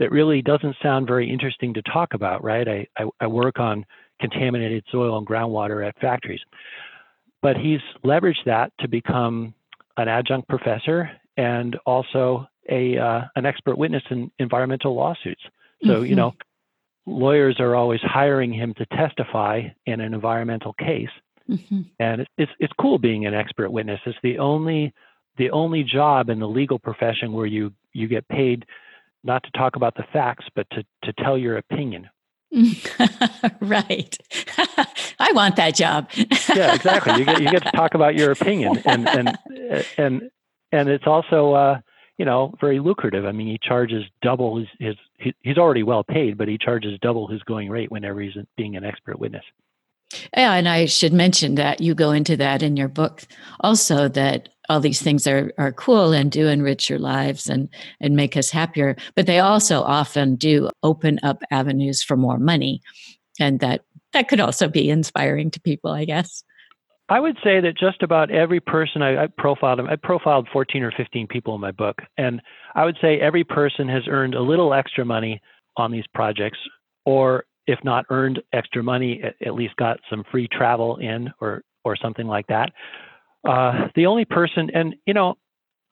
that 0.00 0.10
really 0.10 0.42
doesn't 0.42 0.74
sound 0.82 1.06
very 1.06 1.30
interesting 1.30 1.72
to 1.74 1.82
talk 1.82 2.14
about, 2.14 2.42
right? 2.42 2.66
I, 2.66 2.86
I, 2.98 3.04
I 3.20 3.26
work 3.28 3.60
on 3.60 3.86
contaminated 4.20 4.84
soil 4.90 5.16
and 5.18 5.26
groundwater 5.26 5.86
at 5.86 5.98
factories. 6.00 6.40
But 7.42 7.56
he's 7.56 7.80
leveraged 8.04 8.44
that 8.46 8.72
to 8.80 8.88
become 8.88 9.54
an 9.96 10.08
adjunct 10.08 10.48
professor 10.48 11.10
and 11.38 11.78
also 11.86 12.46
a 12.68 12.98
uh, 12.98 13.22
an 13.36 13.46
expert 13.46 13.78
witness 13.78 14.02
in 14.10 14.30
environmental 14.38 14.94
lawsuits. 14.94 15.40
So 15.84 15.88
mm-hmm. 15.88 16.04
you 16.04 16.16
know, 16.16 16.34
lawyers 17.06 17.58
are 17.60 17.74
always 17.74 18.00
hiring 18.02 18.52
him 18.52 18.74
to 18.74 18.84
testify 18.86 19.62
in 19.86 20.00
an 20.00 20.12
environmental 20.12 20.74
case, 20.74 21.08
mm-hmm. 21.48 21.82
and 21.98 22.26
it's 22.36 22.52
it's 22.58 22.72
cool 22.78 22.98
being 22.98 23.24
an 23.24 23.32
expert 23.32 23.70
witness. 23.70 24.00
It's 24.04 24.18
the 24.22 24.38
only 24.38 24.92
the 25.38 25.50
only 25.52 25.84
job 25.84 26.28
in 26.28 26.40
the 26.40 26.48
legal 26.48 26.78
profession 26.78 27.32
where 27.32 27.46
you 27.46 27.72
you 27.94 28.08
get 28.08 28.28
paid 28.28 28.66
not 29.24 29.42
to 29.44 29.50
talk 29.52 29.76
about 29.76 29.94
the 29.94 30.04
facts, 30.12 30.46
but 30.54 30.66
to, 30.70 30.84
to 31.04 31.12
tell 31.24 31.36
your 31.36 31.56
opinion. 31.56 32.08
right. 33.60 34.16
I 35.18 35.32
want 35.32 35.56
that 35.56 35.74
job. 35.74 36.08
yeah, 36.54 36.74
exactly. 36.74 37.18
You 37.18 37.24
get 37.24 37.42
you 37.42 37.50
get 37.50 37.64
to 37.64 37.72
talk 37.72 37.94
about 37.94 38.14
your 38.14 38.30
opinion, 38.30 38.80
and 38.84 39.08
and 39.08 39.38
and 39.98 40.30
and 40.72 40.88
it's 40.88 41.06
also 41.06 41.52
uh, 41.52 41.80
you 42.18 42.24
know 42.24 42.54
very 42.60 42.80
lucrative. 42.80 43.24
I 43.24 43.32
mean, 43.32 43.48
he 43.48 43.58
charges 43.62 44.04
double 44.22 44.58
his, 44.58 44.96
his 45.18 45.34
he's 45.42 45.58
already 45.58 45.82
well 45.82 46.04
paid, 46.04 46.38
but 46.38 46.48
he 46.48 46.58
charges 46.58 46.98
double 47.00 47.26
his 47.28 47.42
going 47.44 47.70
rate 47.70 47.90
whenever 47.90 48.20
he's 48.20 48.34
being 48.56 48.76
an 48.76 48.84
expert 48.84 49.18
witness. 49.18 49.44
Yeah, 50.34 50.54
and 50.54 50.68
I 50.68 50.86
should 50.86 51.12
mention 51.12 51.56
that 51.56 51.80
you 51.80 51.94
go 51.94 52.12
into 52.12 52.36
that 52.38 52.62
in 52.62 52.76
your 52.76 52.88
book 52.88 53.26
also 53.60 54.08
that 54.08 54.48
all 54.68 54.80
these 54.80 55.02
things 55.02 55.26
are 55.26 55.52
are 55.58 55.72
cool 55.72 56.12
and 56.12 56.30
do 56.30 56.46
enrich 56.48 56.88
your 56.90 56.98
lives 56.98 57.48
and 57.48 57.68
and 58.00 58.16
make 58.16 58.36
us 58.36 58.50
happier, 58.50 58.96
but 59.14 59.26
they 59.26 59.38
also 59.38 59.82
often 59.82 60.36
do 60.36 60.70
open 60.82 61.18
up 61.22 61.42
avenues 61.50 62.02
for 62.02 62.16
more 62.16 62.38
money, 62.38 62.80
and 63.38 63.60
that 63.60 63.82
that 64.12 64.28
could 64.28 64.40
also 64.40 64.68
be 64.68 64.90
inspiring 64.90 65.50
to 65.50 65.60
people, 65.60 65.90
I 65.90 66.04
guess. 66.04 66.42
I 67.08 67.20
would 67.20 67.36
say 67.42 67.60
that 67.60 67.78
just 67.78 68.02
about 68.02 68.30
every 68.30 68.60
person 68.60 69.00
I, 69.02 69.24
I 69.24 69.26
profiled, 69.38 69.80
I 69.80 69.96
profiled 69.96 70.48
14 70.52 70.82
or 70.82 70.92
15 70.96 71.26
people 71.26 71.54
in 71.54 71.60
my 71.60 71.70
book, 71.70 72.00
and 72.18 72.42
I 72.74 72.84
would 72.84 72.98
say 73.00 73.18
every 73.18 73.44
person 73.44 73.88
has 73.88 74.02
earned 74.08 74.34
a 74.34 74.42
little 74.42 74.74
extra 74.74 75.04
money 75.04 75.40
on 75.76 75.90
these 75.90 76.04
projects, 76.12 76.58
or 77.06 77.44
if 77.66 77.78
not 77.82 78.04
earned 78.10 78.42
extra 78.52 78.82
money, 78.82 79.22
at, 79.44 79.54
least 79.54 79.76
got 79.76 80.00
some 80.10 80.24
free 80.30 80.48
travel 80.48 80.96
in 80.96 81.30
or 81.40 81.62
or 81.84 81.96
something 81.96 82.26
like 82.26 82.46
that. 82.48 82.72
Uh, 83.48 83.88
the 83.94 84.06
only 84.06 84.24
person, 84.24 84.70
and 84.74 84.94
you 85.06 85.14
know, 85.14 85.36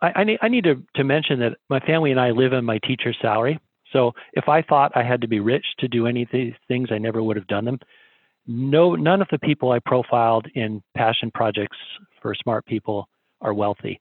I, 0.03 0.13
I, 0.17 0.25
need, 0.25 0.39
I 0.43 0.49
need 0.49 0.65
to, 0.65 0.83
to 0.97 1.05
mention 1.05 1.41
that 1.41 1.57
my 1.71 1.81
family 1.81 2.11
and 2.11 2.21
I 2.21 2.31
live 2.31 2.53
on 2.53 2.65
my 2.65 2.79
teacher's 2.79 3.17
salary. 3.23 3.59
So 3.93 4.13
if 4.35 4.49
I 4.49 4.63
thought 4.63 4.93
I 4.95 5.03
had 5.03 5.21
to 5.23 5.29
be 5.29 5.41
rich 5.41 5.65
to 5.79 5.89
do 5.89 6.07
any 6.07 6.23
of 6.23 6.29
these 6.33 6.55
things, 6.69 6.89
I 6.91 6.99
never 6.99 7.23
would 7.23 7.37
have 7.37 7.47
done 7.47 7.65
them. 7.65 7.79
No, 8.47 8.95
none 8.95 9.21
of 9.21 9.29
the 9.31 9.39
people 9.39 9.73
I 9.73 9.79
profiled 9.85 10.47
in 10.55 10.83
passion 10.97 11.31
projects 11.33 11.77
for 12.23 12.35
smart 12.35 12.65
people 12.67 13.09
are 13.41 13.53
wealthy. 13.53 14.01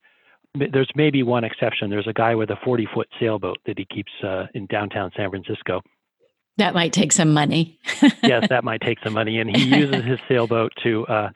There's 0.54 0.90
maybe 0.96 1.24
one 1.24 1.44
exception. 1.44 1.90
There's 1.90 2.08
a 2.08 2.14
guy 2.14 2.36
with 2.36 2.50
a 2.50 2.56
40 2.64 2.88
foot 2.94 3.08
sailboat 3.20 3.58
that 3.66 3.78
he 3.78 3.86
keeps 3.86 4.12
uh, 4.24 4.46
in 4.54 4.68
downtown 4.68 5.12
San 5.16 5.30
Francisco. 5.30 5.82
That 6.58 6.74
might 6.74 6.94
take 6.94 7.12
some 7.12 7.34
money. 7.34 7.78
yes, 8.24 8.48
that 8.50 8.64
might 8.64 8.80
take 8.82 9.00
some 9.04 9.14
money. 9.14 9.40
And 9.40 9.54
he 9.54 9.64
uses 9.78 10.06
his 10.06 10.20
sailboat 10.30 10.72
to 10.84 11.06
uh, 11.08 11.30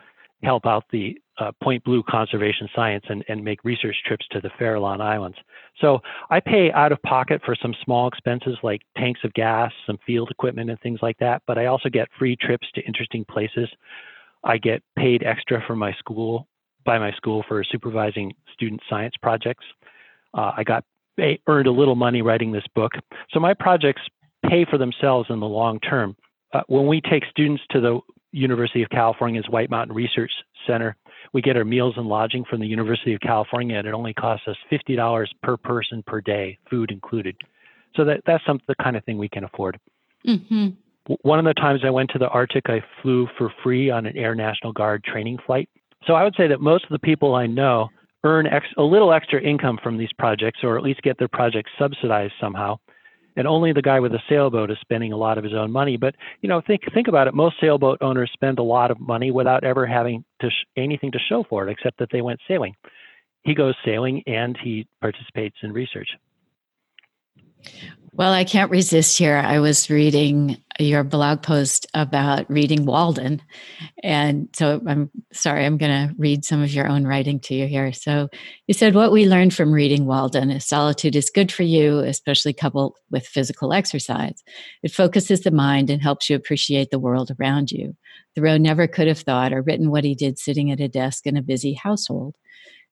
help 0.43 0.65
out 0.65 0.85
the 0.91 1.17
uh, 1.39 1.51
Point 1.63 1.83
Blue 1.83 2.03
Conservation 2.03 2.67
Science 2.75 3.05
and, 3.09 3.23
and 3.27 3.43
make 3.43 3.63
research 3.63 3.95
trips 4.05 4.25
to 4.31 4.41
the 4.41 4.49
Farallon 4.59 5.01
Islands. 5.01 5.37
So 5.79 5.99
I 6.29 6.39
pay 6.39 6.71
out 6.71 6.91
of 6.91 7.01
pocket 7.03 7.41
for 7.45 7.55
some 7.61 7.73
small 7.83 8.07
expenses 8.07 8.57
like 8.63 8.81
tanks 8.97 9.21
of 9.23 9.33
gas, 9.33 9.71
some 9.87 9.97
field 10.05 10.29
equipment, 10.31 10.69
and 10.69 10.79
things 10.81 10.99
like 11.01 11.17
that. 11.19 11.41
But 11.47 11.57
I 11.57 11.67
also 11.67 11.89
get 11.89 12.07
free 12.17 12.35
trips 12.35 12.67
to 12.75 12.81
interesting 12.81 13.25
places. 13.25 13.69
I 14.43 14.57
get 14.57 14.81
paid 14.97 15.23
extra 15.23 15.63
for 15.65 15.75
my 15.75 15.93
school 15.93 16.47
by 16.85 16.97
my 16.97 17.11
school 17.11 17.43
for 17.47 17.63
supervising 17.63 18.33
student 18.53 18.81
science 18.89 19.13
projects. 19.21 19.65
Uh, 20.33 20.51
I 20.57 20.63
got 20.63 20.83
earned 21.47 21.67
a 21.67 21.71
little 21.71 21.95
money 21.95 22.21
writing 22.21 22.51
this 22.51 22.63
book. 22.75 22.93
So 23.31 23.39
my 23.39 23.53
projects 23.53 24.01
pay 24.49 24.65
for 24.69 24.77
themselves 24.77 25.29
in 25.29 25.39
the 25.39 25.47
long 25.47 25.79
term. 25.81 26.15
Uh, 26.53 26.61
when 26.67 26.87
we 26.87 27.01
take 27.01 27.23
students 27.29 27.61
to 27.71 27.81
the 27.81 27.99
University 28.31 28.83
of 28.83 28.89
California's 28.89 29.45
White 29.49 29.69
Mountain 29.69 29.95
Research 29.95 30.31
Center. 30.67 30.95
We 31.33 31.41
get 31.41 31.57
our 31.57 31.65
meals 31.65 31.95
and 31.97 32.07
lodging 32.07 32.45
from 32.45 32.59
the 32.59 32.67
University 32.67 33.13
of 33.13 33.19
California, 33.21 33.77
and 33.77 33.87
it 33.87 33.93
only 33.93 34.13
costs 34.13 34.47
us 34.47 34.55
$50 34.71 35.27
per 35.41 35.57
person 35.57 36.03
per 36.05 36.21
day, 36.21 36.57
food 36.69 36.91
included. 36.91 37.35
So 37.95 38.05
that, 38.05 38.21
that's 38.25 38.43
some, 38.45 38.59
the 38.67 38.75
kind 38.81 38.95
of 38.95 39.03
thing 39.03 39.17
we 39.17 39.29
can 39.29 39.43
afford. 39.43 39.79
Mm-hmm. 40.27 40.69
One 41.21 41.39
of 41.39 41.45
the 41.45 41.53
times 41.53 41.81
I 41.83 41.89
went 41.89 42.11
to 42.11 42.19
the 42.19 42.29
Arctic, 42.29 42.69
I 42.69 42.83
flew 43.01 43.27
for 43.37 43.51
free 43.63 43.89
on 43.89 44.05
an 44.05 44.15
Air 44.15 44.35
National 44.35 44.71
Guard 44.73 45.03
training 45.03 45.39
flight. 45.45 45.69
So 46.05 46.13
I 46.13 46.23
would 46.23 46.35
say 46.35 46.47
that 46.47 46.61
most 46.61 46.83
of 46.83 46.91
the 46.91 46.99
people 46.99 47.35
I 47.35 47.47
know 47.47 47.89
earn 48.23 48.47
ex- 48.47 48.67
a 48.77 48.83
little 48.83 49.13
extra 49.13 49.41
income 49.41 49.79
from 49.81 49.97
these 49.97 50.11
projects, 50.17 50.59
or 50.63 50.77
at 50.77 50.83
least 50.83 51.01
get 51.01 51.17
their 51.17 51.27
projects 51.27 51.71
subsidized 51.79 52.33
somehow. 52.39 52.77
And 53.35 53.47
only 53.47 53.71
the 53.71 53.81
guy 53.81 53.99
with 53.99 54.13
a 54.13 54.21
sailboat 54.27 54.71
is 54.71 54.77
spending 54.81 55.13
a 55.13 55.17
lot 55.17 55.37
of 55.37 55.43
his 55.43 55.53
own 55.53 55.71
money. 55.71 55.97
But 55.97 56.15
you 56.41 56.49
know, 56.49 56.61
think 56.65 56.81
think 56.93 57.07
about 57.07 57.27
it. 57.27 57.33
Most 57.33 57.55
sailboat 57.61 57.99
owners 58.01 58.29
spend 58.33 58.59
a 58.59 58.63
lot 58.63 58.91
of 58.91 58.99
money 58.99 59.31
without 59.31 59.63
ever 59.63 59.85
having 59.85 60.25
to 60.41 60.49
sh- 60.49 60.65
anything 60.75 61.11
to 61.11 61.19
show 61.19 61.45
for 61.49 61.67
it, 61.67 61.71
except 61.71 61.99
that 61.99 62.09
they 62.11 62.21
went 62.21 62.39
sailing. 62.47 62.75
He 63.43 63.55
goes 63.55 63.75
sailing 63.85 64.23
and 64.27 64.57
he 64.61 64.87
participates 65.01 65.57
in 65.63 65.71
research. 65.71 66.09
Well, 68.11 68.33
I 68.33 68.43
can't 68.43 68.71
resist 68.71 69.17
here. 69.17 69.37
I 69.37 69.59
was 69.59 69.89
reading 69.89 70.57
your 70.79 71.03
blog 71.03 71.43
post 71.43 71.85
about 71.93 72.49
reading 72.49 72.85
Walden. 72.85 73.41
And 74.03 74.49
so 74.53 74.81
I'm 74.87 75.11
sorry, 75.31 75.65
I'm 75.65 75.77
going 75.77 76.09
to 76.09 76.15
read 76.17 76.43
some 76.43 76.63
of 76.63 76.73
your 76.73 76.87
own 76.87 77.05
writing 77.05 77.39
to 77.41 77.53
you 77.53 77.67
here. 77.67 77.93
So 77.93 78.29
you 78.67 78.73
said, 78.73 78.95
What 78.95 79.11
we 79.11 79.27
learned 79.27 79.53
from 79.53 79.71
reading 79.71 80.05
Walden 80.05 80.49
is 80.49 80.65
solitude 80.65 81.15
is 81.15 81.29
good 81.29 81.51
for 81.51 81.63
you, 81.63 81.99
especially 81.99 82.53
coupled 82.53 82.97
with 83.11 83.27
physical 83.27 83.73
exercise. 83.73 84.41
It 84.81 84.91
focuses 84.91 85.41
the 85.41 85.51
mind 85.51 85.89
and 85.89 86.01
helps 86.01 86.29
you 86.29 86.35
appreciate 86.35 86.89
the 86.91 86.99
world 86.99 87.31
around 87.39 87.71
you. 87.71 87.95
Thoreau 88.35 88.57
never 88.57 88.87
could 88.87 89.07
have 89.07 89.19
thought 89.19 89.53
or 89.53 89.61
written 89.61 89.91
what 89.91 90.03
he 90.03 90.15
did 90.15 90.39
sitting 90.39 90.71
at 90.71 90.79
a 90.79 90.87
desk 90.87 91.27
in 91.27 91.37
a 91.37 91.43
busy 91.43 91.73
household. 91.73 92.35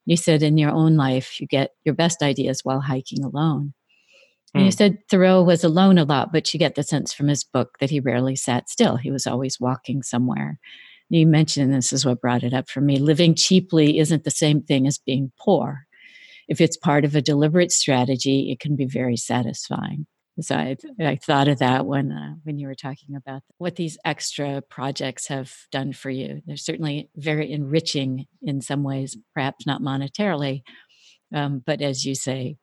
You 0.05 0.15
said 0.15 0.43
in 0.43 0.57
your 0.57 0.72
own 0.72 0.95
life, 0.95 1.41
you 1.41 1.47
get 1.47 1.72
your 1.84 1.95
best 1.95 2.22
ideas 2.22 2.61
while 2.63 2.82
hiking 2.82 3.24
alone. 3.24 3.74
And 4.53 4.63
you 4.63 4.69
hmm. 4.69 4.75
said 4.75 4.97
Thoreau 5.09 5.43
was 5.43 5.63
alone 5.63 5.97
a 5.97 6.05
lot, 6.05 6.31
but 6.31 6.53
you 6.53 6.59
get 6.59 6.75
the 6.75 6.83
sense 6.83 7.13
from 7.13 7.27
his 7.27 7.43
book 7.43 7.77
that 7.79 7.89
he 7.89 7.99
rarely 7.99 8.35
sat 8.35 8.69
still. 8.69 8.95
He 8.95 9.11
was 9.11 9.27
always 9.27 9.59
walking 9.59 10.03
somewhere. 10.03 10.59
You 11.09 11.27
mentioned 11.27 11.73
this 11.73 11.93
is 11.93 12.05
what 12.05 12.21
brought 12.21 12.43
it 12.43 12.53
up 12.53 12.69
for 12.69 12.81
me. 12.81 12.97
Living 12.97 13.35
cheaply 13.35 13.99
isn't 13.99 14.23
the 14.23 14.31
same 14.31 14.61
thing 14.61 14.87
as 14.87 14.97
being 14.97 15.31
poor. 15.39 15.85
If 16.47 16.61
it's 16.61 16.77
part 16.77 17.05
of 17.05 17.15
a 17.15 17.21
deliberate 17.21 17.71
strategy, 17.71 18.51
it 18.51 18.59
can 18.59 18.75
be 18.75 18.85
very 18.85 19.17
satisfying. 19.17 20.05
So 20.39 20.55
I, 20.55 20.77
I 20.99 21.15
thought 21.15 21.47
of 21.47 21.59
that 21.59 21.85
when 21.85 22.11
uh, 22.11 22.35
when 22.43 22.59
you 22.59 22.67
were 22.67 22.75
talking 22.75 23.15
about 23.15 23.41
what 23.57 23.75
these 23.75 23.97
extra 24.05 24.61
projects 24.61 25.27
have 25.27 25.51
done 25.71 25.93
for 25.93 26.11
you. 26.11 26.41
They're 26.45 26.57
certainly 26.57 27.09
very 27.15 27.51
enriching 27.51 28.27
in 28.43 28.61
some 28.61 28.83
ways, 28.83 29.17
perhaps 29.33 29.65
not 29.65 29.81
monetarily, 29.81 30.61
um, 31.33 31.63
but 31.65 31.81
as 31.81 32.05
you 32.05 32.13
say, 32.13 32.57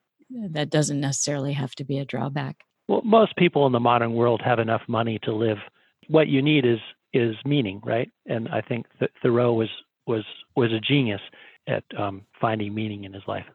that 0.51 0.71
doesn't 0.71 1.01
necessarily 1.01 1.53
have 1.53 1.75
to 1.77 1.85
be 1.85 1.99
a 1.99 2.05
drawback. 2.05 2.57
Well, 2.89 3.03
most 3.03 3.37
people 3.37 3.67
in 3.67 3.73
the 3.73 3.81
modern 3.81 4.15
world 4.15 4.43
have 4.45 4.59
enough 4.59 4.83
money 4.89 5.19
to 5.23 5.33
live. 5.33 5.59
What 6.09 6.29
you 6.29 6.43
need 6.43 6.67
is 6.67 6.79
is 7.13 7.37
meaning, 7.45 7.81
right? 7.85 8.11
And 8.27 8.49
I 8.49 8.61
think 8.61 8.87
that 9.01 9.11
Thoreau 9.23 9.53
was 9.53 9.71
was 10.07 10.25
was 10.57 10.73
a 10.73 10.81
genius 10.81 11.21
at 11.67 11.85
um, 11.99 12.23
finding 12.41 12.75
meaning 12.75 13.05
in 13.05 13.13
his 13.13 13.23
life. 13.27 13.47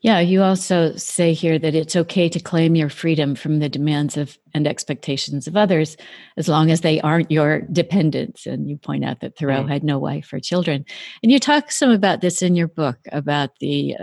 Yeah, 0.00 0.20
you 0.20 0.42
also 0.42 0.94
say 0.96 1.34
here 1.34 1.58
that 1.58 1.74
it's 1.74 1.96
okay 1.96 2.28
to 2.28 2.40
claim 2.40 2.74
your 2.74 2.88
freedom 2.88 3.34
from 3.34 3.58
the 3.58 3.68
demands 3.68 4.16
of 4.16 4.38
and 4.54 4.66
expectations 4.66 5.46
of 5.46 5.56
others 5.56 5.96
as 6.36 6.48
long 6.48 6.70
as 6.70 6.80
they 6.80 7.00
aren't 7.00 7.30
your 7.30 7.62
dependents. 7.72 8.46
And 8.46 8.68
you 8.68 8.78
point 8.78 9.04
out 9.04 9.20
that 9.20 9.36
Thoreau 9.36 9.64
mm. 9.64 9.68
had 9.68 9.84
no 9.84 9.98
wife 9.98 10.32
or 10.32 10.40
children. 10.40 10.86
And 11.22 11.30
you 11.30 11.38
talk 11.38 11.70
some 11.70 11.90
about 11.90 12.20
this 12.20 12.40
in 12.40 12.54
your 12.54 12.68
book 12.68 12.98
about 13.12 13.50
the 13.60 13.96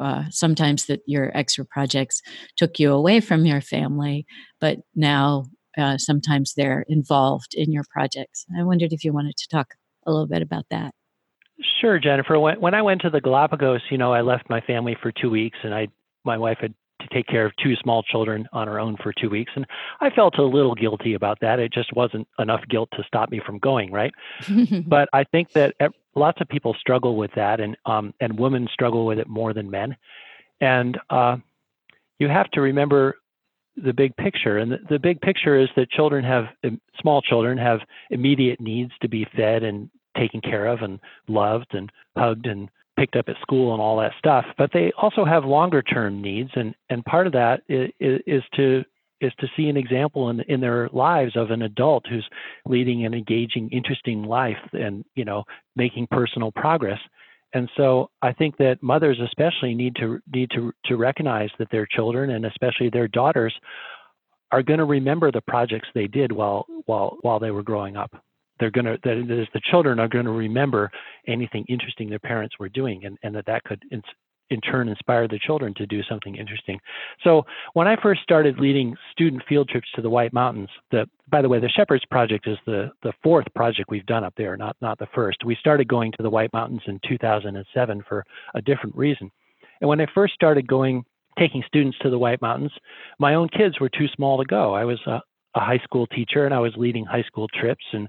uh, 0.00 0.24
sometimes 0.30 0.86
that 0.86 1.00
your 1.06 1.36
extra 1.36 1.64
projects 1.64 2.22
took 2.56 2.78
you 2.78 2.92
away 2.92 3.20
from 3.20 3.46
your 3.46 3.60
family, 3.60 4.26
but 4.60 4.78
now 4.94 5.46
uh, 5.76 5.98
sometimes 5.98 6.54
they're 6.54 6.84
involved 6.88 7.54
in 7.54 7.72
your 7.72 7.84
projects. 7.90 8.44
I 8.58 8.64
wondered 8.64 8.92
if 8.92 9.04
you 9.04 9.12
wanted 9.12 9.36
to 9.36 9.48
talk 9.48 9.74
a 10.06 10.10
little 10.10 10.26
bit 10.26 10.42
about 10.42 10.64
that. 10.70 10.92
Sure, 11.80 11.98
Jennifer. 11.98 12.38
When, 12.38 12.60
when 12.60 12.74
I 12.74 12.82
went 12.82 13.02
to 13.02 13.10
the 13.10 13.20
Galapagos, 13.20 13.82
you 13.90 13.98
know, 13.98 14.12
I 14.12 14.20
left 14.20 14.48
my 14.48 14.60
family 14.60 14.96
for 15.00 15.12
two 15.12 15.30
weeks, 15.30 15.58
and 15.62 15.74
I 15.74 15.88
my 16.24 16.38
wife 16.38 16.58
had 16.60 16.74
to 17.08 17.14
take 17.14 17.26
care 17.26 17.46
of 17.46 17.52
two 17.62 17.74
small 17.76 18.02
children 18.02 18.46
on 18.52 18.68
her 18.68 18.78
own 18.78 18.96
for 19.02 19.12
two 19.12 19.30
weeks, 19.30 19.52
and 19.54 19.66
I 20.00 20.10
felt 20.10 20.38
a 20.38 20.44
little 20.44 20.74
guilty 20.74 21.14
about 21.14 21.38
that. 21.40 21.58
It 21.58 21.72
just 21.72 21.94
wasn't 21.94 22.28
enough 22.38 22.62
guilt 22.68 22.88
to 22.96 23.04
stop 23.06 23.30
me 23.30 23.40
from 23.44 23.58
going, 23.58 23.92
right? 23.92 24.12
but 24.86 25.08
I 25.12 25.24
think 25.24 25.52
that 25.52 25.74
lots 26.14 26.40
of 26.40 26.48
people 26.48 26.74
struggle 26.78 27.16
with 27.16 27.30
that, 27.36 27.60
and 27.60 27.76
um, 27.86 28.14
and 28.20 28.38
women 28.38 28.68
struggle 28.72 29.06
with 29.06 29.18
it 29.18 29.28
more 29.28 29.52
than 29.52 29.70
men. 29.70 29.96
And 30.60 30.98
uh, 31.10 31.36
you 32.18 32.28
have 32.28 32.50
to 32.52 32.60
remember 32.60 33.16
the 33.76 33.92
big 33.92 34.16
picture, 34.16 34.58
and 34.58 34.72
the, 34.72 34.78
the 34.90 34.98
big 34.98 35.20
picture 35.20 35.58
is 35.58 35.68
that 35.76 35.90
children 35.90 36.24
have 36.24 36.46
um, 36.64 36.80
small 37.00 37.22
children 37.22 37.58
have 37.58 37.80
immediate 38.10 38.60
needs 38.60 38.92
to 39.02 39.08
be 39.08 39.26
fed 39.36 39.62
and 39.62 39.90
taken 40.16 40.40
care 40.40 40.66
of, 40.66 40.80
and 40.82 40.98
loved 41.28 41.74
and 41.74 41.90
hugged 42.16 42.46
and 42.46 42.68
picked 42.98 43.16
up 43.16 43.28
at 43.28 43.36
school 43.40 43.72
and 43.72 43.80
all 43.80 43.96
that 43.98 44.12
stuff. 44.18 44.44
But 44.56 44.70
they 44.72 44.92
also 45.00 45.24
have 45.24 45.44
longer 45.44 45.82
term 45.82 46.20
needs, 46.20 46.50
and 46.54 46.74
and 46.90 47.04
part 47.04 47.26
of 47.26 47.32
that 47.34 47.62
is, 47.68 47.90
is 47.98 48.42
to 48.56 48.84
is 49.20 49.32
to 49.40 49.48
see 49.56 49.68
an 49.68 49.76
example 49.76 50.30
in 50.30 50.40
in 50.48 50.60
their 50.60 50.88
lives 50.92 51.36
of 51.36 51.50
an 51.50 51.62
adult 51.62 52.06
who's 52.08 52.28
leading 52.66 53.04
an 53.04 53.14
engaging, 53.14 53.68
interesting 53.70 54.24
life, 54.24 54.58
and 54.72 55.04
you 55.14 55.24
know 55.24 55.44
making 55.76 56.08
personal 56.10 56.52
progress. 56.52 57.00
And 57.54 57.70
so 57.76 58.10
I 58.20 58.32
think 58.32 58.58
that 58.58 58.82
mothers 58.82 59.18
especially 59.24 59.74
need 59.74 59.96
to 59.96 60.20
need 60.32 60.50
to 60.54 60.72
to 60.86 60.96
recognize 60.96 61.50
that 61.58 61.70
their 61.70 61.86
children 61.86 62.30
and 62.30 62.44
especially 62.44 62.90
their 62.90 63.08
daughters 63.08 63.54
are 64.50 64.62
going 64.62 64.78
to 64.78 64.84
remember 64.84 65.30
the 65.30 65.40
projects 65.42 65.88
they 65.94 66.06
did 66.06 66.32
while 66.32 66.66
while 66.86 67.16
while 67.22 67.38
they 67.38 67.50
were 67.50 67.62
growing 67.62 67.96
up. 67.96 68.10
They're 68.60 68.70
going 68.70 68.86
to 68.86 68.98
that 69.04 69.16
is 69.16 69.48
the 69.54 69.60
children 69.70 69.98
are 69.98 70.08
going 70.08 70.24
to 70.26 70.30
remember 70.30 70.90
anything 71.26 71.64
interesting 71.68 72.08
their 72.08 72.18
parents 72.18 72.56
were 72.58 72.68
doing, 72.68 73.04
and 73.04 73.18
and 73.22 73.34
that 73.34 73.46
that 73.46 73.64
could 73.64 73.82
in 74.50 74.60
turn 74.60 74.88
inspire 74.88 75.28
the 75.28 75.38
children 75.38 75.74
to 75.74 75.86
do 75.86 76.02
something 76.08 76.36
interesting. 76.36 76.80
So 77.22 77.44
when 77.74 77.86
I 77.86 78.00
first 78.00 78.22
started 78.22 78.58
leading 78.58 78.96
student 79.12 79.42
field 79.48 79.68
trips 79.68 79.88
to 79.94 80.02
the 80.02 80.10
White 80.10 80.32
Mountains, 80.32 80.68
the 80.90 81.06
by 81.30 81.42
the 81.42 81.48
way, 81.48 81.60
the 81.60 81.68
Shepherds 81.68 82.04
Project 82.10 82.46
is 82.46 82.58
the 82.66 82.90
the 83.02 83.12
fourth 83.22 83.46
project 83.54 83.90
we've 83.90 84.06
done 84.06 84.24
up 84.24 84.34
there, 84.36 84.56
not 84.56 84.76
not 84.80 84.98
the 84.98 85.08
first. 85.14 85.44
We 85.44 85.56
started 85.56 85.88
going 85.88 86.12
to 86.12 86.22
the 86.22 86.30
White 86.30 86.52
Mountains 86.52 86.82
in 86.86 87.00
2007 87.08 88.04
for 88.08 88.24
a 88.54 88.62
different 88.62 88.96
reason. 88.96 89.30
And 89.80 89.88
when 89.88 90.00
I 90.00 90.06
first 90.14 90.34
started 90.34 90.66
going 90.66 91.04
taking 91.38 91.62
students 91.66 91.96
to 92.00 92.10
the 92.10 92.18
White 92.18 92.42
Mountains, 92.42 92.72
my 93.18 93.34
own 93.34 93.48
kids 93.48 93.78
were 93.78 93.88
too 93.88 94.08
small 94.16 94.38
to 94.38 94.44
go. 94.44 94.74
I 94.74 94.84
was 94.84 94.98
a, 95.06 95.20
a 95.54 95.60
high 95.60 95.78
school 95.84 96.06
teacher 96.08 96.46
and 96.46 96.54
I 96.54 96.58
was 96.58 96.72
leading 96.76 97.04
high 97.04 97.22
school 97.22 97.46
trips 97.48 97.84
and 97.92 98.08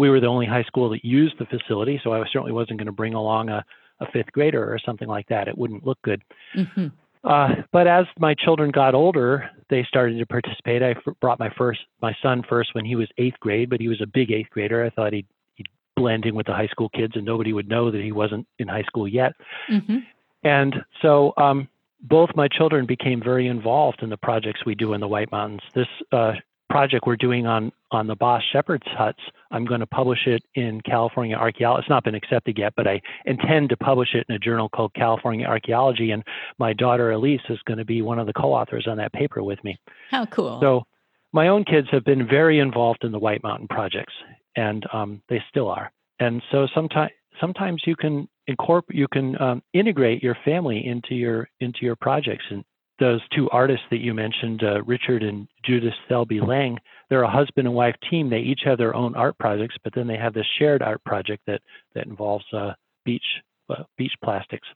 we 0.00 0.10
were 0.10 0.20
the 0.20 0.26
only 0.26 0.46
high 0.46 0.64
school 0.64 0.88
that 0.90 1.04
used 1.04 1.34
the 1.38 1.46
facility, 1.46 2.00
so 2.02 2.12
I 2.12 2.24
certainly 2.32 2.52
wasn't 2.52 2.78
going 2.78 2.86
to 2.86 2.92
bring 2.92 3.14
along 3.14 3.50
a 3.50 3.64
a 4.00 4.10
fifth 4.12 4.32
grader 4.32 4.64
or 4.64 4.78
something 4.78 5.08
like 5.08 5.28
that. 5.28 5.46
It 5.46 5.56
wouldn't 5.56 5.86
look 5.86 5.98
good. 6.02 6.22
Mm-hmm. 6.56 6.86
Uh, 7.22 7.48
but 7.70 7.86
as 7.86 8.06
my 8.18 8.34
children 8.34 8.70
got 8.70 8.94
older, 8.94 9.50
they 9.68 9.84
started 9.84 10.18
to 10.18 10.26
participate. 10.26 10.82
I 10.82 10.92
f- 10.92 11.14
brought 11.20 11.38
my 11.38 11.50
first, 11.56 11.80
my 12.00 12.16
son 12.22 12.42
first 12.48 12.74
when 12.74 12.86
he 12.86 12.96
was 12.96 13.08
eighth 13.18 13.38
grade, 13.40 13.68
but 13.68 13.78
he 13.78 13.88
was 13.88 14.00
a 14.00 14.06
big 14.06 14.32
eighth 14.32 14.48
grader. 14.50 14.82
I 14.82 14.88
thought 14.88 15.12
he'd, 15.12 15.26
he'd 15.56 15.66
blend 15.96 16.24
in 16.24 16.34
with 16.34 16.46
the 16.46 16.54
high 16.54 16.68
school 16.68 16.88
kids 16.88 17.12
and 17.14 17.26
nobody 17.26 17.52
would 17.52 17.68
know 17.68 17.90
that 17.90 18.00
he 18.00 18.10
wasn't 18.10 18.46
in 18.58 18.68
high 18.68 18.84
school 18.84 19.06
yet. 19.06 19.32
Mm-hmm. 19.70 19.98
And 20.44 20.76
so 21.02 21.34
um, 21.36 21.68
both 22.00 22.30
my 22.34 22.48
children 22.48 22.86
became 22.86 23.22
very 23.22 23.48
involved 23.48 24.02
in 24.02 24.08
the 24.08 24.16
projects 24.16 24.64
we 24.64 24.74
do 24.74 24.94
in 24.94 25.00
the 25.02 25.08
White 25.08 25.30
Mountains. 25.30 25.60
This 25.74 25.88
uh, 26.10 26.32
project 26.70 27.04
we're 27.06 27.16
doing 27.16 27.46
on 27.46 27.72
on 27.90 28.06
the 28.06 28.14
Basque 28.14 28.46
Shepherd's 28.52 28.86
huts. 28.86 29.18
I'm 29.50 29.66
going 29.66 29.80
to 29.80 29.86
publish 29.86 30.26
it 30.26 30.42
in 30.54 30.80
California 30.82 31.36
Archaeology. 31.36 31.82
It's 31.82 31.90
not 31.90 32.04
been 32.04 32.14
accepted 32.14 32.56
yet, 32.56 32.72
but 32.76 32.86
I 32.86 33.00
intend 33.26 33.68
to 33.70 33.76
publish 33.76 34.14
it 34.14 34.24
in 34.28 34.36
a 34.36 34.38
journal 34.38 34.68
called 34.68 34.94
California 34.94 35.46
Archaeology. 35.46 36.12
And 36.12 36.22
my 36.58 36.72
daughter 36.72 37.10
Elise 37.10 37.40
is 37.48 37.58
going 37.66 37.78
to 37.78 37.84
be 37.84 38.00
one 38.00 38.18
of 38.18 38.26
the 38.26 38.32
co-authors 38.32 38.86
on 38.88 38.96
that 38.98 39.12
paper 39.12 39.42
with 39.42 39.62
me. 39.64 39.76
How 40.10 40.24
cool! 40.26 40.60
So 40.60 40.84
my 41.32 41.48
own 41.48 41.64
kids 41.64 41.88
have 41.90 42.04
been 42.04 42.26
very 42.26 42.60
involved 42.60 43.04
in 43.04 43.12
the 43.12 43.18
White 43.18 43.42
Mountain 43.42 43.68
projects, 43.68 44.14
and 44.56 44.84
um, 44.92 45.22
they 45.28 45.42
still 45.50 45.68
are. 45.68 45.92
And 46.20 46.42
so 46.50 46.68
sometimes 46.74 47.10
sometimes 47.40 47.82
you 47.86 47.96
can 47.96 48.28
incorporate 48.46 48.96
you 48.96 49.08
can 49.08 49.40
um, 49.40 49.62
integrate 49.72 50.22
your 50.22 50.36
family 50.44 50.86
into 50.86 51.14
your 51.14 51.48
into 51.60 51.80
your 51.82 51.96
projects 51.96 52.44
and 52.50 52.64
those 53.00 53.20
two 53.34 53.48
artists 53.50 53.84
that 53.90 53.98
you 53.98 54.14
mentioned, 54.14 54.62
uh, 54.62 54.82
Richard 54.82 55.22
and 55.22 55.48
Judith 55.64 55.94
Selby 56.08 56.40
Lang, 56.40 56.78
they're 57.08 57.22
a 57.22 57.30
husband 57.30 57.66
and 57.66 57.74
wife 57.74 57.96
team. 58.08 58.30
They 58.30 58.38
each 58.38 58.60
have 58.64 58.78
their 58.78 58.94
own 58.94 59.16
art 59.16 59.36
projects, 59.38 59.74
but 59.82 59.94
then 59.94 60.06
they 60.06 60.16
have 60.16 60.34
this 60.34 60.46
shared 60.58 60.82
art 60.82 61.02
project 61.04 61.42
that 61.46 61.60
that 61.94 62.06
involves 62.06 62.44
uh, 62.52 62.72
beach 63.04 63.24
uh, 63.70 63.82
beach 63.96 64.12
plastics. 64.22 64.68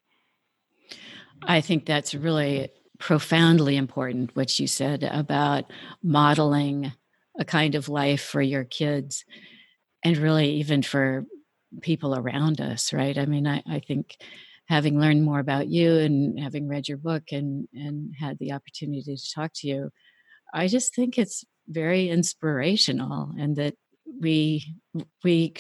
I 1.43 1.61
think 1.61 1.87
that's 1.87 2.15
really 2.15 2.71
profoundly 2.99 3.77
important 3.77 4.35
what 4.35 4.59
you 4.59 4.67
said 4.67 5.03
about 5.03 5.65
modeling 6.03 6.93
a 7.39 7.45
kind 7.45 7.75
of 7.75 7.89
life 7.89 8.23
for 8.23 8.41
your 8.41 8.65
kids 8.65 9.25
and 10.03 10.17
really 10.17 10.51
even 10.55 10.83
for 10.83 11.25
people 11.81 12.15
around 12.15 12.61
us, 12.61 12.93
right? 12.93 13.19
I 13.19 13.27
mean, 13.27 13.47
I, 13.47 13.63
I 13.69 13.81
think 13.81 14.17
having 14.69 14.99
learned 14.99 15.23
more 15.25 15.41
about 15.41 15.69
you 15.69 15.95
and 15.97 16.39
having 16.39 16.69
read 16.69 16.89
your 16.89 16.99
book 16.99 17.25
and 17.33 17.69
and 17.75 18.15
had 18.19 18.39
the 18.39 18.53
opportunity 18.53 19.17
to 19.17 19.35
talk 19.35 19.53
to 19.57 19.69
you, 19.69 19.91
I 20.53 20.69
just 20.69 20.95
think 20.95 21.19
it's 21.19 21.45
very 21.69 22.09
inspirational 22.09 23.33
and 23.39 23.57
that 23.57 23.75
we 24.21 24.77
we 25.23 25.55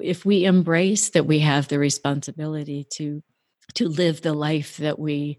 if 0.00 0.24
we 0.24 0.44
embrace 0.44 1.10
that 1.10 1.26
we 1.26 1.38
have 1.40 1.68
the 1.68 1.78
responsibility 1.78 2.86
to 2.92 3.22
to 3.74 3.88
live 3.88 4.20
the 4.20 4.34
life 4.34 4.76
that 4.76 4.98
we 4.98 5.38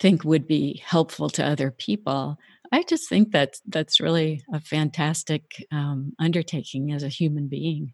think 0.00 0.24
would 0.24 0.46
be 0.46 0.82
helpful 0.84 1.28
to 1.28 1.44
other 1.44 1.70
people 1.70 2.38
i 2.72 2.82
just 2.82 3.08
think 3.08 3.32
that 3.32 3.56
that's 3.66 4.00
really 4.00 4.42
a 4.52 4.60
fantastic 4.60 5.42
um, 5.70 6.12
undertaking 6.18 6.92
as 6.92 7.02
a 7.02 7.08
human 7.08 7.48
being 7.48 7.92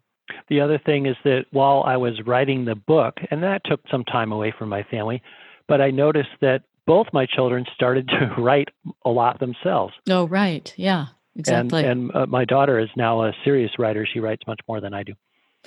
the 0.49 0.61
other 0.61 0.77
thing 0.77 1.05
is 1.05 1.15
that 1.23 1.45
while 1.51 1.83
i 1.85 1.97
was 1.97 2.21
writing 2.25 2.65
the 2.65 2.75
book 2.75 3.17
and 3.31 3.43
that 3.43 3.61
took 3.65 3.81
some 3.89 4.03
time 4.03 4.31
away 4.31 4.53
from 4.57 4.69
my 4.69 4.83
family 4.83 5.21
but 5.67 5.81
i 5.81 5.89
noticed 5.89 6.29
that 6.41 6.63
both 6.85 7.07
my 7.13 7.25
children 7.25 7.65
started 7.73 8.07
to 8.09 8.33
write 8.37 8.69
a 9.05 9.09
lot 9.09 9.39
themselves 9.39 9.93
oh 10.09 10.27
right 10.27 10.73
yeah 10.77 11.07
exactly 11.35 11.83
and, 11.83 12.11
and 12.11 12.15
uh, 12.15 12.25
my 12.25 12.45
daughter 12.45 12.79
is 12.79 12.89
now 12.95 13.23
a 13.23 13.33
serious 13.43 13.71
writer 13.77 14.05
she 14.11 14.19
writes 14.19 14.43
much 14.47 14.59
more 14.67 14.79
than 14.79 14.93
i 14.93 15.03
do 15.03 15.13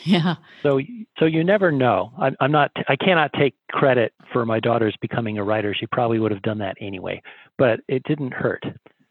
Yeah. 0.05 0.37
So 0.63 0.81
so 1.19 1.25
you 1.25 1.45
never 1.45 1.73
know. 1.73 2.13
I, 2.19 2.31
I'm 2.41 2.53
not. 2.53 2.71
I 2.89 2.97
cannot 2.97 3.33
take 3.33 3.55
credit 3.71 4.13
for 4.33 4.47
my 4.47 4.61
daughter's 4.61 4.97
becoming 5.01 5.39
a 5.39 5.45
writer. 5.45 5.75
She 5.75 5.87
probably 5.87 6.19
would 6.19 6.31
have 6.31 6.43
done 6.43 6.59
that 6.59 6.77
anyway, 6.81 7.23
but 7.57 7.81
it 7.89 8.03
didn't 8.05 8.33
hurt. 8.33 8.65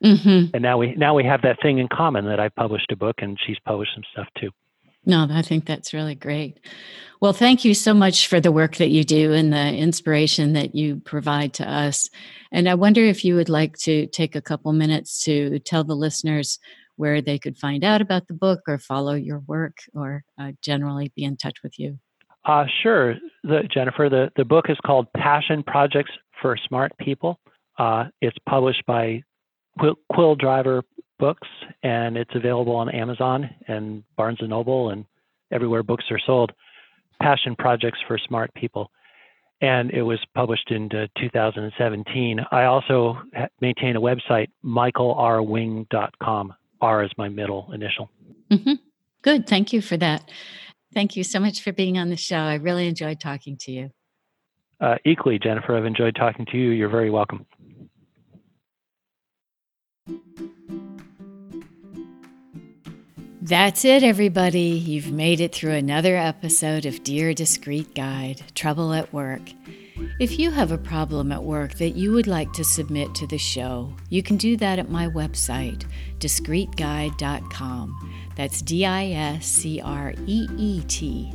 Mm-hmm. 0.04 0.52
And 0.54 0.62
now 0.62 0.78
we 0.78 0.93
now 0.95 1.16
we 1.16 1.24
have 1.24 1.41
that 1.41 1.58
thing 1.62 1.80
in 1.80 1.88
common 1.88 2.26
that 2.26 2.39
I 2.39 2.50
published 2.50 2.91
a 2.91 2.95
book 2.95 3.16
and 3.20 3.38
she's 3.45 3.58
published 3.66 3.93
some 3.95 4.04
stuff 4.12 4.28
too. 4.39 4.52
No, 5.06 5.28
I 5.30 5.41
think 5.41 5.66
that's 5.66 5.93
really 5.93 6.16
great. 6.16 6.60
Well, 7.22 7.34
thank 7.34 7.66
you 7.66 7.74
so 7.74 7.93
much 7.93 8.28
for 8.28 8.39
the 8.39 8.52
work 8.52 8.76
that 8.76 8.89
you 8.89 9.04
do 9.04 9.34
and 9.34 9.52
the 9.52 9.74
inspiration 9.74 10.54
that 10.54 10.76
you 10.76 10.98
provide 10.98 11.54
to 11.56 11.70
us. 11.70 12.10
And 12.52 12.70
I 12.70 12.76
wonder 12.76 13.02
if 13.02 13.26
you 13.26 13.36
would 13.36 13.50
like 13.50 13.78
to 13.80 14.08
take 14.08 14.36
a 14.36 14.41
couple 14.41 14.72
minutes 14.74 15.24
to 15.24 15.60
tell 15.60 15.84
the 15.84 15.95
listeners 15.95 16.60
where 16.95 17.22
they 17.22 17.39
could 17.39 17.58
find 17.58 17.84
out 17.84 18.02
about 18.02 18.28
the 18.28 18.34
book 18.34 18.62
or 18.68 18.78
follow 18.78 19.14
your 19.14 19.39
work 19.48 19.78
or 19.93 20.24
uh, 20.39 20.52
generally 20.62 21.12
be 21.16 21.24
in 21.24 21.38
touch 21.38 21.58
with 21.64 21.80
you. 21.80 22.00
Uh, 22.45 22.66
sure, 22.82 23.16
the, 23.43 23.64
Jennifer. 23.72 24.10
The, 24.10 24.32
the 24.36 24.45
book 24.45 24.66
is 24.70 24.78
called 24.86 25.08
Passion 25.16 25.64
Projects 25.64 26.12
for 26.41 26.58
Smart 26.68 26.91
People. 26.98 27.39
Uh, 27.78 28.06
it's 28.22 28.38
published 28.48 28.84
by 28.86 29.22
Quill, 29.80 29.95
Quill 30.12 30.36
Driver 30.36 30.84
Books, 31.20 31.47
and 31.84 32.18
it's 32.18 32.36
available 32.36 32.76
on 32.76 32.89
Amazon 32.89 33.49
and 33.68 34.03
Barnes 34.15 34.38
and 34.39 34.49
Noble 34.49 34.89
and 34.89 35.05
everywhere 35.51 35.84
books 35.84 36.05
are 36.11 36.20
sold. 36.26 36.51
Passion 37.22 37.55
Projects 37.55 37.99
for 38.07 38.18
Smart 38.18 38.53
People, 38.53 38.91
and 39.61 39.89
it 39.91 40.03
was 40.03 40.20
published 40.36 40.70
in 40.72 40.89
2017. 40.89 42.39
I 42.51 42.65
also 42.65 43.18
maintain 43.59 43.95
a 43.95 44.01
website, 44.01 44.49
michaelrwing.com. 44.63 46.53
R 46.80 47.03
is 47.03 47.11
my 47.18 47.28
middle 47.28 47.72
initial. 47.74 48.11
Mm-hmm. 48.51 48.74
Good. 49.24 49.47
Thank 49.47 49.74
you 49.74 49.82
for 49.82 49.97
that. 49.97 50.30
Thank 50.93 51.15
you 51.15 51.24
so 51.24 51.39
much 51.39 51.61
for 51.61 51.74
being 51.74 51.97
on 51.97 52.09
the 52.09 52.18
show. 52.18 52.38
I 52.38 52.55
really 52.55 52.88
enjoyed 52.88 53.20
talking 53.20 53.57
to 53.61 53.72
you. 53.72 53.91
Uh, 54.80 54.95
equally, 55.05 55.39
Jennifer, 55.39 55.76
I've 55.76 55.86
enjoyed 55.86 56.15
talking 56.15 56.45
to 56.51 56.57
you. 56.57 56.70
You're 56.70 56.89
very 56.89 57.09
welcome. 57.09 57.45
That's 63.48 63.86
it, 63.86 64.04
everybody. 64.04 64.60
You've 64.60 65.14
made 65.14 65.39
it 65.39 65.56
through 65.56 65.72
another 65.72 66.18
episode 66.18 66.86
of 66.86 67.02
Dear 67.02 67.34
Discreet 67.34 67.95
Guide 67.95 68.41
Trouble 68.56 68.91
at 68.91 69.14
Work. 69.14 69.54
If 70.20 70.38
you 70.38 70.52
have 70.52 70.74
a 70.74 70.78
problem 70.78 71.32
at 71.32 71.45
work 71.45 71.76
that 71.76 71.95
you 71.95 72.12
would 72.12 72.28
like 72.28 72.52
to 72.54 72.66
submit 72.66 73.16
to 73.16 73.26
the 73.26 73.38
show, 73.38 73.93
you 74.10 74.22
can 74.22 74.36
do 74.36 74.58
that 74.58 74.80
at 74.80 74.91
my 74.91 75.08
website, 75.08 75.86
discreetguide.com. 76.20 78.14
That's 78.36 78.62
D 78.62 78.86
I 78.86 79.06
S 79.12 79.48
C 79.48 79.80
R 79.80 80.14
E 80.26 80.48
E 80.58 80.82
T. 80.89 81.32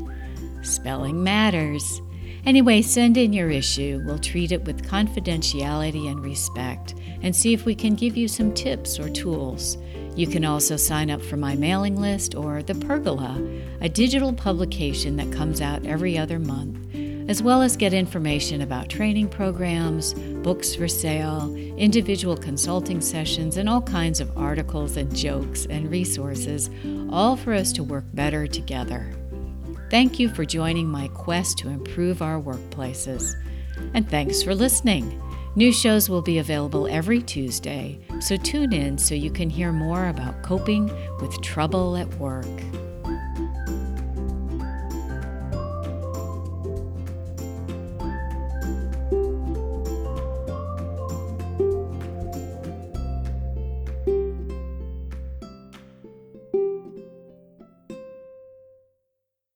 Spelling 0.60 1.24
matters. 1.24 2.02
Anyway, 2.44 2.82
send 2.82 3.16
in 3.16 3.32
your 3.32 3.48
issue. 3.48 4.02
We'll 4.04 4.18
treat 4.18 4.52
it 4.52 4.66
with 4.66 4.86
confidentiality 4.86 6.10
and 6.10 6.22
respect 6.22 6.94
and 7.22 7.34
see 7.34 7.54
if 7.54 7.64
we 7.64 7.74
can 7.74 7.94
give 7.94 8.18
you 8.18 8.28
some 8.28 8.52
tips 8.52 8.98
or 8.98 9.08
tools. 9.08 9.78
You 10.14 10.26
can 10.26 10.44
also 10.44 10.76
sign 10.76 11.10
up 11.10 11.22
for 11.22 11.36
my 11.36 11.54
mailing 11.54 12.00
list 12.00 12.34
or 12.34 12.62
The 12.62 12.74
Pergola, 12.74 13.40
a 13.80 13.88
digital 13.88 14.32
publication 14.32 15.16
that 15.16 15.32
comes 15.32 15.60
out 15.60 15.86
every 15.86 16.18
other 16.18 16.38
month 16.38 16.82
as 17.28 17.42
well 17.42 17.62
as 17.62 17.76
get 17.76 17.94
information 17.94 18.62
about 18.62 18.88
training 18.88 19.28
programs, 19.28 20.14
books 20.42 20.74
for 20.74 20.88
sale, 20.88 21.54
individual 21.76 22.36
consulting 22.36 23.00
sessions, 23.00 23.56
and 23.56 23.68
all 23.68 23.82
kinds 23.82 24.20
of 24.20 24.36
articles 24.36 24.96
and 24.96 25.14
jokes 25.14 25.66
and 25.66 25.90
resources, 25.90 26.68
all 27.10 27.36
for 27.36 27.52
us 27.54 27.72
to 27.72 27.84
work 27.84 28.04
better 28.12 28.46
together. 28.46 29.12
Thank 29.90 30.18
you 30.18 30.28
for 30.28 30.44
joining 30.44 30.88
my 30.88 31.08
quest 31.08 31.58
to 31.58 31.68
improve 31.68 32.22
our 32.22 32.40
workplaces. 32.40 33.34
And 33.94 34.08
thanks 34.08 34.42
for 34.42 34.54
listening. 34.54 35.20
New 35.54 35.70
shows 35.70 36.08
will 36.08 36.22
be 36.22 36.38
available 36.38 36.86
every 36.86 37.20
Tuesday, 37.20 38.00
so 38.20 38.38
tune 38.38 38.72
in 38.72 38.96
so 38.96 39.14
you 39.14 39.30
can 39.30 39.50
hear 39.50 39.70
more 39.70 40.08
about 40.08 40.42
coping 40.42 40.90
with 41.20 41.42
trouble 41.42 41.94
at 41.94 42.08
work. 42.14 42.46